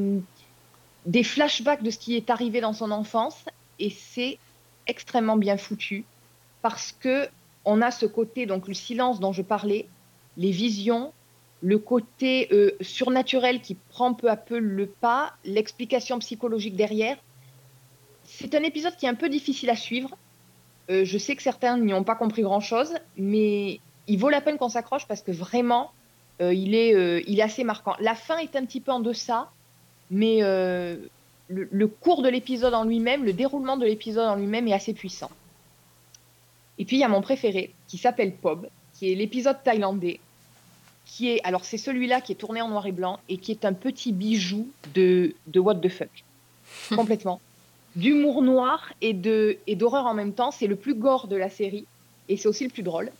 des 1.04 1.22
flashbacks 1.22 1.82
de 1.82 1.90
ce 1.90 1.98
qui 1.98 2.16
est 2.16 2.30
arrivé 2.30 2.60
dans 2.62 2.72
son 2.72 2.90
enfance. 2.90 3.44
Et 3.78 3.90
c'est 3.90 4.38
extrêmement 4.86 5.36
bien 5.36 5.58
foutu 5.58 6.04
parce 6.62 6.92
que 6.92 7.28
on 7.66 7.82
a 7.82 7.90
ce 7.90 8.06
côté, 8.06 8.46
donc 8.46 8.66
le 8.66 8.72
silence 8.74 9.20
dont 9.20 9.34
je 9.34 9.42
parlais, 9.42 9.86
les 10.38 10.50
visions, 10.50 11.12
le 11.60 11.78
côté 11.78 12.48
euh, 12.52 12.70
surnaturel 12.80 13.60
qui 13.60 13.74
prend 13.74 14.14
peu 14.14 14.30
à 14.30 14.36
peu 14.36 14.58
le 14.58 14.86
pas, 14.86 15.34
l'explication 15.44 16.18
psychologique 16.20 16.76
derrière. 16.76 17.16
C'est 18.24 18.54
un 18.54 18.62
épisode 18.62 18.96
qui 18.96 19.06
est 19.06 19.08
un 19.08 19.14
peu 19.14 19.28
difficile 19.28 19.70
à 19.70 19.76
suivre. 19.76 20.16
Euh, 20.90 21.04
je 21.04 21.18
sais 21.18 21.34
que 21.34 21.42
certains 21.42 21.78
n'y 21.78 21.92
ont 21.92 22.04
pas 22.04 22.14
compris 22.14 22.42
grand-chose, 22.42 22.94
mais 23.16 23.80
il 24.06 24.18
vaut 24.18 24.28
la 24.28 24.40
peine 24.40 24.56
qu'on 24.56 24.68
s'accroche 24.68 25.06
parce 25.06 25.22
que 25.22 25.32
vraiment, 25.32 25.90
euh, 26.40 26.54
il, 26.54 26.74
est, 26.74 27.24
il 27.26 27.40
est 27.40 27.42
assez 27.42 27.64
marquant. 27.64 27.94
La 28.00 28.14
fin 28.14 28.38
est 28.38 28.54
un 28.54 28.64
petit 28.64 28.80
peu 28.80 28.92
en 28.92 29.00
deçà, 29.00 29.50
mais 30.10 30.40
le, 30.40 31.08
le 31.48 31.86
cours 31.88 32.22
de 32.22 32.28
l'épisode 32.28 32.74
en 32.74 32.84
lui-même, 32.84 33.24
le 33.24 33.32
déroulement 33.32 33.76
de 33.76 33.84
l'épisode 33.84 34.28
en 34.28 34.36
lui-même 34.36 34.68
est 34.68 34.74
assez 34.74 34.94
puissant. 34.94 35.30
Et 36.78 36.84
puis 36.84 36.96
il 36.96 37.00
y 37.00 37.04
a 37.04 37.08
mon 37.08 37.20
préféré 37.20 37.74
qui 37.88 37.98
s'appelle 37.98 38.32
Pob, 38.32 38.68
qui 38.94 39.10
est 39.10 39.14
l'épisode 39.16 39.62
thaïlandais, 39.64 40.20
qui 41.08 41.30
est 41.30 41.40
alors 41.42 41.64
c'est 41.64 41.78
celui-là 41.78 42.20
qui 42.20 42.32
est 42.32 42.36
tourné 42.36 42.60
en 42.60 42.68
noir 42.68 42.86
et 42.86 42.92
blanc 42.92 43.18
et 43.28 43.38
qui 43.38 43.50
est 43.50 43.64
un 43.64 43.72
petit 43.72 44.12
bijou 44.12 44.68
de, 44.94 45.34
de 45.48 45.58
what 45.58 45.76
the 45.76 45.88
fuck, 45.88 46.10
complètement, 46.94 47.40
d'humour 47.96 48.42
noir 48.42 48.92
et 49.00 49.14
de 49.14 49.56
et 49.66 49.74
d'horreur 49.74 50.06
en 50.06 50.14
même 50.14 50.32
temps. 50.34 50.50
C'est 50.52 50.66
le 50.68 50.76
plus 50.76 50.94
gore 50.94 51.26
de 51.26 51.34
la 51.36 51.48
série 51.48 51.86
et 52.28 52.36
c'est 52.36 52.46
aussi 52.48 52.62
le 52.64 52.70
plus 52.70 52.82
drôle. 52.84 53.10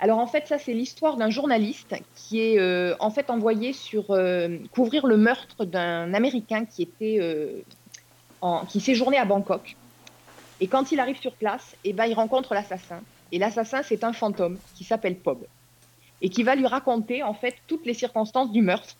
Alors 0.00 0.18
en 0.18 0.26
fait 0.26 0.46
ça 0.46 0.58
c'est 0.58 0.72
l'histoire 0.74 1.16
d'un 1.16 1.28
journaliste 1.30 1.94
qui 2.14 2.40
est 2.40 2.58
euh, 2.58 2.94
en 3.00 3.10
fait 3.10 3.28
envoyé 3.30 3.72
sur 3.72 4.10
euh, 4.10 4.56
couvrir 4.72 5.06
le 5.06 5.16
meurtre 5.16 5.64
d'un 5.64 6.14
Américain 6.14 6.64
qui 6.64 6.82
était 6.82 7.18
euh, 7.20 7.60
en- 8.40 8.64
qui 8.64 8.80
séjournait 8.80 9.18
à 9.18 9.24
Bangkok. 9.24 9.76
Et 10.60 10.68
quand 10.68 10.92
il 10.92 11.00
arrive 11.00 11.18
sur 11.20 11.32
place, 11.32 11.74
eh 11.84 11.92
ben, 11.92 12.06
il 12.06 12.14
rencontre 12.14 12.54
l'assassin. 12.54 13.00
Et 13.32 13.38
l'assassin, 13.38 13.82
c'est 13.82 14.04
un 14.04 14.12
fantôme 14.12 14.56
qui 14.76 14.84
s'appelle 14.84 15.16
Pob. 15.16 15.38
Et 16.22 16.28
qui 16.30 16.42
va 16.42 16.54
lui 16.54 16.66
raconter, 16.66 17.22
en 17.22 17.34
fait, 17.34 17.56
toutes 17.66 17.86
les 17.86 17.94
circonstances 17.94 18.50
du 18.52 18.62
meurtre. 18.62 18.96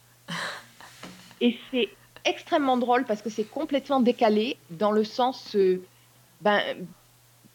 Et 1.40 1.58
c'est 1.70 1.88
extrêmement 2.24 2.76
drôle 2.76 3.04
parce 3.04 3.22
que 3.22 3.30
c'est 3.30 3.44
complètement 3.44 4.00
décalé 4.00 4.56
dans 4.70 4.90
le 4.92 5.04
sens. 5.04 5.54
euh, 5.56 5.82
ben, 6.40 6.60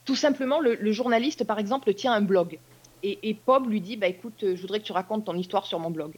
tout 0.06 0.16
simplement, 0.16 0.60
le, 0.60 0.76
le 0.76 0.92
journaliste, 0.92 1.44
par 1.44 1.60
exemple, 1.60 1.94
tient 1.94 2.14
un 2.14 2.22
blog. 2.22 2.60
Et, 3.04 3.20
et 3.30 3.34
Pob 3.34 3.70
lui 3.70 3.82
dit 3.82 3.96
bah, 3.96 4.08
écoute, 4.08 4.44
euh, 4.44 4.56
je 4.56 4.62
voudrais 4.62 4.80
que 4.80 4.86
tu 4.86 4.92
racontes 4.92 5.26
ton 5.26 5.36
histoire 5.36 5.66
sur 5.66 5.80
mon 5.80 5.92
blog. 5.92 6.16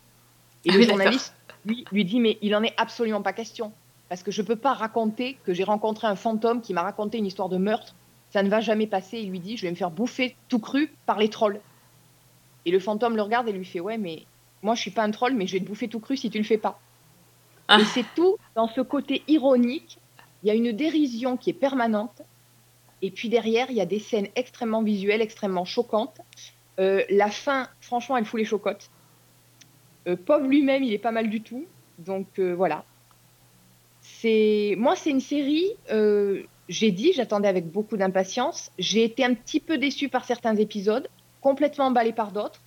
Et 0.65 0.69
Ah 0.71 0.77
le 0.77 0.83
journaliste, 0.83 1.35
lui, 1.65 1.85
lui 1.91 2.05
dit 2.05 2.19
mais 2.19 2.37
il 2.41 2.55
en 2.55 2.63
est 2.63 2.73
absolument 2.77 3.21
pas 3.21 3.33
question. 3.33 3.71
Parce 4.09 4.23
que 4.23 4.31
je 4.31 4.41
ne 4.41 4.47
peux 4.47 4.55
pas 4.55 4.73
raconter 4.73 5.37
que 5.45 5.53
j'ai 5.53 5.63
rencontré 5.63 6.07
un 6.07 6.15
fantôme 6.15 6.61
qui 6.61 6.73
m'a 6.73 6.81
raconté 6.81 7.17
une 7.17 7.25
histoire 7.25 7.49
de 7.49 7.57
meurtre. 7.57 7.95
Ça 8.31 8.43
ne 8.43 8.49
va 8.49 8.59
jamais 8.61 8.87
passer. 8.87 9.19
Il 9.19 9.29
lui 9.29 9.39
dit 9.39 9.57
Je 9.57 9.63
vais 9.63 9.71
me 9.71 9.75
faire 9.75 9.91
bouffer 9.91 10.35
tout 10.49 10.59
cru 10.59 10.93
par 11.05 11.17
les 11.17 11.29
trolls. 11.29 11.59
Et 12.66 12.72
le 12.72 12.80
fantôme 12.80 13.16
le 13.16 13.22
regarde 13.22 13.47
et 13.47 13.51
lui 13.51 13.66
fait 13.66 13.80
Ouais, 13.80 13.97
mais 13.97 14.24
moi, 14.62 14.76
je 14.76 14.82
suis 14.82 14.91
pas 14.91 15.03
un 15.03 15.12
troll, 15.12 15.34
mais 15.34 15.47
je 15.47 15.53
vais 15.53 15.59
te 15.59 15.66
bouffer 15.66 15.88
tout 15.88 15.99
cru 15.99 16.18
si 16.18 16.30
tu 16.30 16.38
le 16.38 16.43
fais 16.43 16.57
pas. 16.57 16.80
Ah. 17.68 17.80
Et 17.80 17.86
c'est 17.86 18.05
tout 18.16 18.38
dans 18.55 18.68
ce 18.68 18.82
côté 18.82 19.24
ironique. 19.28 19.99
Il 20.43 20.47
y 20.47 20.51
a 20.51 20.53
une 20.53 20.72
dérision 20.72 21.38
qui 21.38 21.49
est 21.49 21.53
permanente. 21.53 22.22
Et 23.01 23.12
puis 23.12 23.30
derrière, 23.30 23.72
il 23.72 23.78
y 23.78 23.82
a 23.82 23.86
des 23.86 23.99
scènes 23.99 24.28
extrêmement 24.36 24.84
visuelles, 24.84 25.22
extrêmement 25.22 25.66
choquantes. 25.66 26.22
Euh, 26.80 27.03
la 27.09 27.30
fin, 27.30 27.68
franchement, 27.80 28.18
elle 28.18 28.26
fout 28.26 28.39
les 28.39 28.45
chocottes. 28.45 28.89
Euh, 30.07 30.16
Pauvre 30.16 30.47
lui-même, 30.47 30.84
il 30.84 30.93
est 30.93 30.99
pas 30.99 31.12
mal 31.12 31.30
du 31.30 31.41
tout. 31.41 31.66
Donc 31.97 32.39
euh, 32.39 32.53
voilà. 32.53 32.86
C'est 34.01 34.76
moi, 34.78 34.95
c'est 34.95 35.12
une 35.12 35.20
série. 35.20 35.72
euh, 35.91 36.43
j'ai 36.70 36.91
dit, 36.91 37.12
j'attendais 37.14 37.49
avec 37.49 37.70
beaucoup 37.70 37.97
d'impatience. 37.97 38.72
J'ai 38.80 39.03
été 39.03 39.26
un 39.26 39.34
petit 39.34 39.59
peu 39.59 39.78
déçue 39.78 40.07
par 40.09 40.24
certains 40.24 40.55
épisodes, 40.55 41.09
complètement 41.41 41.85
emballée 41.87 42.13
par 42.13 42.31
d'autres. 42.31 42.61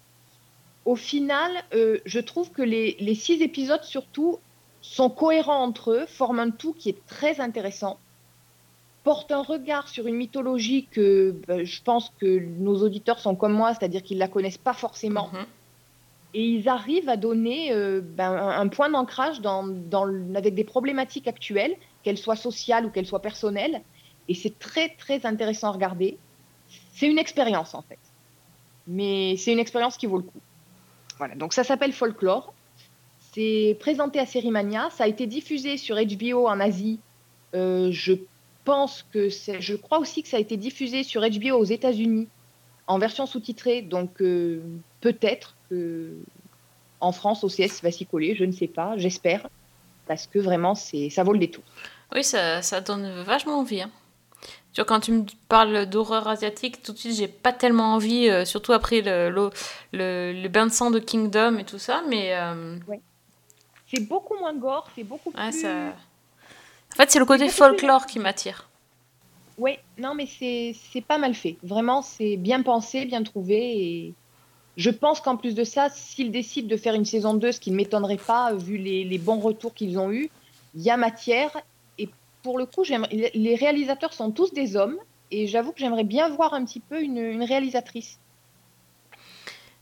Au 0.85 0.97
final, 0.97 1.51
euh, 1.73 1.99
je 2.05 2.21
trouve 2.21 2.51
que 2.51 2.63
les, 2.63 2.97
les 3.01 3.15
six 3.15 3.41
épisodes 3.43 3.83
surtout 3.85 4.39
sont 4.83 5.09
cohérents 5.09 5.63
entre 5.63 5.93
eux, 5.93 6.07
forment 6.07 6.41
un 6.41 6.51
tout 6.51 6.75
qui 6.75 6.91
est 6.91 7.07
très 7.07 7.41
intéressant, 7.41 7.99
portent 9.03 9.33
un 9.33 9.43
regard 9.43 9.89
sur 9.89 10.07
une 10.07 10.17
mythologie 10.17 10.87
que 10.91 11.41
ben, 11.47 11.65
je 11.65 11.83
pense 11.83 12.11
que 12.21 12.39
nos 12.59 12.83
auditeurs 12.83 13.19
sont 13.19 13.35
comme 13.37 13.53
moi, 13.53 13.75
c'est-à-dire 13.75 14.03
qu'ils 14.03 14.19
la 14.19 14.29
connaissent 14.29 14.59
pas 14.59 14.75
forcément 14.75 15.31
Mhm. 15.33 15.47
et 16.35 16.45
ils 16.45 16.69
arrivent 16.69 17.09
à 17.09 17.17
donner 17.17 17.73
euh, 17.73 18.01
ben, 18.03 18.33
un, 18.33 18.69
point 18.69 18.91
d'ancrage 18.91 19.41
dans, 19.41 19.63
dans 19.67 20.05
le- 20.05 20.37
avec 20.37 20.55
des 20.55 20.65
problématiques 20.65 21.29
actuelles, 21.29 21.77
qu'elles 22.03 22.19
soient 22.19 22.37
sociales 22.37 22.85
ou 22.87 22.91
qu'elles 22.91 23.07
soient 23.07 23.23
personnelles. 23.23 23.83
Et 24.29 24.35
c'est 24.35 24.59
très, 24.59 24.89
très 24.97 25.25
intéressant 25.27 25.69
à 25.69 25.73
regarder. 25.73 26.19
C'est 26.95 27.07
une 27.07 27.19
expérience, 27.19 27.75
en 27.75 27.83
fait. 27.83 27.99
Mais 28.87 29.37
c'est 29.37 29.53
une 29.53 29.59
expérience 29.59 29.97
qui 29.97 30.07
vaut 30.07 30.19
le 30.19 30.23
coup. 30.25 30.41
Voilà, 31.19 31.35
donc 31.35 31.53
ça 31.53 31.65
s'appelle 31.65 31.93
Folklore. 31.93 32.53
C'est 33.33 33.77
présenté 33.81 34.19
à 34.19 34.27
Sérimania. 34.27 34.89
Ça 34.91 35.05
a 35.05 35.07
été 35.09 35.27
diffusé 35.27 35.77
sur 35.77 35.97
HBO 35.97 36.47
en 36.49 36.61
Asie. 36.61 37.01
Euh, 37.55 37.89
je 37.91 38.13
pense 38.65 39.05
que 39.13 39.29
c'est. 39.31 39.61
Je 39.61 39.75
crois 39.75 39.99
aussi 39.99 40.23
que 40.23 40.29
ça 40.29 40.37
a 40.37 40.41
été 40.41 40.57
diffusé 40.57 41.03
sur 41.03 41.23
HBO 41.23 41.57
aux 41.59 41.65
États-Unis 41.65 42.29
en 42.87 42.99
version 42.99 43.27
sous-titrée. 43.27 43.83
Donc 43.83 44.21
euh, 44.21 44.61
peut-être 45.01 45.57
que 45.71 46.13
en 47.01 47.13
France, 47.13 47.45
OCS 47.45 47.83
va 47.83 47.91
s'y 47.91 48.07
coller. 48.07 48.35
Je 48.35 48.45
ne 48.45 48.53
sais 48.53 48.69
pas. 48.69 48.95
J'espère. 48.97 49.49
Parce 50.07 50.27
que 50.27 50.39
vraiment, 50.39 50.75
ça 50.75 51.23
vaut 51.23 51.33
le 51.33 51.39
détour. 51.39 51.65
Oui, 52.15 52.23
ça, 52.23 52.61
ça 52.63 52.81
donne 52.81 53.23
vachement 53.23 53.59
envie. 53.59 53.81
hein. 53.81 53.91
Tu 54.75 54.81
vois, 54.81 54.87
quand 54.87 54.99
tu 54.99 55.13
me 55.13 55.25
parles 55.49 55.87
d'horreur 55.87 56.27
asiatique, 56.27 56.83
tout 56.83 56.93
de 56.93 56.99
suite, 56.99 57.15
j'ai 57.15 57.29
pas 57.29 57.53
tellement 57.53 57.95
envie, 57.95 58.29
euh, 58.29 58.45
surtout 58.45 58.73
après 58.73 59.03
le, 59.03 59.31
le, 59.31 59.51
le, 59.93 60.33
le 60.33 60.49
bain 60.49 60.67
de 60.67 60.73
sang 60.73 60.91
de 60.91 60.99
Kingdom 60.99 61.59
et 61.59 61.65
tout 61.65 61.79
ça, 61.79 62.03
mais 62.09 62.35
euh, 62.35 62.77
C'est 63.87 64.01
beaucoup 64.01 64.37
moins 64.37 64.53
gore. 64.53 64.89
C'est 64.97 65.05
beaucoup 65.05 65.31
ouais, 65.31 65.51
plus. 65.51 65.61
ça... 65.61 65.69
En 66.93 66.97
fait, 66.97 67.09
c'est 67.09 67.21
le 67.21 67.25
côté 67.25 67.49
folklore 67.49 68.07
qui 68.07 68.19
m'attire. 68.19 68.69
Ouais, 69.59 69.79
non, 69.97 70.15
mais 70.17 70.27
c'est 70.27 70.75
c'est 70.93 71.01
pas 71.01 71.19
mal 71.19 71.35
fait. 71.35 71.57
Vraiment, 71.63 72.03
c'est 72.03 72.37
bien 72.37 72.63
pensé, 72.63 73.05
bien 73.05 73.23
trouvé. 73.23 73.57
Et, 73.81 74.15
Je 74.77 74.91
pense 74.91 75.21
qu'en 75.21 75.37
plus 75.37 75.55
de 75.55 75.63
ça, 75.63 75.89
s'ils 75.89 76.33
décident 76.33 76.67
de 76.67 76.77
faire 76.77 76.95
une 76.95 77.05
saison 77.05 77.35
2, 77.35 77.53
ce 77.53 77.61
qui 77.61 77.71
ne 77.71 77.77
m'étonnerait 77.77 78.17
pas, 78.17 78.53
vu 78.55 78.77
les, 78.77 79.05
les 79.05 79.19
bons 79.19 79.39
retours 79.39 79.73
qu'ils 79.73 80.01
ont 80.01 80.11
eus, 80.11 80.31
il 80.75 80.83
y 80.83 80.91
a 80.91 80.97
matière. 80.97 81.57
Pour 82.45 82.59
le 82.59 82.67
coup, 82.67 82.85
les 83.11 83.55
réalisateurs 83.57 84.13
sont 84.13 84.31
tous 84.31 84.53
des 84.53 84.77
hommes. 84.77 84.97
Et 85.31 85.47
j'avoue 85.49 85.73
que 85.73 85.81
j'aimerais 85.81 86.05
bien 86.05 86.29
voir 86.29 86.53
un 86.55 86.65
petit 86.65 86.79
peu 86.79 87.01
une, 87.03 87.17
une 87.19 87.43
réalisatrice. 87.43 88.19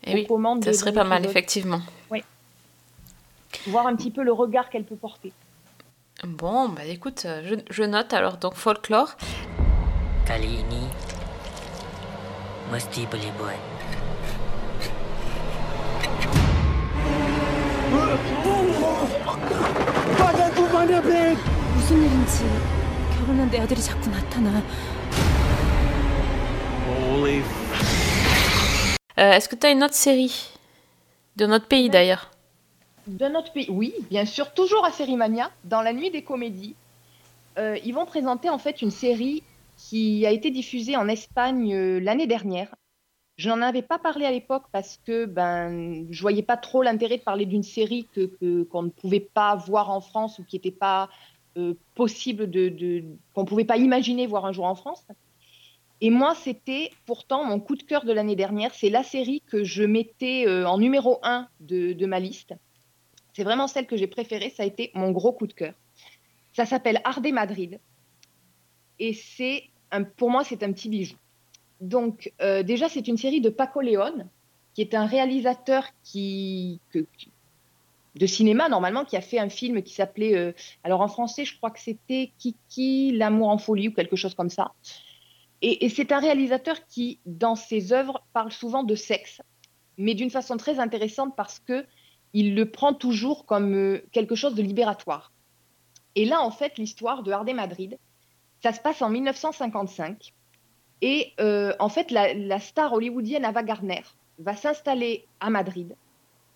Et 0.05 0.15
oui, 0.15 0.27
commandes 0.27 0.65
ça 0.65 0.71
de- 0.71 0.77
serait 0.77 0.93
pas 0.93 1.05
mal, 1.05 1.27
effectivement. 1.27 1.83
Voir 3.67 3.87
un 3.87 3.95
petit 3.97 4.11
peu 4.11 4.23
le 4.23 4.33
regard 4.33 4.71
qu'elle 4.71 4.85
peut 4.85 4.97
porter. 4.97 5.33
Bon, 6.25 6.69
bah 6.71 6.85
écoute, 6.87 7.25
euh, 7.27 7.43
je, 7.45 7.55
je 7.69 7.83
note 7.83 8.13
alors 8.13 8.37
donc 8.39 8.55
folklore. 8.55 9.15
Kali 10.27 10.61
ini 10.61 10.87
mesti 21.82 21.93
boleh 21.93 21.97
buat. 21.97 21.97
바다도 21.97 21.97
만나백 21.97 21.97
무슨 21.97 22.03
일인지 22.03 22.43
결혼한 23.18 23.49
내 23.49 23.60
아들이 23.60 23.82
자꾸 23.82 24.10
나타나. 24.10 24.62
Holy 26.88 27.41
Euh, 29.20 29.32
Est-ce 29.34 29.49
que 29.49 29.55
tu 29.55 29.66
as 29.66 29.72
une 29.72 29.84
autre 29.84 29.95
série 29.95 30.51
De 31.36 31.47
notre 31.47 31.68
pays 31.68 31.89
d'ailleurs 31.89 32.30
De 33.08 33.28
notre 33.28 33.51
pays, 33.51 33.68
oui, 33.70 33.93
bien 34.12 34.26
sûr, 34.26 34.53
toujours 34.53 34.86
à 34.86 34.91
Sérimania, 34.91 35.49
dans 35.64 35.82
la 35.82 35.91
nuit 35.93 36.12
des 36.12 36.24
comédies. 36.24 36.76
euh, 37.58 37.76
ils 37.84 37.93
vont 37.93 38.05
présenter 38.05 38.49
en 38.51 38.60
fait 38.60 38.84
une 38.84 38.91
série 38.91 39.41
qui 39.78 40.24
a 40.28 40.32
été 40.32 40.51
diffusée 40.51 40.95
en 40.95 41.08
Espagne 41.08 41.74
euh, 41.74 41.99
l'année 41.99 42.28
dernière. 42.28 42.76
Je 43.38 43.49
n'en 43.49 43.62
avais 43.64 43.82
pas 43.82 43.97
parlé 43.97 44.26
à 44.28 44.32
l'époque 44.32 44.66
parce 44.72 44.99
que 45.05 45.26
ben, 45.26 46.05
je 46.12 46.22
voyais 46.22 46.43
pas 46.43 46.58
trop 46.58 46.84
l'intérêt 46.84 47.18
de 47.18 47.24
parler 47.24 47.45
d'une 47.47 47.64
série 47.64 48.05
que, 48.14 48.26
que- 48.38 48.64
qu'on 48.64 48.84
ne 48.84 48.89
pouvait 48.89 49.20
pas 49.34 49.55
voir 49.55 49.89
en 49.89 50.01
France 50.01 50.38
ou 50.38 50.43
qui 50.43 50.58
n'était 50.58 50.70
pas 50.72 51.03
euh, 51.03 51.08
possible 51.94 52.50
de, 52.50 53.05
qu'on 53.34 53.42
ne 53.42 53.46
pouvait 53.46 53.64
pas 53.64 53.76
imaginer 53.76 54.26
voir 54.26 54.44
un 54.46 54.53
jour 54.53 54.64
en 54.64 54.74
France. 54.74 55.05
Et 56.00 56.11
moi, 56.11 56.34
c'était 56.34 56.90
pourtant 57.07 57.44
mon 57.44 57.61
coup 57.61 57.76
de 57.76 57.82
cœur 57.84 58.05
de 58.05 58.12
l'année 58.12 58.34
dernière. 58.34 58.74
C'est 58.74 58.90
la 58.90 59.05
série 59.05 59.40
que 59.46 59.62
je 59.62 59.84
mettais 59.84 60.46
euh, 60.48 60.66
en 60.66 60.78
numéro 60.78 61.20
1 61.22 61.48
de, 61.61 61.92
de 61.92 62.07
ma 62.07 62.18
liste. 62.18 62.55
C'est 63.34 63.44
vraiment 63.44 63.68
celle 63.68 63.86
que 63.86 63.96
j'ai 63.96 64.09
préférée. 64.09 64.50
Ça 64.50 64.64
a 64.64 64.66
été 64.66 64.90
mon 64.94 65.12
gros 65.12 65.32
coup 65.32 65.46
de 65.46 65.53
cœur. 65.53 65.74
Ça 66.53 66.66
s'appelle 66.66 67.00
Ardé 67.05 67.30
Madrid. 67.32 67.78
Et 68.98 69.12
c'est 69.14 69.70
pour 70.16 70.30
moi, 70.30 70.42
c'est 70.44 70.62
un 70.62 70.72
petit 70.72 70.88
bijou. 70.88 71.16
Donc, 71.80 72.32
euh, 72.40 72.62
déjà, 72.62 72.88
c'est 72.88 73.09
une 73.09 73.16
série 73.16 73.40
de 73.40 73.50
Paco 73.50 73.80
León, 73.80 74.28
qui 74.74 74.80
est 74.80 74.94
un 74.94 75.07
réalisateur 75.07 75.84
qui- 76.03 76.80
de 78.15 78.27
cinéma, 78.27 78.69
normalement, 78.69 79.05
qui 79.05 79.17
a 79.17 79.21
fait 79.21 79.39
un 79.39 79.49
film 79.49 79.83
qui 79.83 79.95
s'appelait, 79.95 80.37
euh, 80.37 80.53
alors 80.85 81.01
en 81.01 81.09
français, 81.09 81.45
je 81.45 81.57
crois 81.57 81.71
que 81.71 81.81
c'était 81.81 82.33
Kiki, 82.39 83.13
l'amour 83.13 83.49
en 83.49 83.59
folie 83.59 83.89
ou 83.89 83.93
quelque 83.93 84.17
chose 84.17 84.35
comme 84.35 84.51
ça. 84.51 84.73
Et, 85.63 85.89
c'est 85.89 86.11
un 86.11 86.19
réalisateur 86.19 86.87
qui, 86.87 87.21
dans 87.25 87.55
ses 87.55 87.93
œuvres, 87.93 88.25
parle 88.33 88.51
souvent 88.51 88.83
de 88.83 88.97
sexe, 88.97 89.41
mais 89.97 90.15
d'une 90.15 90.31
façon 90.31 90.57
très 90.57 90.81
intéressante 90.81 91.35
parce 91.37 91.61
que 91.61 91.87
il 92.35 92.55
le 92.55 92.71
prend 92.71 92.95
toujours 92.95 93.47
comme 93.47 93.75
euh, 93.75 94.05
quelque 94.11 94.35
chose 94.35 94.55
de 94.55 94.63
libératoire. 94.63 95.33
Et 96.15 96.25
là, 96.25 96.43
en 96.43 96.51
fait, 96.51 96.79
l'histoire 96.79 97.23
de 97.23 97.31
Ardé 97.31 97.53
Madrid, 97.53 97.99
ça 98.63 98.73
se 98.73 98.81
passe 98.81 99.03
en 99.03 99.11
1955. 99.11 100.33
Et 101.03 101.33
euh, 101.41 101.75
en 101.79 101.89
fait, 101.89 102.11
la, 102.11 102.35
la 102.35 102.59
star 102.59 102.93
hollywoodienne 102.93 103.45
Ava 103.45 103.63
Gardner 103.63 104.03
va 104.39 104.57
s'installer 104.57 105.27
à 105.41 105.51
Madrid, 105.51 105.95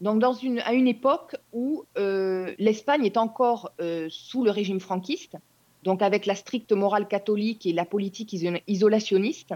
donc 0.00 0.22
à 0.64 0.72
une 0.74 0.88
époque 0.88 1.36
où 1.52 1.84
euh, 1.96 2.54
l'Espagne 2.58 3.04
est 3.06 3.16
encore 3.16 3.72
euh, 3.80 4.06
sous 4.10 4.44
le 4.44 4.50
régime 4.50 4.80
franquiste, 4.80 5.36
donc 5.84 6.02
avec 6.02 6.26
la 6.26 6.34
stricte 6.34 6.72
morale 6.72 7.08
catholique 7.08 7.64
et 7.66 7.72
la 7.72 7.84
politique 7.84 8.32
iso- 8.32 8.60
isolationniste. 8.66 9.54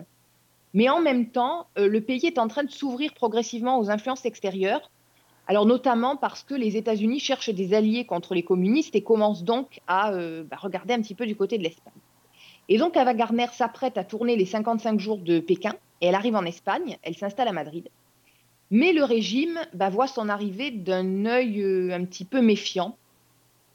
Mais 0.73 0.89
en 0.89 1.01
même 1.01 1.31
temps, 1.31 1.67
euh, 1.79 1.89
le 1.89 2.01
pays 2.01 2.25
est 2.27 2.39
en 2.39 2.49
train 2.49 2.65
de 2.65 2.71
s'ouvrir 2.71 3.13
progressivement 3.13 3.79
aux 3.79 3.91
influences 3.91 4.25
extérieures, 4.25 4.91
alors 5.47 5.67
notamment 5.67 6.17
parce 6.17 6.43
que 6.45 6.55
les 6.55 6.77
États-Unis 6.77 7.19
cherchent 7.19 7.51
des 7.51 7.75
alliés 7.75 8.05
contre 8.07 8.35
les 8.35 8.43
communistes 8.45 8.95
et 8.95 9.03
commencent 9.03 9.43
donc 9.43 9.81
à 9.89 10.13
bah, 10.13 10.57
regarder 10.61 10.95
un 10.95 11.03
petit 11.03 11.17
peu 11.17 11.27
du 11.27 11.35
côté 11.35 11.59
de 11.59 11.65
l'Espagne. 11.65 11.93
Et 12.69 12.79
donc 12.79 12.97
Ava 12.97 13.15
Gardner 13.15 13.49
s'apprête 13.53 13.99
à 13.99 14.05
tourner 14.05 14.37
les 14.37 14.47
55 14.47 15.01
jours 15.01 15.19
de 15.19 15.41
Pékin 15.41 15.75
et 16.01 16.07
elle 16.07 16.15
arrive 16.15 16.37
en 16.37 16.45
Espagne, 16.45 16.99
elle 17.03 17.17
s'installe 17.17 17.49
à 17.49 17.53
Madrid. 17.53 17.89
Mais 18.71 18.93
le 18.93 19.05
régime 19.05 19.59
bah, 19.75 19.91
voit 19.91 20.07
son 20.07 20.29
arrivée 20.29 20.71
d'un 20.71 21.27
œil 21.27 21.61
euh, 21.63 21.93
un 21.93 22.05
petit 22.05 22.25
peu 22.25 22.41
méfiant. 22.41 22.97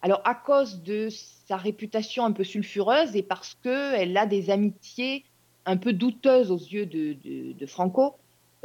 Alors 0.01 0.21
à 0.23 0.35
cause 0.35 0.83
de 0.83 1.09
sa 1.09 1.57
réputation 1.57 2.25
un 2.25 2.31
peu 2.31 2.43
sulfureuse 2.43 3.15
et 3.15 3.23
parce 3.23 3.57
qu'elle 3.63 4.15
a 4.17 4.25
des 4.25 4.49
amitiés 4.49 5.25
un 5.65 5.77
peu 5.77 5.93
douteuses 5.93 6.51
aux 6.51 6.57
yeux 6.57 6.85
de, 6.85 7.65
Franco, 7.65 8.13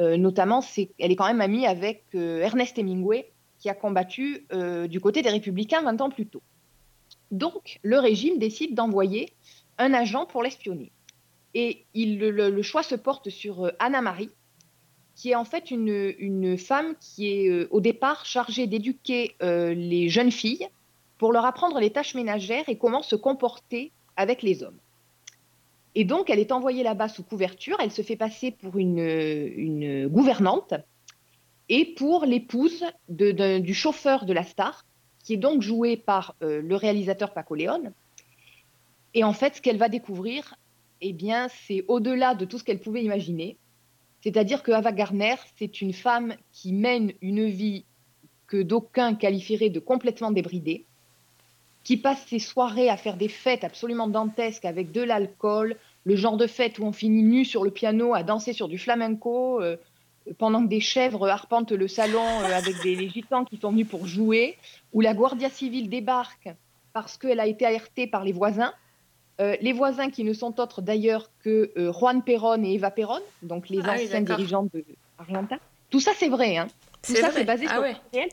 euh, 0.01 0.19
notamment 0.19 0.63
elle 0.99 1.11
est 1.11 1.17
quand 1.17 1.27
même 1.27 1.41
amie 1.41 1.67
avec 1.67 2.03
euh, 2.15 2.41
Ernest 2.41 2.79
Hemingway 2.79 3.31
qui 3.59 3.69
a 3.69 3.75
combattu 3.75 4.47
du 4.89 5.01
côté 5.01 5.21
des 5.21 5.29
républicains 5.29 5.83
20 5.83 6.01
ans 6.01 6.09
plus 6.09 6.25
tôt. 6.27 6.41
Donc 7.31 7.79
le 7.83 7.99
régime 7.99 8.39
décide 8.39 8.75
d'envoyer 8.75 9.29
un 9.77 9.93
agent 9.93 10.27
pour 10.27 10.43
l'espionner. 10.43 10.93
Et 11.55 11.85
le, 11.95 12.63
choix 12.63 12.83
se 12.83 12.95
porte 12.95 13.29
sur 13.31 13.67
euh, 13.67 13.71
Anna 13.81 14.01
Marie, 14.01 14.31
qui 15.17 15.31
est 15.31 15.35
en 15.35 15.45
fait 15.45 15.71
une, 15.71 16.15
une 16.19 16.57
femme 16.57 16.95
qui 17.01 17.29
est 17.29 17.49
euh, 17.49 17.69
au 17.71 17.81
départ 17.81 18.25
chargée 18.25 18.67
d'éduquer 18.67 19.37
euh, 19.43 19.75
les 19.75 20.09
jeunes 20.09 20.31
filles 20.33 20.67
pour 21.19 21.33
leur 21.33 21.45
apprendre 21.45 21.79
les 21.81 21.91
tâches 21.91 22.15
ménagères 22.15 22.69
et 22.69 22.77
comment 22.77 23.03
se 23.03 23.17
comporter 23.17 23.93
avec 24.17 24.43
les 24.43 24.63
hommes. 24.63 24.79
Et 25.95 26.05
donc, 26.05 26.31
elle 26.31 26.39
est 26.39 26.53
envoyée 26.53 26.83
là-bas 26.83 27.09
sous 27.09 27.23
couverture, 27.23 27.77
elle 27.81 27.91
se 27.91 28.03
fait 28.03 28.17
passer 28.17 28.53
pour 28.53 28.79
une, 28.79 28.99
une 29.01 30.07
gouvernante 30.09 30.75
et 31.69 31.85
pour 31.85 32.25
l'épouse 32.25 32.85
de- 33.09 33.59
du 33.59 33.75
chauffeur 33.75 34.25
de 34.25 34.33
la 34.33 34.45
star, 34.45 34.87
qui 35.23 35.35
est 35.35 35.37
donc 35.37 35.63
joué 35.63 35.97
par 35.97 36.35
euh, 36.43 36.63
le 36.63 36.77
réalisateur 36.77 37.33
Paco 37.33 37.55
León. 37.55 37.93
Et 39.15 39.25
en 39.25 39.33
fait, 39.33 39.57
ce 39.57 39.61
qu'elle 39.61 39.77
va 39.77 39.89
découvrir, 39.89 40.55
eh 41.01 41.13
bien, 41.13 41.49
c'est 41.67 41.85
au-delà 41.89 42.35
de 42.35 42.45
tout 42.45 42.59
ce 42.59 42.65
qu'elle 42.65 42.79
pouvait 42.81 43.03
imaginer. 43.03 43.57
C'est-à-dire 44.23 44.63
que 44.63 44.73
Ava 44.73 44.93
Gardner, 44.93 45.37
c'est 45.57 45.81
une 45.81 45.93
femme 45.93 46.35
qui 46.53 46.73
mène 46.73 47.13
une 47.23 47.47
vie 47.47 47.85
que 48.47 48.63
d'aucuns 48.63 49.15
qualifieraient 49.15 49.71
de 49.71 49.81
complètement 49.81 50.31
débridée, 50.31 50.85
qui 51.85 51.97
passe 51.97 52.27
ses 52.27 52.39
soirées 52.39 52.91
à 52.91 52.97
faire 52.97 53.17
des 53.17 53.29
fêtes 53.29 53.65
absolument 53.65 54.09
dantesques 54.09 54.65
avec 54.65 54.93
de 54.93 55.03
l'alcool, 55.03 55.77
le 56.05 56.17
genre 56.17 56.37
de 56.37 56.47
fête 56.47 56.79
où 56.79 56.85
on 56.85 56.93
finit 56.93 57.23
nu 57.23 57.45
sur 57.45 57.65
le 57.65 57.71
piano 57.71 58.15
à 58.15 58.23
danser 58.23 58.53
sur 58.53 58.69
du 58.69 58.79
flamenco, 58.79 59.63
euh, 59.63 59.77
pendant 60.39 60.63
que 60.63 60.69
des 60.69 60.81
chèvres 60.81 61.29
arpentent 61.29 61.73
le 61.73 61.89
salon 61.89 62.25
euh, 62.25 62.53
avec 62.53 62.83
des 62.83 63.09
gitans 63.09 63.45
qui 63.45 63.57
sont 63.57 63.71
venus 63.71 63.89
pour 63.89 64.07
jouer, 64.07 64.57
où 64.93 65.01
la 65.01 65.15
Guardia 65.15 65.49
civile 65.49 65.89
débarque 65.89 66.51
parce 66.93 67.17
qu'elle 67.17 67.41
a 67.41 67.47
été 67.47 67.65
alertée 67.65 68.07
par 68.07 68.25
les 68.25 68.33
voisins. 68.33 68.73
Euh, 69.41 69.57
les 69.61 69.73
voisins 69.73 70.11
qui 70.11 70.23
ne 70.25 70.33
sont 70.35 70.61
autres 70.61 70.83
d'ailleurs 70.83 71.31
que 71.43 71.73
euh, 71.77 71.93
Juan 71.93 72.23
Perón 72.23 72.63
et 72.65 72.75
Eva 72.75 72.91
Perón, 72.91 73.23
donc 73.43 73.69
les 73.71 73.81
Ah 73.85 73.95
anciens 73.95 74.21
dirigeants 74.21 74.69
de 74.75 74.85
Argentin. 75.19 75.59
Tout 75.89 76.01
ça, 76.01 76.13
c'est 76.15 76.29
vrai. 76.29 76.59
Hein. 76.59 76.69
Tout 77.03 77.17
ça, 77.17 77.31
c'est 77.31 77.45
basé 77.45 77.67
Ah 77.69 77.75
sur 77.75 77.83
ouais. 77.83 77.97
réel. 78.13 78.29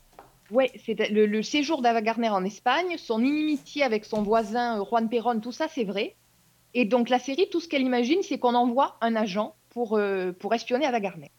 Ouais, 0.52 0.72
c'est 0.86 1.10
le, 1.10 1.26
le 1.26 1.44
séjour 1.44 1.82
d'Ava 1.82 2.02
Gardner 2.02 2.30
en 2.30 2.44
Espagne, 2.44 2.98
son 2.98 3.22
inimitié 3.24 3.84
avec 3.84 4.06
son 4.06 4.22
voisin 4.22 4.80
euh, 4.80 4.86
Juan 4.86 5.10
Perón, 5.10 5.40
tout 5.42 5.52
ça, 5.52 5.68
c'est 5.68 5.84
vrai. 5.84 6.16
Et 6.74 6.86
donc 6.86 7.10
la 7.10 7.20
série, 7.20 7.48
tout 7.50 7.60
ce 7.60 7.68
qu'elle 7.68 7.82
imagine, 7.82 8.22
c'est 8.22 8.38
qu'on 8.38 8.56
envoie 8.56 8.98
un 9.02 9.16
agent 9.16 9.56
pour, 9.70 9.98
euh, 9.98 10.32
pour 10.32 10.54
espionner 10.54 10.86
Ava 10.86 11.00
Gardner. 11.00 11.32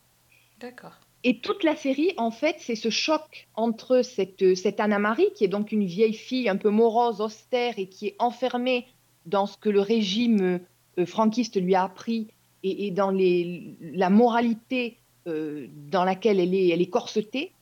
D'accord. 0.60 0.92
Et 1.24 1.40
toute 1.40 1.64
la 1.64 1.74
série, 1.74 2.12
en 2.16 2.30
fait, 2.30 2.56
c'est 2.58 2.76
ce 2.76 2.90
choc 2.90 3.48
entre 3.54 4.02
cette, 4.02 4.54
cette 4.54 4.78
Anna 4.78 4.98
Marie, 4.98 5.28
qui 5.34 5.44
est 5.44 5.48
donc 5.48 5.72
une 5.72 5.84
vieille 5.84 6.14
fille 6.14 6.48
un 6.48 6.56
peu 6.56 6.70
morose, 6.70 7.20
austère, 7.20 7.78
et 7.78 7.88
qui 7.88 8.08
est 8.08 8.16
enfermée 8.18 8.86
dans 9.28 9.46
ce 9.46 9.56
que 9.56 9.68
le 9.68 9.80
régime 9.80 10.60
euh, 10.98 11.06
franquiste 11.06 11.60
lui 11.60 11.74
a 11.74 11.84
appris, 11.84 12.28
et, 12.64 12.90
dans 12.90 13.12
la 13.12 14.10
moralité 14.10 14.98
euh, 15.28 15.68
dans 15.90 16.02
laquelle 16.02 16.40
elle 16.40 16.54
est, 16.54 16.90
corsetée, 16.90 17.52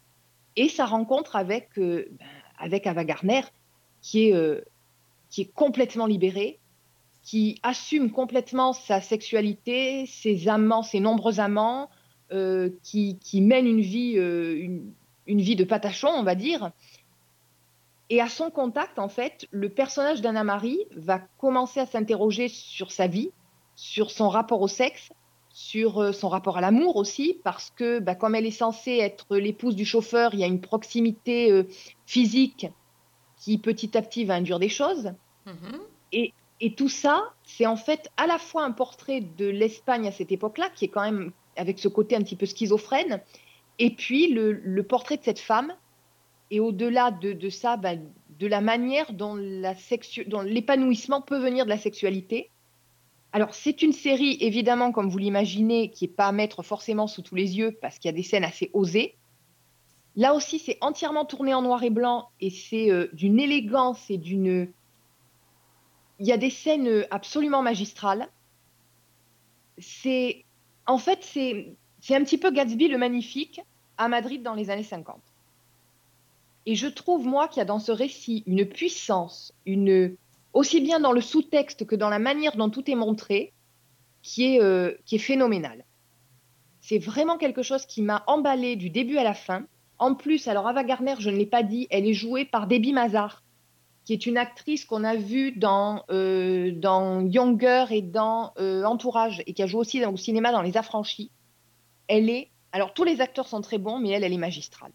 et 0.57 0.69
sa 0.71 0.87
rencontre 0.87 1.37
avec, 1.37 1.69
euh, 1.77 2.07
ben, 2.19 2.27
avec 2.59 2.87
Ava 2.87 3.05
Gardner, 3.05 3.43
qui 4.01 4.29
est, 4.29 4.65
qui 5.29 5.43
est 5.43 5.53
complètement 5.53 6.07
libérée, 6.07 6.59
qui 7.23 7.59
assume 7.63 8.11
complètement 8.11 8.73
sa 8.73 9.01
sexualité, 9.01 10.07
ses 10.07 10.49
amants, 10.49 10.83
ses 10.83 11.01
nombreux 11.01 11.41
amants, 11.41 11.91
qui, 12.83 13.19
qui 13.19 13.41
mène 13.41 13.67
une 13.67 13.81
vie, 13.81 14.15
une 14.15 15.41
vie 15.41 15.57
de 15.57 15.65
patachon, 15.65 16.09
on 16.09 16.23
va 16.23 16.37
dire. 16.37 16.71
Et 18.09 18.21
à 18.21 18.29
son 18.29 18.51
contact, 18.51 18.99
en 18.99 19.09
fait, 19.09 19.47
le 19.51 19.69
personnage 19.69 20.21
d'Anna 20.21 20.45
Marie 20.45 20.79
va 20.95 21.21
commencer 21.39 21.81
à 21.81 21.87
s'interroger 21.87 22.49
sur 22.49 22.93
sa 22.93 23.09
vie, 23.09 23.31
sur 23.75 24.11
son 24.11 24.29
rapport 24.29 24.61
au 24.63 24.69
sexe, 24.69 25.11
sur 25.53 25.99
euh, 26.01 26.13
son 26.13 26.29
rapport 26.29 26.59
à 26.59 26.61
l'amour 26.61 26.97
aussi, 26.97 27.41
parce 27.43 27.71
que 27.71 27.99
bah, 27.99 28.15
comme 28.15 28.35
elle 28.35 28.47
est 28.47 28.51
censée 28.51 28.99
être 28.99 29.37
l'épouse 29.37 29.75
du 29.75 29.85
chauffeur, 29.85 30.35
il 30.35 30.41
y 30.41 30.45
a 30.45 30.47
une 30.47 30.61
proximité 30.61 31.51
euh, 31.51 31.65
physique 32.05 32.69
qui 33.39 33.59
petit 33.59 33.97
à 33.97 34.03
petit 34.03 34.25
va 34.25 34.35
induire 34.35 34.59
des 34.59 34.69
choses. 34.69 35.13
Mhm. 35.47 35.81
Et, 36.13 36.33
et 36.61 36.75
tout 36.75 36.89
ça, 36.89 37.33
c'est 37.43 37.67
en 37.67 37.77
fait 37.77 38.11
à 38.17 38.27
la 38.27 38.39
fois 38.39 38.65
un 38.65 38.71
portrait 38.71 39.21
de 39.21 39.47
l'Espagne 39.47 40.07
à 40.07 40.13
cette 40.13 40.31
époque-là, 40.31 40.69
qui 40.75 40.85
est 40.85 40.89
quand 40.89 41.03
même 41.03 41.33
avec 41.57 41.79
ce 41.79 41.89
côté 41.89 42.17
un 42.17 42.23
petit 42.23 42.37
peu 42.37 42.47
schizophrène, 42.47 43.21
et 43.79 43.91
puis 43.91 44.29
le, 44.33 44.53
le 44.53 44.83
portrait 44.83 45.17
de 45.17 45.25
cette 45.25 45.39
femme, 45.39 45.73
et 46.51 46.61
au-delà 46.61 47.11
de, 47.11 47.49
ça, 47.49 47.77
bah, 47.77 47.95
de 47.97 48.47
la 48.47 48.61
manière 48.61 49.13
dont 49.13 49.35
l'épanouissement 49.35 51.21
peut 51.21 51.39
venir 51.39 51.65
de 51.65 51.71
la 51.71 51.79
sexualité. 51.79 52.51
Alors, 53.33 53.55
c'est 53.55 53.83
une 53.83 53.93
série, 53.93 54.39
évidemment, 54.41 54.93
comme 54.93 55.09
vous 55.09 55.19
l'imaginez, 55.19 55.91
qui 55.91 56.05
n'est 56.05 56.13
pas 56.13 56.29
à 56.29 56.33
mettre 56.33 56.63
forcément 56.63 57.07
sous 57.07 57.23
tous 57.23 57.35
les 57.35 57.59
yeux, 57.59 57.73
parce 57.81 57.99
qu'il 57.99 58.09
y 58.09 58.15
a 58.15 58.17
des 58.17 58.23
scènes 58.23 58.45
assez 58.45 58.71
osées. 58.73 59.17
Là 60.15 60.35
aussi, 60.35 60.59
c'est 60.59 60.79
entièrement 60.81 61.25
tourné 61.25 61.53
en 61.53 61.63
noir 61.63 61.83
et 61.83 61.91
blanc, 61.91 62.31
et 62.41 62.51
c'est 62.51 62.91
euh, 62.91 63.09
d'une 63.13 63.39
élégance 63.39 64.11
et 64.11 64.17
d'une... 64.17 64.71
Il 66.19 66.27
y 66.27 66.33
a 66.33 66.39
des 66.39 66.49
scènes 66.49 66.89
euh, 66.89 67.07
absolument 67.11 67.63
magistrales. 67.63 68.29
C'est... 69.79 70.45
En 70.87 70.99
fait, 70.99 71.23
c'est 71.23 72.15
un 72.15 72.23
petit 72.23 72.39
peu 72.39 72.53
Gatsby 72.53 72.89
le 72.89 72.97
Magnifique 72.97 73.61
à 73.99 74.09
Madrid 74.09 74.43
dans 74.43 74.55
les 74.55 74.71
années 74.71 74.85
50. 74.85 75.21
Et 76.67 76.75
je 76.75 76.89
trouve, 76.89 77.27
moi, 77.27 77.47
qu'il 77.49 77.59
y 77.59 77.63
a 77.63 77.65
dans 77.65 77.79
ce 77.79 77.93
récit 77.93 78.43
une 78.47 78.67
puissance, 78.67 79.55
une, 79.65 80.17
aussi 80.53 80.81
bien 80.81 80.99
dans 80.99 81.13
le 81.13 81.21
sous-texte 81.21 81.87
que 81.87 81.95
dans 81.95 82.09
la 82.09 82.19
manière 82.19 82.57
dont 82.57 82.71
tout 82.71 82.91
est 82.91 82.97
montré, 82.97 83.53
qui 84.23 84.57
est, 84.57 84.61
euh, 84.61 84.93
qui 85.05 85.15
est 85.15 85.21
phénoménale. 85.21 85.85
C'est 86.81 86.99
vraiment 86.99 87.39
quelque 87.39 87.63
chose 87.63 87.87
qui 87.87 88.03
m'a 88.03 88.25
emballé 88.27 88.75
du 88.75 88.91
début 88.91 89.19
à 89.19 89.25
la 89.25 89.35
fin. 89.35 89.65
En 89.99 90.15
plus, 90.15 90.49
alors 90.49 90.67
Ava 90.67 90.83
Gardner, 90.83 91.15
je 91.21 91.31
ne 91.31 91.37
l'ai 91.37 91.47
pas 91.47 91.63
dit, 91.63 91.87
elle 91.91 92.07
est 92.07 92.15
jouée 92.15 92.45
par 92.45 92.67
Debbie 92.67 92.93
Mazar, 92.93 93.45
qui 94.05 94.13
est 94.13 94.27
une 94.27 94.37
actrice 94.37 94.85
qu'on 94.85 95.05
a 95.05 95.15
vue 95.15 95.53
dans, 95.53 96.03
euh, 96.11 96.73
dans 96.73 97.21
Younger 97.21 97.87
et 97.91 98.03
dans 98.03 98.53
euh, 98.59 98.83
Entourage, 98.85 99.43
et 99.47 99.53
qui 99.53 99.63
a 99.63 99.67
joué 99.67 99.81
aussi 99.81 100.05
au 100.05 100.17
cinéma 100.17 100.51
dans 100.51 100.63
Les 100.63 100.77
Affranchis. 100.77 101.31
Elle 102.09 102.29
est, 102.29 102.51
alors 102.73 102.93
tous 102.93 103.05
les 103.05 103.21
acteurs 103.21 103.47
sont 103.47 103.61
très 103.61 103.79
bons, 103.79 104.01
mais 104.01 104.11
elle, 104.11 104.25
elle 104.25 104.33
est 104.33 104.39
magistrale. 104.39 104.93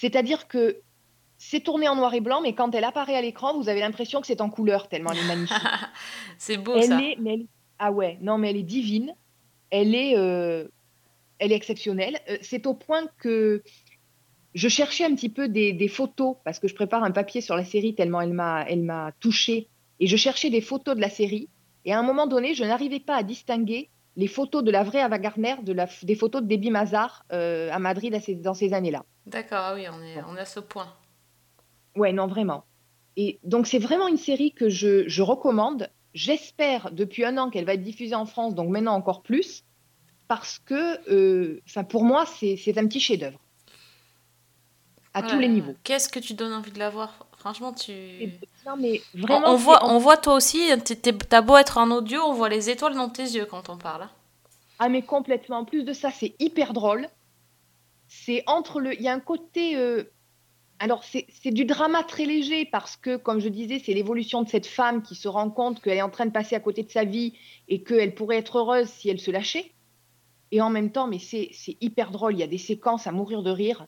C'est-à-dire 0.00 0.46
que 0.46 0.78
c'est 1.38 1.60
tourné 1.60 1.88
en 1.88 1.96
noir 1.96 2.14
et 2.14 2.20
blanc, 2.20 2.40
mais 2.40 2.52
quand 2.54 2.72
elle 2.74 2.84
apparaît 2.84 3.16
à 3.16 3.20
l'écran, 3.20 3.58
vous 3.58 3.68
avez 3.68 3.80
l'impression 3.80 4.20
que 4.20 4.28
c'est 4.28 4.40
en 4.40 4.48
couleur, 4.48 4.88
tellement 4.88 5.10
elle 5.10 5.18
est 5.18 5.26
magnifique. 5.26 5.56
C'est 6.38 6.56
beau 6.56 6.74
elle 6.76 6.84
ça. 6.84 7.00
est, 7.02 7.16
mais 7.20 7.34
elle- 7.34 7.46
ah 7.80 7.90
ouais, 7.90 8.16
non, 8.20 8.38
mais 8.38 8.50
elle 8.50 8.56
est 8.58 8.62
divine. 8.62 9.12
Elle 9.70 9.94
est, 9.96 10.16
euh, 10.16 10.68
elle 11.40 11.50
est 11.52 11.56
exceptionnelle. 11.56 12.20
Euh, 12.30 12.38
c'est 12.42 12.66
au 12.66 12.74
point 12.74 13.06
que 13.18 13.62
je 14.54 14.68
cherchais 14.68 15.04
un 15.04 15.14
petit 15.16 15.28
peu 15.28 15.48
des, 15.48 15.72
des 15.72 15.88
photos 15.88 16.36
parce 16.44 16.58
que 16.60 16.68
je 16.68 16.74
prépare 16.74 17.02
un 17.04 17.10
papier 17.10 17.40
sur 17.40 17.56
la 17.56 17.64
série 17.64 17.94
tellement 17.94 18.20
elle 18.20 18.32
m'a, 18.32 18.64
elle 18.68 18.82
m'a 18.82 19.12
touchée. 19.20 19.68
Et 20.00 20.06
je 20.06 20.16
cherchais 20.16 20.48
des 20.50 20.60
photos 20.60 20.94
de 20.96 21.00
la 21.00 21.10
série. 21.10 21.48
Et 21.84 21.92
à 21.92 21.98
un 21.98 22.02
moment 22.02 22.26
donné, 22.28 22.54
je 22.54 22.64
n'arrivais 22.64 23.00
pas 23.00 23.16
à 23.16 23.22
distinguer 23.24 23.90
les 24.18 24.26
photos 24.26 24.64
de 24.64 24.72
la 24.72 24.82
vraie 24.82 25.00
Ava 25.00 25.18
Gardner 25.18 25.54
de 25.62 25.72
la, 25.72 25.88
des 26.02 26.16
photos 26.16 26.42
de 26.42 26.48
Debbie 26.48 26.72
Mazar 26.72 27.24
euh, 27.32 27.70
à 27.72 27.78
Madrid 27.78 28.12
à 28.14 28.20
ces- 28.20 28.34
dans 28.34 28.52
ces 28.52 28.74
années-là. 28.74 29.04
D'accord, 29.26 29.60
ah 29.62 29.74
oui, 29.76 29.86
on 29.88 30.02
est, 30.02 30.20
on 30.28 30.36
est 30.36 30.40
à 30.40 30.44
ce 30.44 30.58
point. 30.58 30.92
Ouais, 31.94 32.12
non, 32.12 32.26
vraiment. 32.26 32.64
Et 33.16 33.38
donc, 33.44 33.68
c'est 33.68 33.78
vraiment 33.78 34.08
une 34.08 34.16
série 34.16 34.52
que 34.52 34.68
je, 34.68 35.08
je 35.08 35.22
recommande. 35.22 35.88
J'espère 36.14 36.90
depuis 36.90 37.24
un 37.24 37.38
an 37.38 37.48
qu'elle 37.48 37.64
va 37.64 37.74
être 37.74 37.82
diffusée 37.82 38.16
en 38.16 38.26
France, 38.26 38.56
donc 38.56 38.70
maintenant 38.70 38.94
encore 38.94 39.22
plus, 39.22 39.64
parce 40.26 40.58
que, 40.58 40.82
euh, 41.12 41.60
pour 41.88 42.02
moi, 42.02 42.26
c'est 42.26 42.76
un 42.76 42.86
petit 42.88 43.00
chef-d'œuvre. 43.00 43.38
À 45.14 45.22
tous 45.22 45.38
les 45.38 45.48
niveaux. 45.48 45.76
Qu'est-ce 45.84 46.08
que 46.08 46.18
tu 46.18 46.34
donnes 46.34 46.52
envie 46.52 46.72
de 46.72 46.78
la 46.80 46.90
voir? 46.90 47.27
Franchement, 47.38 47.72
tu. 47.72 47.92
Non, 48.66 48.76
mais 48.76 49.00
On- 49.14 49.20
vraiment. 49.20 49.48
on, 49.52 49.56
voit, 49.56 49.84
on 49.88 49.98
voit 49.98 50.16
toi 50.16 50.34
aussi, 50.34 50.60
t'es- 50.84 51.12
t'as 51.12 51.40
beau 51.40 51.56
être 51.56 51.78
en 51.78 51.90
audio, 51.90 52.20
on 52.22 52.32
voit 52.32 52.48
les 52.48 52.68
étoiles 52.68 52.94
dans 52.94 53.08
tes 53.08 53.22
yeux 53.22 53.46
quand 53.46 53.68
on 53.68 53.76
parle. 53.78 54.02
hein. 54.02 54.10
Ah, 54.80 54.88
mais 54.88 55.02
complètement. 55.02 55.58
En 55.58 55.64
plus 55.64 55.82
de 55.84 55.92
ça, 55.92 56.10
c'est 56.10 56.34
hyper 56.40 56.72
drôle. 56.72 57.08
C'est 58.08 58.42
entre 58.46 58.80
le. 58.80 58.94
Il 58.94 59.02
y 59.02 59.08
a 59.08 59.12
un 59.12 59.20
côté. 59.20 59.76
euh, 59.76 60.04
Alors, 60.80 61.02
c'est 61.02 61.26
du 61.50 61.64
drama 61.64 62.04
très 62.04 62.24
léger 62.24 62.64
parce 62.64 62.96
que, 62.96 63.16
comme 63.16 63.40
je 63.40 63.48
disais, 63.48 63.82
c'est 63.84 63.94
l'évolution 63.94 64.42
de 64.42 64.48
cette 64.48 64.66
femme 64.66 65.02
qui 65.02 65.16
se 65.16 65.26
rend 65.26 65.50
compte 65.50 65.80
qu'elle 65.82 65.98
est 65.98 66.02
en 66.02 66.08
train 66.10 66.26
de 66.26 66.30
passer 66.30 66.54
à 66.54 66.60
côté 66.60 66.84
de 66.84 66.90
sa 66.90 67.02
vie 67.04 67.34
et 67.66 67.82
qu'elle 67.82 68.14
pourrait 68.14 68.36
être 68.38 68.58
heureuse 68.58 68.86
si 68.88 69.08
elle 69.10 69.18
se 69.18 69.32
lâchait. 69.32 69.72
Et 70.52 70.60
en 70.60 70.70
même 70.70 70.92
temps, 70.92 71.08
mais 71.08 71.18
c'est 71.18 71.50
c'est 71.52 71.76
hyper 71.80 72.10
drôle. 72.12 72.34
Il 72.34 72.38
y 72.38 72.44
a 72.44 72.46
des 72.46 72.58
séquences 72.58 73.06
à 73.08 73.12
mourir 73.12 73.42
de 73.42 73.50
rire. 73.50 73.86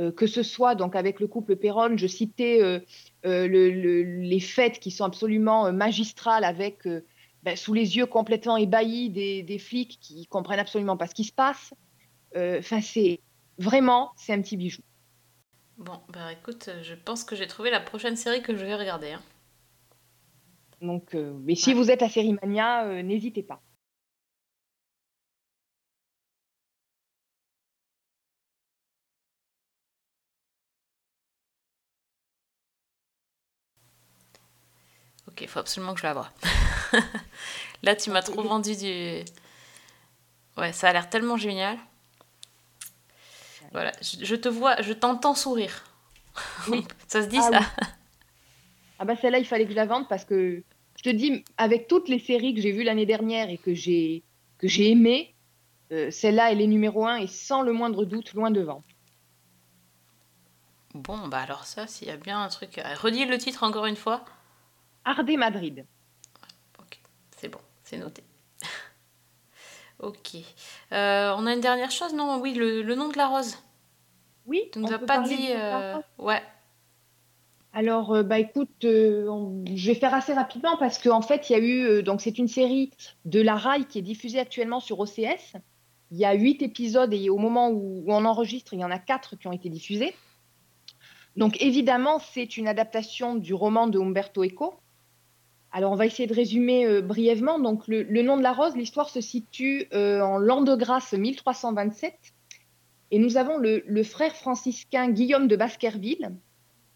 Euh, 0.00 0.12
que 0.12 0.26
ce 0.28 0.44
soit 0.44 0.76
donc 0.76 0.94
avec 0.94 1.18
le 1.18 1.26
couple 1.26 1.56
Perron, 1.56 1.96
je 1.96 2.06
citais 2.06 2.62
euh, 2.62 2.78
euh, 3.26 3.48
le- 3.48 3.70
le- 3.70 4.20
les 4.22 4.40
fêtes 4.40 4.78
qui 4.78 4.92
sont 4.92 5.04
absolument 5.04 5.72
magistrales 5.72 6.44
avec 6.44 6.86
ben, 7.42 7.56
sous 7.56 7.74
les 7.74 7.96
yeux 7.96 8.06
complètement 8.06 8.56
ébahis 8.56 9.10
des, 9.10 9.42
des 9.42 9.58
flics 9.58 9.98
qui 10.00 10.26
comprennent 10.26 10.60
absolument 10.60 10.96
pas 10.96 11.06
ce 11.08 11.14
qui 11.14 11.24
se 11.24 11.32
passe. 11.32 11.74
Enfin, 12.36 12.80
c'est 12.80 13.20
vraiment, 13.58 14.12
c'est 14.16 14.32
un 14.32 14.40
petit 14.40 14.56
bijou. 14.56 14.82
Bon, 15.78 16.00
bah 16.12 16.32
écoute, 16.32 16.70
je 16.82 16.94
pense 16.94 17.24
que 17.24 17.36
j'ai 17.36 17.46
trouvé 17.46 17.70
la 17.70 17.80
prochaine 17.80 18.16
série 18.16 18.42
que 18.42 18.56
je 18.56 18.64
vais 18.64 18.74
regarder. 18.74 19.12
hein. 19.12 19.22
Donc, 20.80 21.14
euh, 21.14 21.32
mais 21.44 21.54
si 21.54 21.74
vous 21.74 21.90
êtes 21.90 22.02
à 22.02 22.08
Sérimania, 22.08 22.86
euh, 22.86 23.02
n'hésitez 23.02 23.42
pas. 23.42 23.60
Ok, 35.38 35.42
il 35.42 35.48
faut 35.48 35.60
absolument 35.60 35.94
que 35.94 36.00
je 36.00 36.06
la 36.06 36.14
voie. 36.14 36.30
Là, 37.84 37.94
tu 37.94 38.10
m'as 38.10 38.22
trop 38.22 38.42
vendu 38.42 38.74
du. 38.76 39.24
Ouais, 40.56 40.72
ça 40.72 40.88
a 40.88 40.92
l'air 40.92 41.08
tellement 41.08 41.36
génial. 41.36 41.78
Voilà, 43.70 43.92
je, 44.02 44.24
je 44.24 44.34
te 44.34 44.48
vois, 44.48 44.82
je 44.82 44.92
t'entends 44.92 45.36
sourire. 45.36 45.84
ça 47.06 47.22
se 47.22 47.28
dit 47.28 47.38
Ah 47.38 47.50
ça 47.52 47.58
oui. 47.60 47.86
Ah 48.98 49.04
bah 49.04 49.14
celle-là, 49.14 49.38
il 49.38 49.44
fallait 49.44 49.64
que 49.64 49.70
je 49.70 49.76
la 49.76 49.86
vende 49.86 50.08
parce 50.08 50.24
que 50.24 50.64
je 50.96 51.02
te 51.04 51.10
dis, 51.10 51.44
avec 51.56 51.86
toutes 51.86 52.08
les 52.08 52.18
séries 52.18 52.52
que 52.52 52.60
j'ai 52.60 52.72
vues 52.72 52.82
l'année 52.82 53.06
dernière 53.06 53.48
et 53.48 53.58
que 53.58 53.74
j'ai 53.74 54.24
que 54.58 54.66
j'ai 54.66 54.90
aimées, 54.90 55.36
euh, 55.92 56.10
celle-là, 56.10 56.50
elle 56.50 56.60
est 56.60 56.66
numéro 56.66 57.06
un 57.06 57.14
et 57.14 57.28
sans 57.28 57.62
le 57.62 57.72
moindre 57.72 58.04
doute, 58.04 58.34
loin 58.34 58.50
devant. 58.50 58.82
Bon, 60.94 61.28
bah 61.28 61.38
alors 61.38 61.64
ça, 61.64 61.86
s'il 61.86 62.08
y 62.08 62.10
a 62.10 62.16
bien 62.16 62.42
un 62.42 62.48
truc. 62.48 62.80
Redis 63.00 63.26
le 63.26 63.38
titre 63.38 63.62
encore 63.62 63.86
une 63.86 63.94
fois. 63.94 64.24
Ardé 65.08 65.36
Madrid. 65.38 65.86
C'est 67.36 67.48
bon, 67.48 67.60
c'est 67.84 67.96
noté. 67.98 68.22
ok. 70.00 70.36
Euh, 70.92 71.34
on 71.36 71.46
a 71.46 71.54
une 71.54 71.60
dernière 71.60 71.90
chose, 71.90 72.12
non? 72.14 72.40
Oui, 72.40 72.52
le, 72.52 72.82
le 72.82 72.94
nom 72.94 73.08
de 73.08 73.16
la 73.16 73.28
rose. 73.28 73.56
Oui, 74.46 74.62
Tu 74.72 74.80
nous 74.80 74.88
on 74.88 74.92
as 74.92 74.98
pas 74.98 75.20
dit. 75.20 75.48
euh, 75.50 75.96
Ouais. 76.18 76.42
Alors, 77.72 78.12
euh, 78.12 78.22
bah 78.22 78.38
écoute, 78.38 78.84
on- 78.84 79.64
je 79.72 79.86
vais 79.86 79.94
faire 79.94 80.14
assez 80.14 80.32
rapidement 80.32 80.76
parce 80.78 80.98
qu'en 80.98 81.22
fait, 81.22 81.48
il 81.48 81.52
y 81.52 81.56
a 81.56 81.58
eu, 81.60 82.02
donc 82.02 82.20
c'est 82.20 82.38
une 82.38 82.48
série 82.48 82.90
de 83.24 83.40
la 83.40 83.54
RAI 83.56 83.84
qui 83.84 83.98
est 83.98 84.02
diffusée 84.02 84.40
actuellement 84.40 84.80
sur 84.80 84.98
OCS. 84.98 85.54
Il 86.10 86.16
y 86.18 86.24
a 86.24 86.32
huit 86.32 86.60
épisodes 86.62 87.12
et 87.14 87.28
au 87.30 87.36
moment 87.38 87.68
où, 87.70 88.02
où 88.04 88.12
on 88.12 88.24
enregistre, 88.24 88.72
il 88.74 88.80
y 88.80 88.84
en 88.84 88.90
a 88.90 88.98
quatre 88.98 89.36
qui 89.36 89.46
ont 89.46 89.52
été 89.52 89.68
diffusés. 89.68 90.14
Donc 91.36 91.56
évidemment, 91.62 92.18
c'est 92.18 92.56
une 92.56 92.66
adaptation 92.66 93.36
du 93.36 93.54
roman 93.54 93.86
de 93.86 93.98
Umberto 94.00 94.42
Eco. 94.44 94.74
Alors 95.78 95.92
on 95.92 95.94
va 95.94 96.06
essayer 96.06 96.26
de 96.26 96.34
résumer 96.34 96.86
euh, 96.86 97.00
brièvement. 97.00 97.60
Donc 97.60 97.86
le, 97.86 98.02
nom 98.24 98.36
de 98.36 98.42
la 98.42 98.52
rose, 98.52 98.74
l'histoire 98.74 99.08
se 99.08 99.20
situe 99.20 99.86
euh, 99.92 100.20
en 100.20 100.36
l'an 100.36 100.62
de 100.62 100.74
grâce 100.74 101.12
1327 101.12 102.18
et 103.12 103.20
nous 103.20 103.36
avons 103.36 103.58
le, 103.58 104.02
frère 104.02 104.34
franciscain 104.34 105.08
Guillaume 105.08 105.46
de 105.46 105.54
Baskerville 105.54 106.32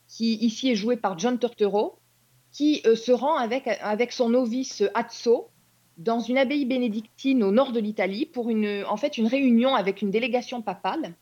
qui 0.09 0.35
ici 0.35 0.69
est 0.69 0.75
joué 0.75 0.97
par 0.97 1.17
John 1.17 1.39
Turturro, 1.39 2.01
qui 2.51 2.83
euh, 2.85 2.97
se 2.97 3.13
rend 3.13 3.37
avec, 3.37 3.69
avec 3.69 4.11
son 4.11 4.31
novice 4.31 4.83
Azzo 4.95 5.51
dans 5.97 6.19
une 6.19 6.37
abbaye 6.37 6.65
bénédictine 6.65 7.45
au 7.45 7.53
nord 7.53 7.71
de 7.71 7.79
l'Italie 7.79 8.27
pour 8.27 8.51
une, 8.51 8.83
en 8.89 8.97
fait, 8.97 9.17
une 9.17 9.29
réunion 9.29 9.77
avec 9.77 10.03
une 10.03 10.11
délégation 10.11 10.61
papale, 10.61 11.15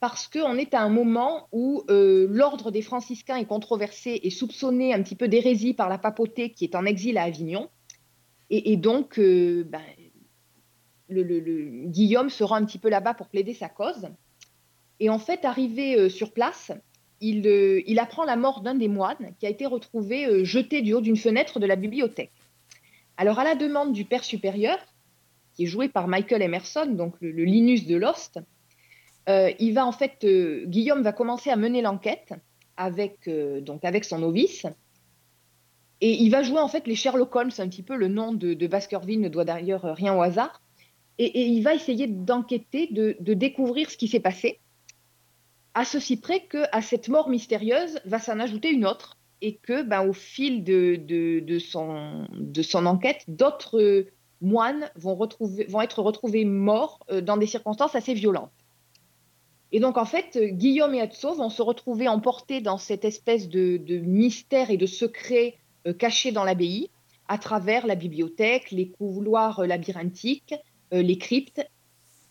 parce 0.00 0.28
qu'on 0.28 0.56
est 0.56 0.74
à 0.74 0.82
un 0.82 0.88
moment 0.88 1.48
où 1.50 1.82
euh, 1.90 2.26
l'ordre 2.30 2.70
des 2.70 2.82
franciscains 2.82 3.36
est 3.36 3.46
controversé 3.46 4.20
et 4.22 4.30
soupçonné 4.30 4.94
un 4.94 5.02
petit 5.02 5.16
peu 5.16 5.26
d'hérésie 5.28 5.74
par 5.74 5.88
la 5.88 5.98
papauté 5.98 6.50
qui 6.50 6.64
est 6.64 6.76
en 6.76 6.84
exil 6.84 7.18
à 7.18 7.24
Avignon. 7.24 7.68
Et, 8.50 8.78
donc, 8.78 9.18
euh, 9.18 9.64
ben, 9.64 9.82
le, 11.10 11.86
Guillaume 11.88 12.30
se 12.30 12.42
rend 12.42 12.54
un 12.54 12.64
petit 12.64 12.78
peu 12.78 12.88
là-bas 12.88 13.12
pour 13.12 13.28
plaider 13.28 13.52
sa 13.52 13.68
cause. 13.68 14.08
Et 15.00 15.10
en 15.10 15.18
fait, 15.18 15.44
arrivé 15.44 15.98
euh, 15.98 16.08
sur 16.08 16.32
place, 16.32 16.72
il, 17.20 17.98
apprend 17.98 18.24
la 18.24 18.36
mort 18.36 18.62
d'un 18.62 18.74
des 18.74 18.88
moines 18.88 19.34
qui 19.38 19.44
a 19.44 19.50
été 19.50 19.66
retrouvé 19.66 20.46
jeté 20.46 20.80
du 20.80 20.94
haut 20.94 21.02
d'une 21.02 21.18
fenêtre 21.18 21.60
de 21.60 21.66
la 21.66 21.76
bibliothèque. 21.76 22.32
Alors, 23.18 23.38
à 23.38 23.44
la 23.44 23.54
demande 23.54 23.92
du 23.92 24.06
père 24.06 24.24
supérieur, 24.24 24.78
qui 25.52 25.64
est 25.64 25.66
joué 25.66 25.88
par 25.88 26.08
Michael 26.08 26.40
Emerson, 26.40 26.86
donc 26.86 27.16
le, 27.20 27.32
le 27.32 27.44
Linus 27.44 27.86
de 27.86 27.96
Lost, 27.96 28.40
euh, 29.28 29.52
il 29.58 29.74
va 29.74 29.84
en 29.84 29.92
fait, 29.92 30.24
euh, 30.24 30.64
Guillaume 30.66 31.02
va 31.02 31.12
commencer 31.12 31.50
à 31.50 31.56
mener 31.56 31.82
l'enquête 31.82 32.32
avec, 32.76 33.28
euh, 33.28 33.60
avec 33.82 34.04
son 34.04 34.18
novice. 34.18 34.66
Et 36.00 36.14
il 36.22 36.30
va 36.30 36.42
jouer 36.42 36.60
en 36.60 36.68
fait 36.68 36.86
les 36.86 36.94
Sherlock 36.94 37.34
Holmes, 37.34 37.50
un 37.58 37.68
petit 37.68 37.82
peu 37.82 37.96
le 37.96 38.08
nom 38.08 38.32
de, 38.32 38.54
de 38.54 38.66
Baskerville 38.66 39.20
ne 39.20 39.28
doit 39.28 39.44
d'ailleurs 39.44 39.82
rien 39.82 40.14
au 40.16 40.22
hasard. 40.22 40.62
Et, 41.18 41.46
il 41.46 41.62
va 41.62 41.74
essayer 41.74 42.06
d'enquêter, 42.06 42.86
de, 42.92 43.16
de 43.18 43.34
découvrir 43.34 43.90
ce 43.90 43.96
qui 43.96 44.06
s'est 44.06 44.20
passé, 44.20 44.60
à 45.74 45.84
ceci 45.84 46.16
près 46.16 46.44
que 46.46 46.64
à 46.70 46.80
cette 46.80 47.08
mort 47.08 47.28
mystérieuse 47.28 47.98
va 48.04 48.20
s'en 48.20 48.38
ajouter 48.38 48.70
une 48.70 48.86
autre, 48.86 49.18
et 49.40 49.56
que 49.56 49.82
ben, 49.82 50.06
au 50.06 50.12
fil 50.12 50.62
de, 50.62 50.96
de, 50.96 51.58
son, 51.58 52.26
de 52.32 52.62
son 52.62 52.86
enquête, 52.86 53.24
d'autres 53.26 54.06
moines 54.40 54.88
vont, 54.94 55.16
retrouver, 55.16 55.64
vont 55.64 55.80
être 55.80 56.02
retrouvés 56.02 56.44
morts 56.44 57.04
dans 57.22 57.36
des 57.36 57.46
circonstances 57.46 57.96
assez 57.96 58.14
violentes. 58.14 58.52
Et 59.72 59.80
donc, 59.80 59.98
en 59.98 60.04
fait, 60.04 60.38
Guillaume 60.38 60.94
et 60.94 61.00
Atso 61.00 61.34
vont 61.34 61.50
se 61.50 61.62
retrouver 61.62 62.08
emportés 62.08 62.60
dans 62.60 62.78
cette 62.78 63.04
espèce 63.04 63.48
de, 63.48 63.76
de 63.76 63.98
mystère 63.98 64.70
et 64.70 64.76
de 64.76 64.86
secret 64.86 65.56
euh, 65.86 65.92
caché 65.92 66.32
dans 66.32 66.44
l'abbaye, 66.44 66.90
à 67.28 67.36
travers 67.38 67.86
la 67.86 67.94
bibliothèque, 67.94 68.70
les 68.70 68.88
couloirs 68.88 69.60
euh, 69.60 69.66
labyrinthiques, 69.66 70.54
euh, 70.92 71.02
les 71.02 71.18
cryptes. 71.18 71.64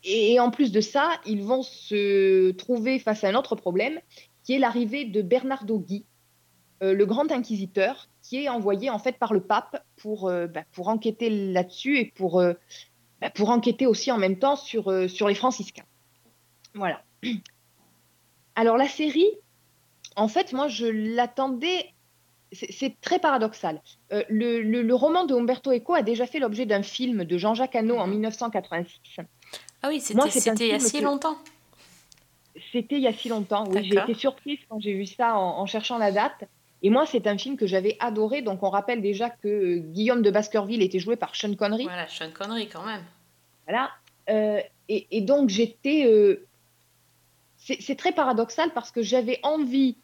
Et 0.03 0.39
en 0.39 0.51
plus 0.51 0.71
de 0.71 0.81
ça, 0.81 1.09
ils 1.25 1.43
vont 1.43 1.63
se 1.63 2.51
trouver 2.51 2.99
face 2.99 3.23
à 3.23 3.29
un 3.29 3.35
autre 3.35 3.55
problème, 3.55 3.99
qui 4.43 4.53
est 4.53 4.59
l'arrivée 4.59 5.05
de 5.05 5.21
Bernardo 5.21 5.79
Guy, 5.79 6.05
euh, 6.81 6.93
le 6.93 7.05
grand 7.05 7.31
inquisiteur, 7.31 8.09
qui 8.21 8.43
est 8.43 8.49
envoyé 8.49 8.89
en 8.89 8.99
fait 8.99 9.17
par 9.17 9.33
le 9.33 9.41
pape 9.41 9.83
pour, 9.97 10.29
bah, 10.29 10.63
pour 10.73 10.89
enquêter 10.89 11.29
là-dessus 11.29 11.97
et 11.97 12.05
pour, 12.05 12.43
bah, 13.21 13.29
pour 13.29 13.49
enquêter 13.49 13.85
aussi 13.85 14.11
en 14.11 14.17
même 14.17 14.37
temps 14.37 14.57
sur, 14.57 15.09
sur 15.09 15.29
les 15.29 15.35
franciscains. 15.35 15.85
Voilà. 16.73 17.01
Alors 18.55 18.77
la 18.77 18.87
série, 18.87 19.29
en 20.15 20.27
fait, 20.27 20.53
moi 20.53 20.67
je 20.67 20.85
l'attendais. 20.87 21.93
C'est 22.53 22.95
très 23.01 23.19
paradoxal. 23.19 23.81
Euh, 24.13 24.23
le, 24.29 24.61
le- 24.61 24.81
le 24.81 24.95
roman 24.95 25.25
de 25.25 25.35
Umberto 25.35 25.71
Eco 25.73 25.93
a 25.93 26.01
déjà 26.01 26.25
fait 26.25 26.39
l'objet 26.39 26.65
d'un 26.65 26.81
film 26.81 27.25
de 27.25 27.37
Jean-Jacques 27.37 27.75
Hano 27.75 27.97
en 27.97 28.07
1986. 28.07 29.17
Ah 29.83 29.89
oui, 29.89 29.99
c'était 29.99 30.13
il 30.67 30.71
y 30.71 30.73
a 30.75 30.79
si 30.79 30.99
que- 30.99 31.03
longtemps. 31.03 31.37
C'était 32.71 32.95
il 32.95 33.01
y 33.01 33.07
a 33.07 33.13
si 33.13 33.27
longtemps. 33.29 33.65
Oui, 33.67 33.73
j'ai 33.83 33.97
été 34.11 34.13
surprise 34.13 34.59
quand 34.69 34.79
j'ai 34.79 34.93
vu 34.93 35.05
ça 35.05 35.37
en, 35.37 35.59
en 35.59 35.65
cherchant 35.65 35.97
la 35.97 36.11
date. 36.11 36.45
Et 36.83 36.89
moi, 36.89 37.05
c'est 37.05 37.27
un 37.27 37.37
film 37.37 37.57
que 37.57 37.67
j'avais 37.67 37.97
adoré. 37.99 38.41
Donc, 38.41 38.63
on 38.63 38.69
rappelle 38.69 39.01
déjà 39.01 39.29
que 39.29 39.77
Guillaume 39.77 40.21
de 40.21 40.31
Baskerville 40.31 40.81
était 40.81 40.99
joué 40.99 41.15
par 41.17 41.35
Sean 41.35 41.53
Connery. 41.55 41.83
Voilà, 41.83 42.07
Sean 42.07 42.31
Connery 42.31 42.67
quand 42.69 42.85
même. 42.85 43.03
Voilà. 43.67 43.91
Euh, 44.29 44.61
et, 44.87 45.05
et 45.11 45.21
donc, 45.21 45.49
j'étais. 45.49 46.05
euh, 46.05 46.45
c'est 47.79 47.95
très 47.95 48.11
paradoxal 48.11 48.71
parce 48.73 48.91
que 48.91 49.01
j'avais 49.01 49.39
envie 49.43 49.97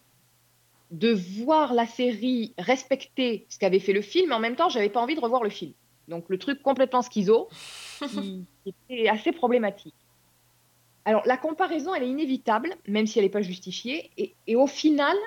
de 0.91 1.11
voir 1.11 1.73
la 1.73 1.87
série 1.87 2.53
respecter 2.57 3.45
ce 3.49 3.57
qu'avait 3.57 3.79
fait 3.79 3.93
le 3.93 4.01
film, 4.01 4.29
mais 4.29 4.35
en 4.35 4.39
même 4.39 4.55
temps, 4.55 4.69
j'avais 4.69 4.89
pas 4.89 5.01
envie 5.01 5.15
de 5.15 5.21
revoir 5.21 5.43
le 5.43 5.49
film. 5.49 5.73
Donc, 6.07 6.25
le 6.29 6.37
truc 6.37 6.61
complètement 6.61 7.01
schizo, 7.01 7.47
qui, 8.01 8.45
était 8.65 9.07
assez 9.07 9.31
problématique. 9.31 9.95
Alors, 11.05 11.23
la 11.25 11.37
comparaison, 11.37 11.95
elle 11.95 12.03
est 12.03 12.09
inévitable, 12.09 12.75
même 12.87 13.07
si 13.07 13.17
elle 13.17 13.25
n'est 13.25 13.31
pas 13.31 13.41
justifiée. 13.41 14.11
Et, 14.17 14.35
et 14.45 14.55
au 14.55 14.67
final, 14.67 15.17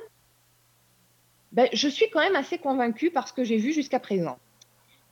ben, 1.52 1.68
je 1.72 1.88
suis 1.88 2.08
quand 2.10 2.20
même 2.20 2.36
assez 2.36 2.58
convaincue 2.58 3.10
par 3.10 3.26
ce 3.26 3.32
que 3.32 3.42
j'ai 3.42 3.56
vu 3.56 3.72
jusqu'à 3.72 3.98
présent. 3.98 4.38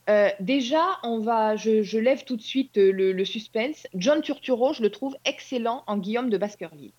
Euh, 0.09 0.29
déjà, 0.39 0.99
on 1.03 1.19
va, 1.19 1.55
je, 1.55 1.81
je 1.81 1.97
lève 1.97 2.23
tout 2.23 2.37
de 2.37 2.41
suite 2.41 2.77
le, 2.77 3.11
le 3.11 3.25
suspense. 3.25 3.87
John 3.95 4.21
Turturro, 4.21 4.73
je 4.73 4.83
le 4.83 4.91
trouve 4.91 5.17
excellent 5.25 5.83
en 5.87 5.97
Guillaume 5.97 6.29
de 6.29 6.37
Baskerville. 6.37 6.93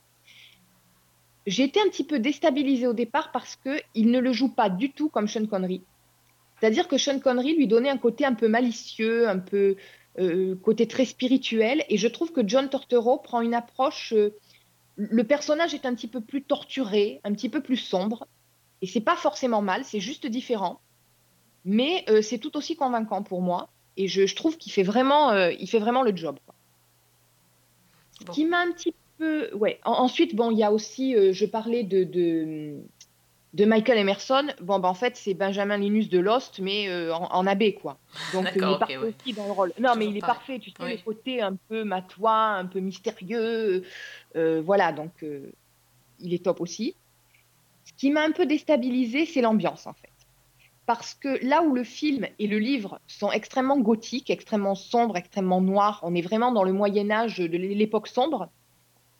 J'ai 1.46 1.64
été 1.64 1.80
un 1.80 1.88
petit 1.88 2.04
peu 2.04 2.18
déstabilisée 2.18 2.86
au 2.86 2.92
départ 2.92 3.30
parce 3.30 3.56
que 3.56 3.80
il 3.94 4.10
ne 4.10 4.18
le 4.18 4.32
joue 4.32 4.48
pas 4.48 4.68
du 4.68 4.90
tout 4.90 5.08
comme 5.08 5.28
Sean 5.28 5.46
Connery. 5.46 5.82
C'est-à-dire 6.58 6.88
que 6.88 6.98
Sean 6.98 7.20
Connery 7.20 7.54
lui 7.56 7.66
donnait 7.66 7.90
un 7.90 7.98
côté 7.98 8.24
un 8.24 8.34
peu 8.34 8.48
malicieux, 8.48 9.28
un 9.28 9.38
peu 9.38 9.76
euh, 10.18 10.56
côté 10.56 10.88
très 10.88 11.04
spirituel, 11.04 11.84
et 11.88 11.98
je 11.98 12.08
trouve 12.08 12.32
que 12.32 12.46
John 12.46 12.68
Turturro 12.68 13.18
prend 13.18 13.42
une 13.42 13.54
approche. 13.54 14.12
euh, 14.14 14.34
le 14.96 15.24
personnage 15.24 15.74
est 15.74 15.84
un 15.84 15.94
petit 15.94 16.08
peu 16.08 16.22
plus 16.22 16.42
torturé, 16.42 17.20
un 17.22 17.32
petit 17.34 17.50
peu 17.50 17.60
plus 17.60 17.76
sombre, 17.76 18.26
et 18.80 18.86
c'est 18.86 19.02
pas 19.02 19.16
forcément 19.16 19.60
mal, 19.62 19.84
c'est 19.84 20.00
juste 20.00 20.26
différent 20.26 20.80
mais 21.66 22.04
euh, 22.08 22.22
c'est 22.22 22.38
tout 22.38 22.56
aussi 22.56 22.76
convaincant 22.76 23.22
pour 23.24 23.42
moi 23.42 23.68
et 23.96 24.06
je, 24.06 24.24
je 24.24 24.36
trouve 24.36 24.56
qu'il 24.56 24.72
fait 24.72 24.84
vraiment 24.84 25.34
il 25.48 25.68
fait 25.68 25.80
vraiment 25.80 26.02
le 26.02 26.14
job. 26.16 26.38
Bon. 26.46 26.54
Ce 28.20 28.32
qui 28.32 28.44
m'a 28.44 28.60
un 28.60 28.70
petit 28.70 28.94
peu 29.18 29.54
ouais. 29.54 29.78
En- 29.84 29.92
ensuite 29.92 30.34
bon 30.34 30.50
il 30.50 30.58
y 30.58 30.64
a 30.64 30.72
aussi 30.72 31.14
euh, 31.14 31.32
je 31.32 31.46
parlais 31.46 31.82
de, 31.82 32.04
de 32.04 32.76
de 33.54 33.64
Michael 33.64 33.98
Emerson. 33.98 34.48
Bon 34.60 34.78
ben 34.78 34.88
en 34.88 34.94
fait 34.94 35.16
c'est 35.16 35.34
Benjamin 35.34 35.78
Linus 35.78 36.08
de 36.08 36.18
Lost 36.18 36.58
mais 36.60 36.88
euh, 36.88 37.14
en, 37.14 37.32
en 37.32 37.46
abbé 37.46 37.74
quoi. 37.74 37.98
Donc 38.32 38.46
il 38.54 38.62
est 38.62 38.78
parfait 38.78 38.96
ouais. 38.98 39.14
aussi 39.18 39.32
dans 39.34 39.46
le 39.46 39.52
rôle. 39.52 39.72
Non 39.80 39.94
mais 39.96 40.06
il 40.06 40.16
est 40.16 40.20
pareil. 40.20 40.36
parfait 40.36 40.58
tu 40.58 40.70
sais 40.70 40.76
Oui. 40.80 40.92
le 40.92 41.02
côté 41.02 41.40
un 41.40 41.56
peu 41.68 41.84
matois 41.84 42.32
un 42.32 42.66
peu 42.66 42.80
mystérieux. 42.80 43.84
Euh, 44.36 44.62
voilà 44.64 44.92
donc 44.92 45.12
il 46.20 46.34
est 46.34 46.44
top 46.44 46.60
aussi. 46.60 46.94
Ce 47.84 47.92
qui 47.94 48.10
m'a 48.10 48.22
un 48.24 48.32
peu 48.32 48.46
déstabilisé 48.46 49.26
c'est 49.26 49.40
l'ambiance 49.40 49.86
en 49.86 49.92
fait. 49.94 50.10
Parce 50.84 51.14
que 51.14 51.44
là 51.44 51.62
où 51.62 51.74
le 51.74 51.82
film 51.82 52.26
et 52.38 52.46
le 52.46 52.58
livre 52.60 53.00
sont 53.08 53.32
extrêmement 53.32 53.76
gothiques, 53.78 54.30
extrêmement 54.30 54.76
sombres, 54.76 55.16
extrêmement 55.16 55.60
noirs, 55.60 55.98
on 56.04 56.14
est 56.14 56.20
vraiment 56.20 56.52
dans 56.52 56.62
le 56.62 56.72
Moyen 56.72 57.10
Âge 57.10 57.38
de 57.38 57.56
l'époque 57.56 58.06
sombre, 58.06 58.50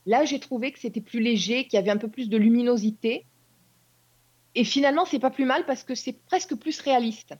là 0.07 0.25
j'ai 0.25 0.41
trouvé 0.41 0.73
que 0.73 0.79
c'était 0.79 1.01
plus 1.01 1.21
léger, 1.21 1.65
qu'il 1.65 1.75
y 1.75 1.79
avait 1.79 1.91
un 1.91 1.97
peu 1.99 2.09
plus 2.09 2.29
de 2.29 2.37
luminosité. 2.37 3.27
Et 4.55 4.65
finalement, 4.65 5.05
c'est 5.05 5.19
pas 5.19 5.31
plus 5.31 5.45
mal 5.45 5.67
parce 5.67 5.85
que 5.85 5.95
c'est 5.95 6.15
presque 6.25 6.55
plus 6.55 6.81
réaliste. 6.81 7.35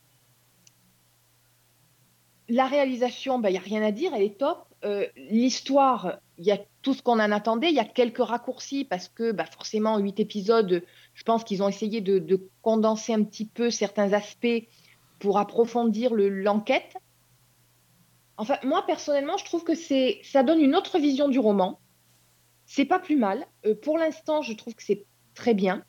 La 2.49 2.67
réalisation, 2.67 3.43
il 3.43 3.51
n'y 3.51 3.57
a 3.57 3.61
rien 3.61 3.83
à 3.83 3.91
dire, 3.91 4.13
elle 4.15 4.23
est 4.23 4.39
top. 4.39 4.67
Euh, 4.85 5.07
L'histoire, 5.17 6.19
il 6.39 6.45
y 6.45 6.53
a 6.53 6.59
tout 6.83 6.93
ce 6.95 7.03
qu'on 7.03 7.15
en 7.19 7.33
attendait. 7.33 7.71
Il 7.71 7.75
y 7.75 7.81
a 7.81 7.85
quelques 7.85 8.19
raccourcis 8.23 8.85
parce 8.85 9.09
que 9.09 9.33
bah, 9.33 9.47
forcément, 9.47 9.99
huit 9.99 10.21
épisodes, 10.21 10.85
je 11.15 11.23
pense 11.25 11.43
qu'ils 11.43 11.63
ont 11.63 11.69
essayé 11.69 12.01
de, 12.01 12.19
de 12.19 12.49
condenser 12.63 13.15
un 13.15 13.25
petit 13.25 13.47
peu 13.47 13.71
certains 13.71 14.13
aspects 14.13 14.69
pour 15.19 15.39
approfondir 15.39 16.15
le- 16.15 16.29
l'enquête. 16.29 16.93
Enfin, 18.37 18.59
moi, 18.63 18.85
personnellement, 18.87 19.39
je 19.39 19.45
trouve 19.47 19.65
que 19.65 19.75
ça 19.75 20.43
donne 20.43 20.61
une 20.61 20.77
autre 20.77 20.99
vision 20.99 21.29
du 21.29 21.39
roman. 21.39 21.81
C'est 22.67 22.85
pas 22.85 22.99
plus 22.99 23.17
mal. 23.17 23.47
Euh, 23.65 23.75
pour 23.75 23.97
l'instant, 23.99 24.43
je 24.43 24.53
trouve 24.53 24.75
que 24.75 24.83
c'est 24.83 25.05
très 25.35 25.55
bien. 25.55 25.85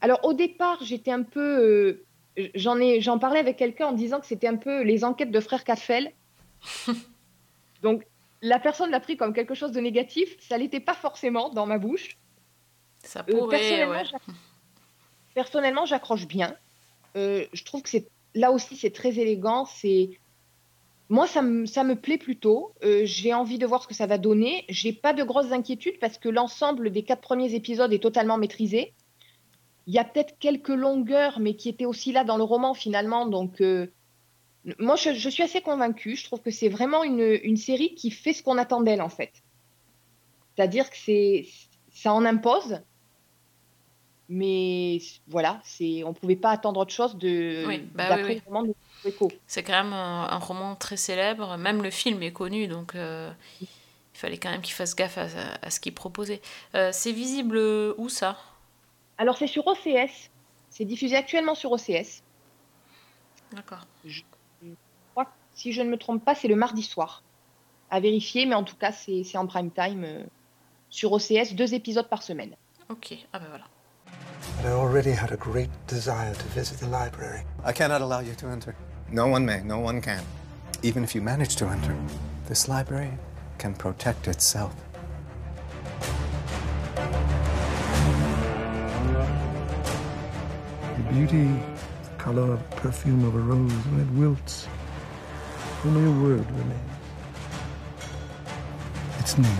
Alors, 0.00 0.24
au 0.24 0.32
départ, 0.34 0.78
j'étais 0.84 1.10
un 1.10 1.22
peu. 1.22 2.04
euh, 2.38 2.48
j'en 2.54 2.78
ai, 2.78 3.00
j'en 3.00 3.18
parlais 3.18 3.40
avec 3.40 3.56
quelqu'un 3.56 3.86
en 3.88 3.92
disant 3.92 4.20
que 4.20 4.26
c'était 4.26 4.46
un 4.48 4.56
peu 4.56 4.82
les 4.82 5.02
enquêtes 5.04 5.30
de 5.30 5.40
frère 5.40 5.64
Caffel. 5.64 6.12
Donc, 7.82 8.06
la 8.42 8.58
personne 8.58 8.90
l'a 8.90 9.00
pris 9.00 9.16
comme 9.16 9.32
quelque 9.32 9.54
chose 9.54 9.72
de 9.72 9.80
négatif. 9.80 10.36
Ça 10.40 10.58
l'était 10.58 10.80
pas 10.80 10.94
forcément 10.94 11.48
dans 11.50 11.66
ma 11.66 11.78
bouche. 11.78 12.18
Ça 13.02 13.20
Euh, 13.20 13.38
pourrait, 13.38 13.58
personnellement, 13.58 13.92
ouais. 13.92 14.34
personnellement, 15.34 15.86
j'accroche 15.86 16.26
bien. 16.26 16.56
Je 17.14 17.64
trouve 17.64 17.82
que 17.82 17.88
c'est 17.88 18.08
là 18.34 18.52
aussi 18.52 18.76
c'est 18.76 18.90
très 18.90 19.18
élégant. 19.18 19.64
C'est 19.64 20.10
moi 21.08 21.26
ça 21.26 21.42
me 21.42 21.66
ça 21.66 21.84
me 21.84 21.94
plaît 21.94 22.18
plutôt. 22.18 22.72
Euh, 22.84 23.02
J'ai 23.04 23.32
envie 23.32 23.58
de 23.58 23.66
voir 23.66 23.82
ce 23.82 23.88
que 23.88 23.94
ça 23.94 24.06
va 24.06 24.18
donner. 24.18 24.64
J'ai 24.68 24.92
pas 24.92 25.12
de 25.12 25.22
grosses 25.22 25.52
inquiétudes 25.52 25.98
parce 26.00 26.18
que 26.18 26.28
l'ensemble 26.28 26.90
des 26.90 27.02
quatre 27.04 27.20
premiers 27.20 27.54
épisodes 27.54 27.92
est 27.92 28.02
totalement 28.02 28.38
maîtrisé. 28.38 28.92
Il 29.86 29.94
y 29.94 29.98
a 29.98 30.04
peut-être 30.04 30.36
quelques 30.38 30.68
longueurs, 30.68 31.38
mais 31.38 31.54
qui 31.54 31.68
étaient 31.68 31.84
aussi 31.84 32.10
là 32.12 32.24
dans 32.24 32.36
le 32.36 32.42
roman 32.42 32.74
finalement. 32.74 33.26
Donc 33.26 33.60
euh, 33.60 33.92
moi 34.80 34.96
je, 34.96 35.12
je 35.12 35.28
suis 35.28 35.44
assez 35.44 35.60
convaincue. 35.60 36.16
Je 36.16 36.24
trouve 36.24 36.40
que 36.40 36.50
c'est 36.50 36.68
vraiment 36.68 37.04
une, 37.04 37.38
une 37.42 37.56
série 37.56 37.94
qui 37.94 38.10
fait 38.10 38.32
ce 38.32 38.42
qu'on 38.42 38.58
attend 38.58 38.80
d'elle 38.80 39.02
en 39.02 39.08
fait. 39.08 39.32
C'est-à-dire 40.56 40.90
que 40.90 40.96
c'est 40.96 41.46
ça 41.92 42.12
en 42.12 42.24
impose. 42.24 42.80
Mais 44.28 44.98
voilà, 45.28 45.60
c'est 45.62 46.02
on 46.02 46.12
pouvait 46.12 46.34
pas 46.34 46.50
attendre 46.50 46.80
autre 46.80 46.92
chose 46.92 47.16
de 47.16 47.64
Oui, 47.68 47.78
bah 47.94 48.08
d'après 48.08 48.42
oui, 48.50 48.60
oui. 48.62 48.72
C'est 49.46 49.62
quand 49.62 49.72
même 49.72 49.92
un, 49.92 50.28
un 50.30 50.38
roman 50.38 50.74
très 50.76 50.96
célèbre, 50.96 51.56
même 51.56 51.82
le 51.82 51.90
film 51.90 52.22
est 52.22 52.32
connu, 52.32 52.68
donc 52.68 52.94
euh, 52.94 53.30
il 53.60 53.68
fallait 54.14 54.38
quand 54.38 54.50
même 54.50 54.62
qu'il 54.62 54.74
fasse 54.74 54.94
gaffe 54.94 55.18
à, 55.18 55.26
à 55.62 55.70
ce 55.70 55.80
qu'il 55.80 55.94
proposait. 55.94 56.40
Euh, 56.74 56.90
c'est 56.92 57.12
visible 57.12 57.58
où 57.98 58.08
ça? 58.08 58.38
Alors 59.18 59.36
c'est 59.36 59.46
sur 59.46 59.66
OCS, 59.66 60.30
c'est 60.70 60.84
diffusé 60.84 61.16
actuellement 61.16 61.54
sur 61.54 61.72
OCS. 61.72 62.22
D'accord. 63.52 63.86
Je 64.04 64.22
crois 65.12 65.24
que, 65.26 65.30
si 65.54 65.72
je 65.72 65.82
ne 65.82 65.88
me 65.88 65.96
trompe 65.96 66.24
pas, 66.24 66.34
c'est 66.34 66.48
le 66.48 66.56
mardi 66.56 66.82
soir. 66.82 67.22
À 67.90 68.00
vérifier, 68.00 68.46
mais 68.46 68.56
en 68.56 68.64
tout 68.64 68.76
cas 68.76 68.92
c'est 68.92 69.22
c'est 69.24 69.38
en 69.38 69.46
prime 69.46 69.70
time 69.70 70.04
euh, 70.04 70.24
sur 70.90 71.12
OCS, 71.12 71.54
deux 71.54 71.74
épisodes 71.74 72.08
par 72.08 72.22
semaine. 72.22 72.56
Ok, 72.88 73.14
ah 73.32 73.38
ben 73.38 73.46
voilà. 73.48 73.64
I 74.64 74.68
already 74.68 75.10
had 75.12 75.32
a 75.32 75.36
great 75.36 75.70
desire 75.86 76.32
to 76.36 76.44
visit 76.58 76.78
the 76.78 76.86
library. 76.90 77.44
I 77.64 77.72
cannot 77.72 78.00
allow 78.00 78.20
you 78.20 78.34
to 78.36 78.46
enter. 78.48 78.74
No 79.10 79.26
one 79.28 79.46
may, 79.46 79.62
no 79.62 79.78
one 79.78 80.00
can. 80.00 80.22
Even 80.82 81.04
if 81.04 81.14
you 81.14 81.22
manage 81.22 81.56
to 81.56 81.66
enter, 81.66 81.94
this 82.48 82.68
library 82.68 83.12
can 83.58 83.74
protect 83.74 84.28
itself. 84.28 84.74
The 90.96 91.02
beauty, 91.12 91.44
the 92.02 92.10
color, 92.18 92.56
perfume 92.76 93.24
of 93.24 93.34
a 93.34 93.38
rose 93.38 93.72
when 93.90 94.00
it 94.00 94.10
wilts. 94.18 94.66
Only 95.84 96.04
a 96.04 96.22
word 96.22 96.46
remains. 96.50 96.92
Its 99.20 99.38
name. 99.38 99.58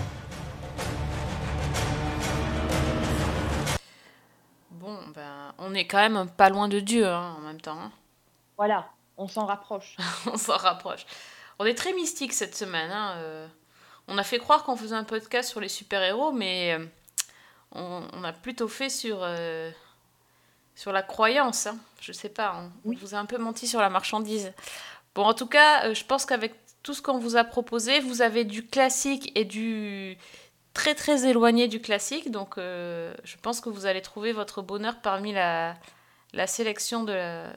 Bon, 4.71 4.97
ben, 5.13 5.53
on 5.57 5.73
est 5.73 5.85
quand 5.85 6.09
même 6.09 6.27
pas 6.29 6.49
loin 6.49 6.67
de 6.67 6.79
Dieu 6.79 7.07
hein, 7.07 7.35
en 7.37 7.41
même 7.41 7.61
temps. 7.61 7.77
hein. 7.79 7.91
Voilà, 8.57 8.85
on 9.17 9.27
s'en 9.27 9.45
rapproche. 9.45 9.95
on 10.31 10.37
s'en 10.37 10.57
rapproche. 10.57 11.05
On 11.59 11.65
est 11.65 11.75
très 11.75 11.93
mystique 11.93 12.33
cette 12.33 12.55
semaine. 12.55 12.91
hein, 12.91 13.15
euh. 13.17 13.47
On 14.07 14.17
a 14.17 14.23
fait 14.23 14.39
croire 14.39 14.63
qu'on 14.63 14.77
faisait 14.77 14.95
un 14.95 15.03
podcast 15.03 15.49
sur 15.49 15.59
les 15.59 15.67
super-héros, 15.69 16.31
mais 16.31 16.73
euh, 16.79 16.85
on, 17.73 18.07
on 18.13 18.23
a 18.23 18.31
plutôt 18.31 18.67
fait 18.69 18.89
sur, 18.89 19.19
euh, 19.21 19.69
sur 20.75 20.91
la 20.93 21.01
croyance. 21.03 21.67
hein. 21.67 21.77
Je 21.99 22.11
sais 22.13 22.29
pas, 22.29 22.55
on, 22.85 22.91
on 22.91 22.95
vous 22.95 23.15
a 23.15 23.17
un 23.17 23.25
peu 23.25 23.37
menti 23.37 23.67
sur 23.67 23.81
la 23.81 23.89
marchandise. 23.89 24.53
Bon, 25.15 25.23
en 25.25 25.33
tout 25.33 25.47
cas, 25.47 25.87
euh, 25.87 25.93
je 25.93 26.05
pense 26.05 26.25
qu'avec 26.25 26.53
tout 26.83 26.93
ce 26.93 27.01
qu'on 27.01 27.17
vous 27.17 27.35
a 27.35 27.43
proposé, 27.43 27.99
vous 27.99 28.21
avez 28.21 28.45
du 28.45 28.65
classique 28.65 29.31
et 29.35 29.43
du 29.43 30.17
très 30.73 30.95
très 30.95 31.25
éloigné 31.27 31.67
du 31.67 31.81
classique. 31.81 32.31
Donc, 32.31 32.57
euh, 32.57 33.13
je 33.25 33.35
pense 33.41 33.59
que 33.59 33.67
vous 33.69 33.85
allez 33.87 34.01
trouver 34.01 34.31
votre 34.31 34.61
bonheur 34.61 35.01
parmi 35.01 35.33
la, 35.33 35.75
la 36.33 36.47
sélection 36.47 37.03
de 37.03 37.11
la- 37.11 37.53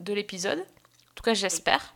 de 0.00 0.12
l'épisode. 0.12 0.60
En 0.60 1.14
tout 1.14 1.22
cas, 1.22 1.34
j'espère. 1.34 1.94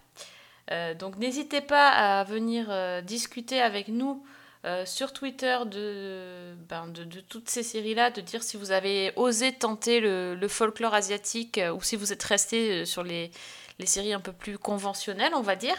Euh, 0.70 0.94
donc 0.94 1.16
n'hésitez 1.16 1.61
pas 1.61 1.88
à 1.88 2.24
venir 2.24 2.66
euh, 2.68 3.01
discuter 3.01 3.61
avec 3.61 3.88
nous 3.88 4.24
euh, 4.64 4.86
sur 4.86 5.12
Twitter 5.12 5.59
de, 5.66 6.55
ben, 6.68 6.86
de, 6.88 7.03
de 7.03 7.20
toutes 7.20 7.48
ces 7.48 7.62
séries-là, 7.62 8.11
de 8.11 8.20
dire 8.20 8.42
si 8.42 8.57
vous 8.57 8.70
avez 8.70 9.12
osé 9.16 9.53
tenter 9.53 10.01
le, 10.01 10.34
le 10.34 10.48
folklore 10.48 10.94
asiatique 10.94 11.61
ou 11.74 11.82
si 11.82 11.96
vous 11.96 12.12
êtes 12.12 12.22
resté 12.22 12.84
sur 12.84 13.03
les, 13.03 13.30
les 13.78 13.86
séries 13.86 14.12
un 14.12 14.20
peu 14.20 14.32
plus 14.32 14.59
conventionnelles, 14.59 15.32
on 15.34 15.42
va 15.42 15.57
dire. 15.57 15.76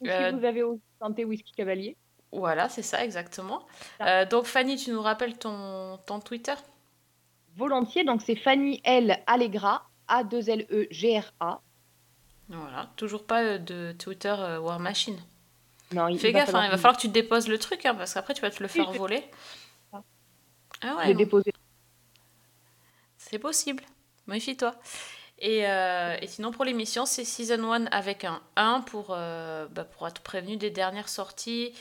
Ou 0.00 0.06
Si 0.06 0.30
vous 0.30 0.44
avez 0.44 0.62
osé 0.62 0.80
tenter 1.00 1.24
Whisky 1.24 1.52
Cavalier. 1.52 1.96
Voilà, 2.32 2.68
c'est 2.68 2.82
ça, 2.82 3.04
exactement. 3.04 3.66
Donc 4.30 4.44
Fanny, 4.44 4.76
tu 4.76 4.90
nous 4.90 5.02
rappelles 5.02 5.36
ton, 5.36 5.98
ton 6.06 6.20
Twitter? 6.20 6.54
Volontiers, 7.56 8.04
donc 8.04 8.22
c'est 8.22 8.36
Fanny 8.36 8.80
L. 8.84 9.18
Allegra, 9.26 9.90
A2LE-G-R-A. 10.08 11.60
Voilà, 12.48 12.90
toujours 12.96 13.24
pas 13.24 13.42
euh, 13.42 13.58
de 13.58 13.92
Twitter 13.98 14.34
euh, 14.38 14.58
War 14.58 14.78
Machine. 14.78 15.18
Non, 15.92 16.08
il, 16.08 16.18
Fais 16.18 16.30
il 16.30 16.32
va 16.32 16.40
gaffe, 16.40 16.54
hein, 16.54 16.64
il 16.64 16.70
va 16.70 16.76
falloir 16.76 16.96
que 16.96 17.02
tu 17.02 17.08
déposes 17.08 17.48
le 17.48 17.58
truc, 17.58 17.86
hein, 17.86 17.94
parce 17.94 18.14
qu'après 18.14 18.34
tu 18.34 18.42
vas 18.42 18.50
te 18.50 18.62
le 18.62 18.68
faire 18.68 18.90
voler. 18.92 19.24
Ah. 19.92 20.02
Ah 20.82 20.96
ouais, 20.96 21.14
déposé. 21.14 21.52
c'est 23.16 23.38
possible. 23.38 23.84
Méfie-toi. 24.26 24.74
Et, 25.38 25.66
euh, 25.66 26.16
et 26.22 26.28
sinon, 26.28 26.52
pour 26.52 26.64
l'émission, 26.64 27.04
c'est 27.04 27.24
Season 27.24 27.72
1 27.72 27.86
avec 27.86 28.24
un 28.24 28.40
1 28.54 28.82
pour, 28.82 29.08
euh, 29.10 29.66
bah, 29.72 29.84
pour 29.84 30.06
être 30.06 30.22
prévenu 30.22 30.56
des 30.56 30.70
dernières 30.70 31.08
sorties 31.08 31.74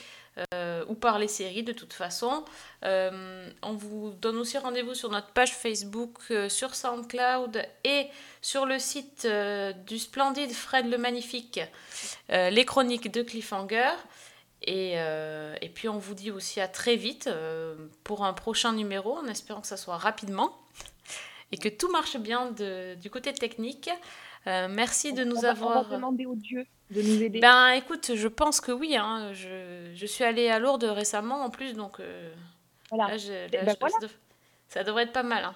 euh, 0.53 0.85
ou 0.87 0.93
par 0.95 1.19
les 1.19 1.27
séries 1.27 1.63
de 1.63 1.73
toute 1.73 1.93
façon. 1.93 2.45
Euh, 2.85 3.49
on 3.61 3.73
vous 3.73 4.11
donne 4.21 4.37
aussi 4.37 4.57
rendez-vous 4.57 4.93
sur 4.93 5.09
notre 5.09 5.31
page 5.31 5.53
Facebook, 5.53 6.17
euh, 6.31 6.47
sur 6.49 6.73
SoundCloud 6.75 7.61
et 7.83 8.07
sur 8.41 8.65
le 8.65 8.79
site 8.79 9.25
euh, 9.25 9.73
du 9.73 9.99
splendide 9.99 10.51
Fred 10.53 10.89
le 10.89 10.97
Magnifique, 10.97 11.59
les 12.29 12.65
chroniques 12.65 13.11
de 13.11 13.21
Cliffhanger. 13.21 13.91
Et, 14.63 14.93
et 14.93 15.69
puis 15.73 15.89
on 15.89 15.97
vous 15.97 16.13
dit 16.13 16.29
aussi 16.29 16.61
à 16.61 16.67
très 16.67 16.95
vite 16.95 17.27
pour 18.03 18.23
un 18.23 18.33
prochain 18.33 18.73
numéro, 18.73 19.17
en 19.17 19.25
espérant 19.25 19.59
que 19.61 19.67
ça 19.67 19.75
soit 19.77 19.97
rapidement 19.97 20.55
et 21.51 21.57
que 21.57 21.67
tout 21.67 21.91
marche 21.91 22.17
bien 22.17 22.51
de- 22.51 22.93
du 22.95 23.09
côté 23.09 23.33
technique. 23.33 23.89
Merci 24.45 25.13
de 25.13 25.23
nous 25.23 25.37
on 25.37 25.43
avoir. 25.43 25.77
On 25.79 25.89
va 25.89 25.95
demander 25.95 26.25
aux 26.27 26.35
dieux 26.35 26.65
de 26.91 27.01
nous 27.01 27.23
aider. 27.23 27.39
Ben 27.39 27.69
écoute, 27.71 28.11
je 28.15 28.27
pense 28.27 28.61
que 28.61 28.71
oui. 28.71 28.95
hein. 28.97 29.31
Je, 29.33 29.91
je 29.93 30.05
suis 30.05 30.23
allée 30.23 30.49
à 30.49 30.59
Lourdes 30.59 30.83
récemment 30.83 31.43
en 31.43 31.49
plus, 31.49 31.73
donc 31.73 31.99
euh, 31.99 32.31
voilà. 32.89 33.07
là, 33.13 33.17
je- 33.17 33.31
là, 33.31 33.47
ben 33.63 33.69
je- 33.69 33.79
voilà. 33.79 33.93
ça, 33.93 33.99
dev- 34.01 34.17
ça 34.67 34.83
devrait 34.83 35.03
être 35.03 35.13
pas 35.13 35.23
mal. 35.23 35.43
hein. 35.45 35.55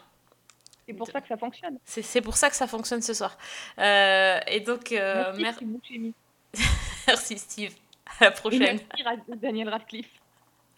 C'est 0.88 0.94
pour 0.94 1.08
ça 1.08 1.20
que 1.20 1.28
ça 1.28 1.36
fonctionne. 1.38 1.78
C'est 1.84 2.02
c'est 2.04 2.22
pour 2.22 2.38
ça 2.38 2.50
que 2.50 2.56
ça 2.56 2.68
fonctionne 2.68 3.02
ce 3.02 3.14
soir. 3.14 3.38
Euh, 3.80 4.40
et 4.48 4.60
donc, 4.60 4.92
euh, 4.92 5.34
Merci, 5.38 5.66
mer- 5.66 5.80
Steve 5.84 6.12
merci 7.08 7.38
Steve. 7.40 7.74
À 8.20 8.26
la 8.26 8.32
Et 8.32 8.34
prochaine. 8.36 8.80
merci 8.98 9.40
Daniel 9.42 9.70
Radcliffe. 9.70 10.10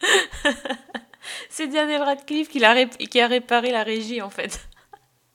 C'est 1.50 1.66
Daniel 1.68 2.02
Radcliffe 2.02 2.48
qui 2.48 2.64
a, 2.64 2.72
ré- 2.72 2.88
qui 2.88 3.20
a 3.20 3.26
réparé 3.26 3.70
la 3.70 3.82
régie 3.82 4.22
en 4.22 4.30
fait. 4.30 4.66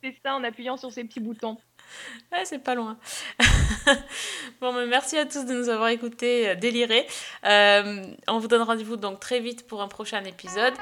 C'est 0.02 0.16
ça 0.24 0.36
en 0.36 0.44
appuyant 0.44 0.76
sur 0.78 0.92
ces 0.92 1.04
petits 1.04 1.20
boutons. 1.20 1.58
C'est 2.44 2.64
pas 2.64 2.76
loin. 2.76 2.98
bon, 4.62 4.74
mais 4.74 4.86
merci 4.86 5.18
à 5.18 5.26
tous 5.26 5.46
de 5.46 5.54
nous 5.54 5.70
avoir 5.70 5.90
écoutés 5.90 6.50
euh, 6.50 6.56
délirer. 6.56 7.06
Euh, 7.46 8.04
on 8.28 8.40
vous 8.40 8.48
donne 8.48 8.64
rendez-vous 8.64 8.98
donc 8.98 9.20
très 9.20 9.40
vite 9.40 9.68
pour 9.68 9.82
un 9.82 9.88
prochain 9.88 10.24
épisode. 10.24 10.74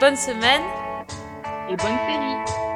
Bonne 0.00 0.16
semaine. 0.16 0.62
Et 1.68 1.76
bonne 1.76 1.98
série. 2.06 2.73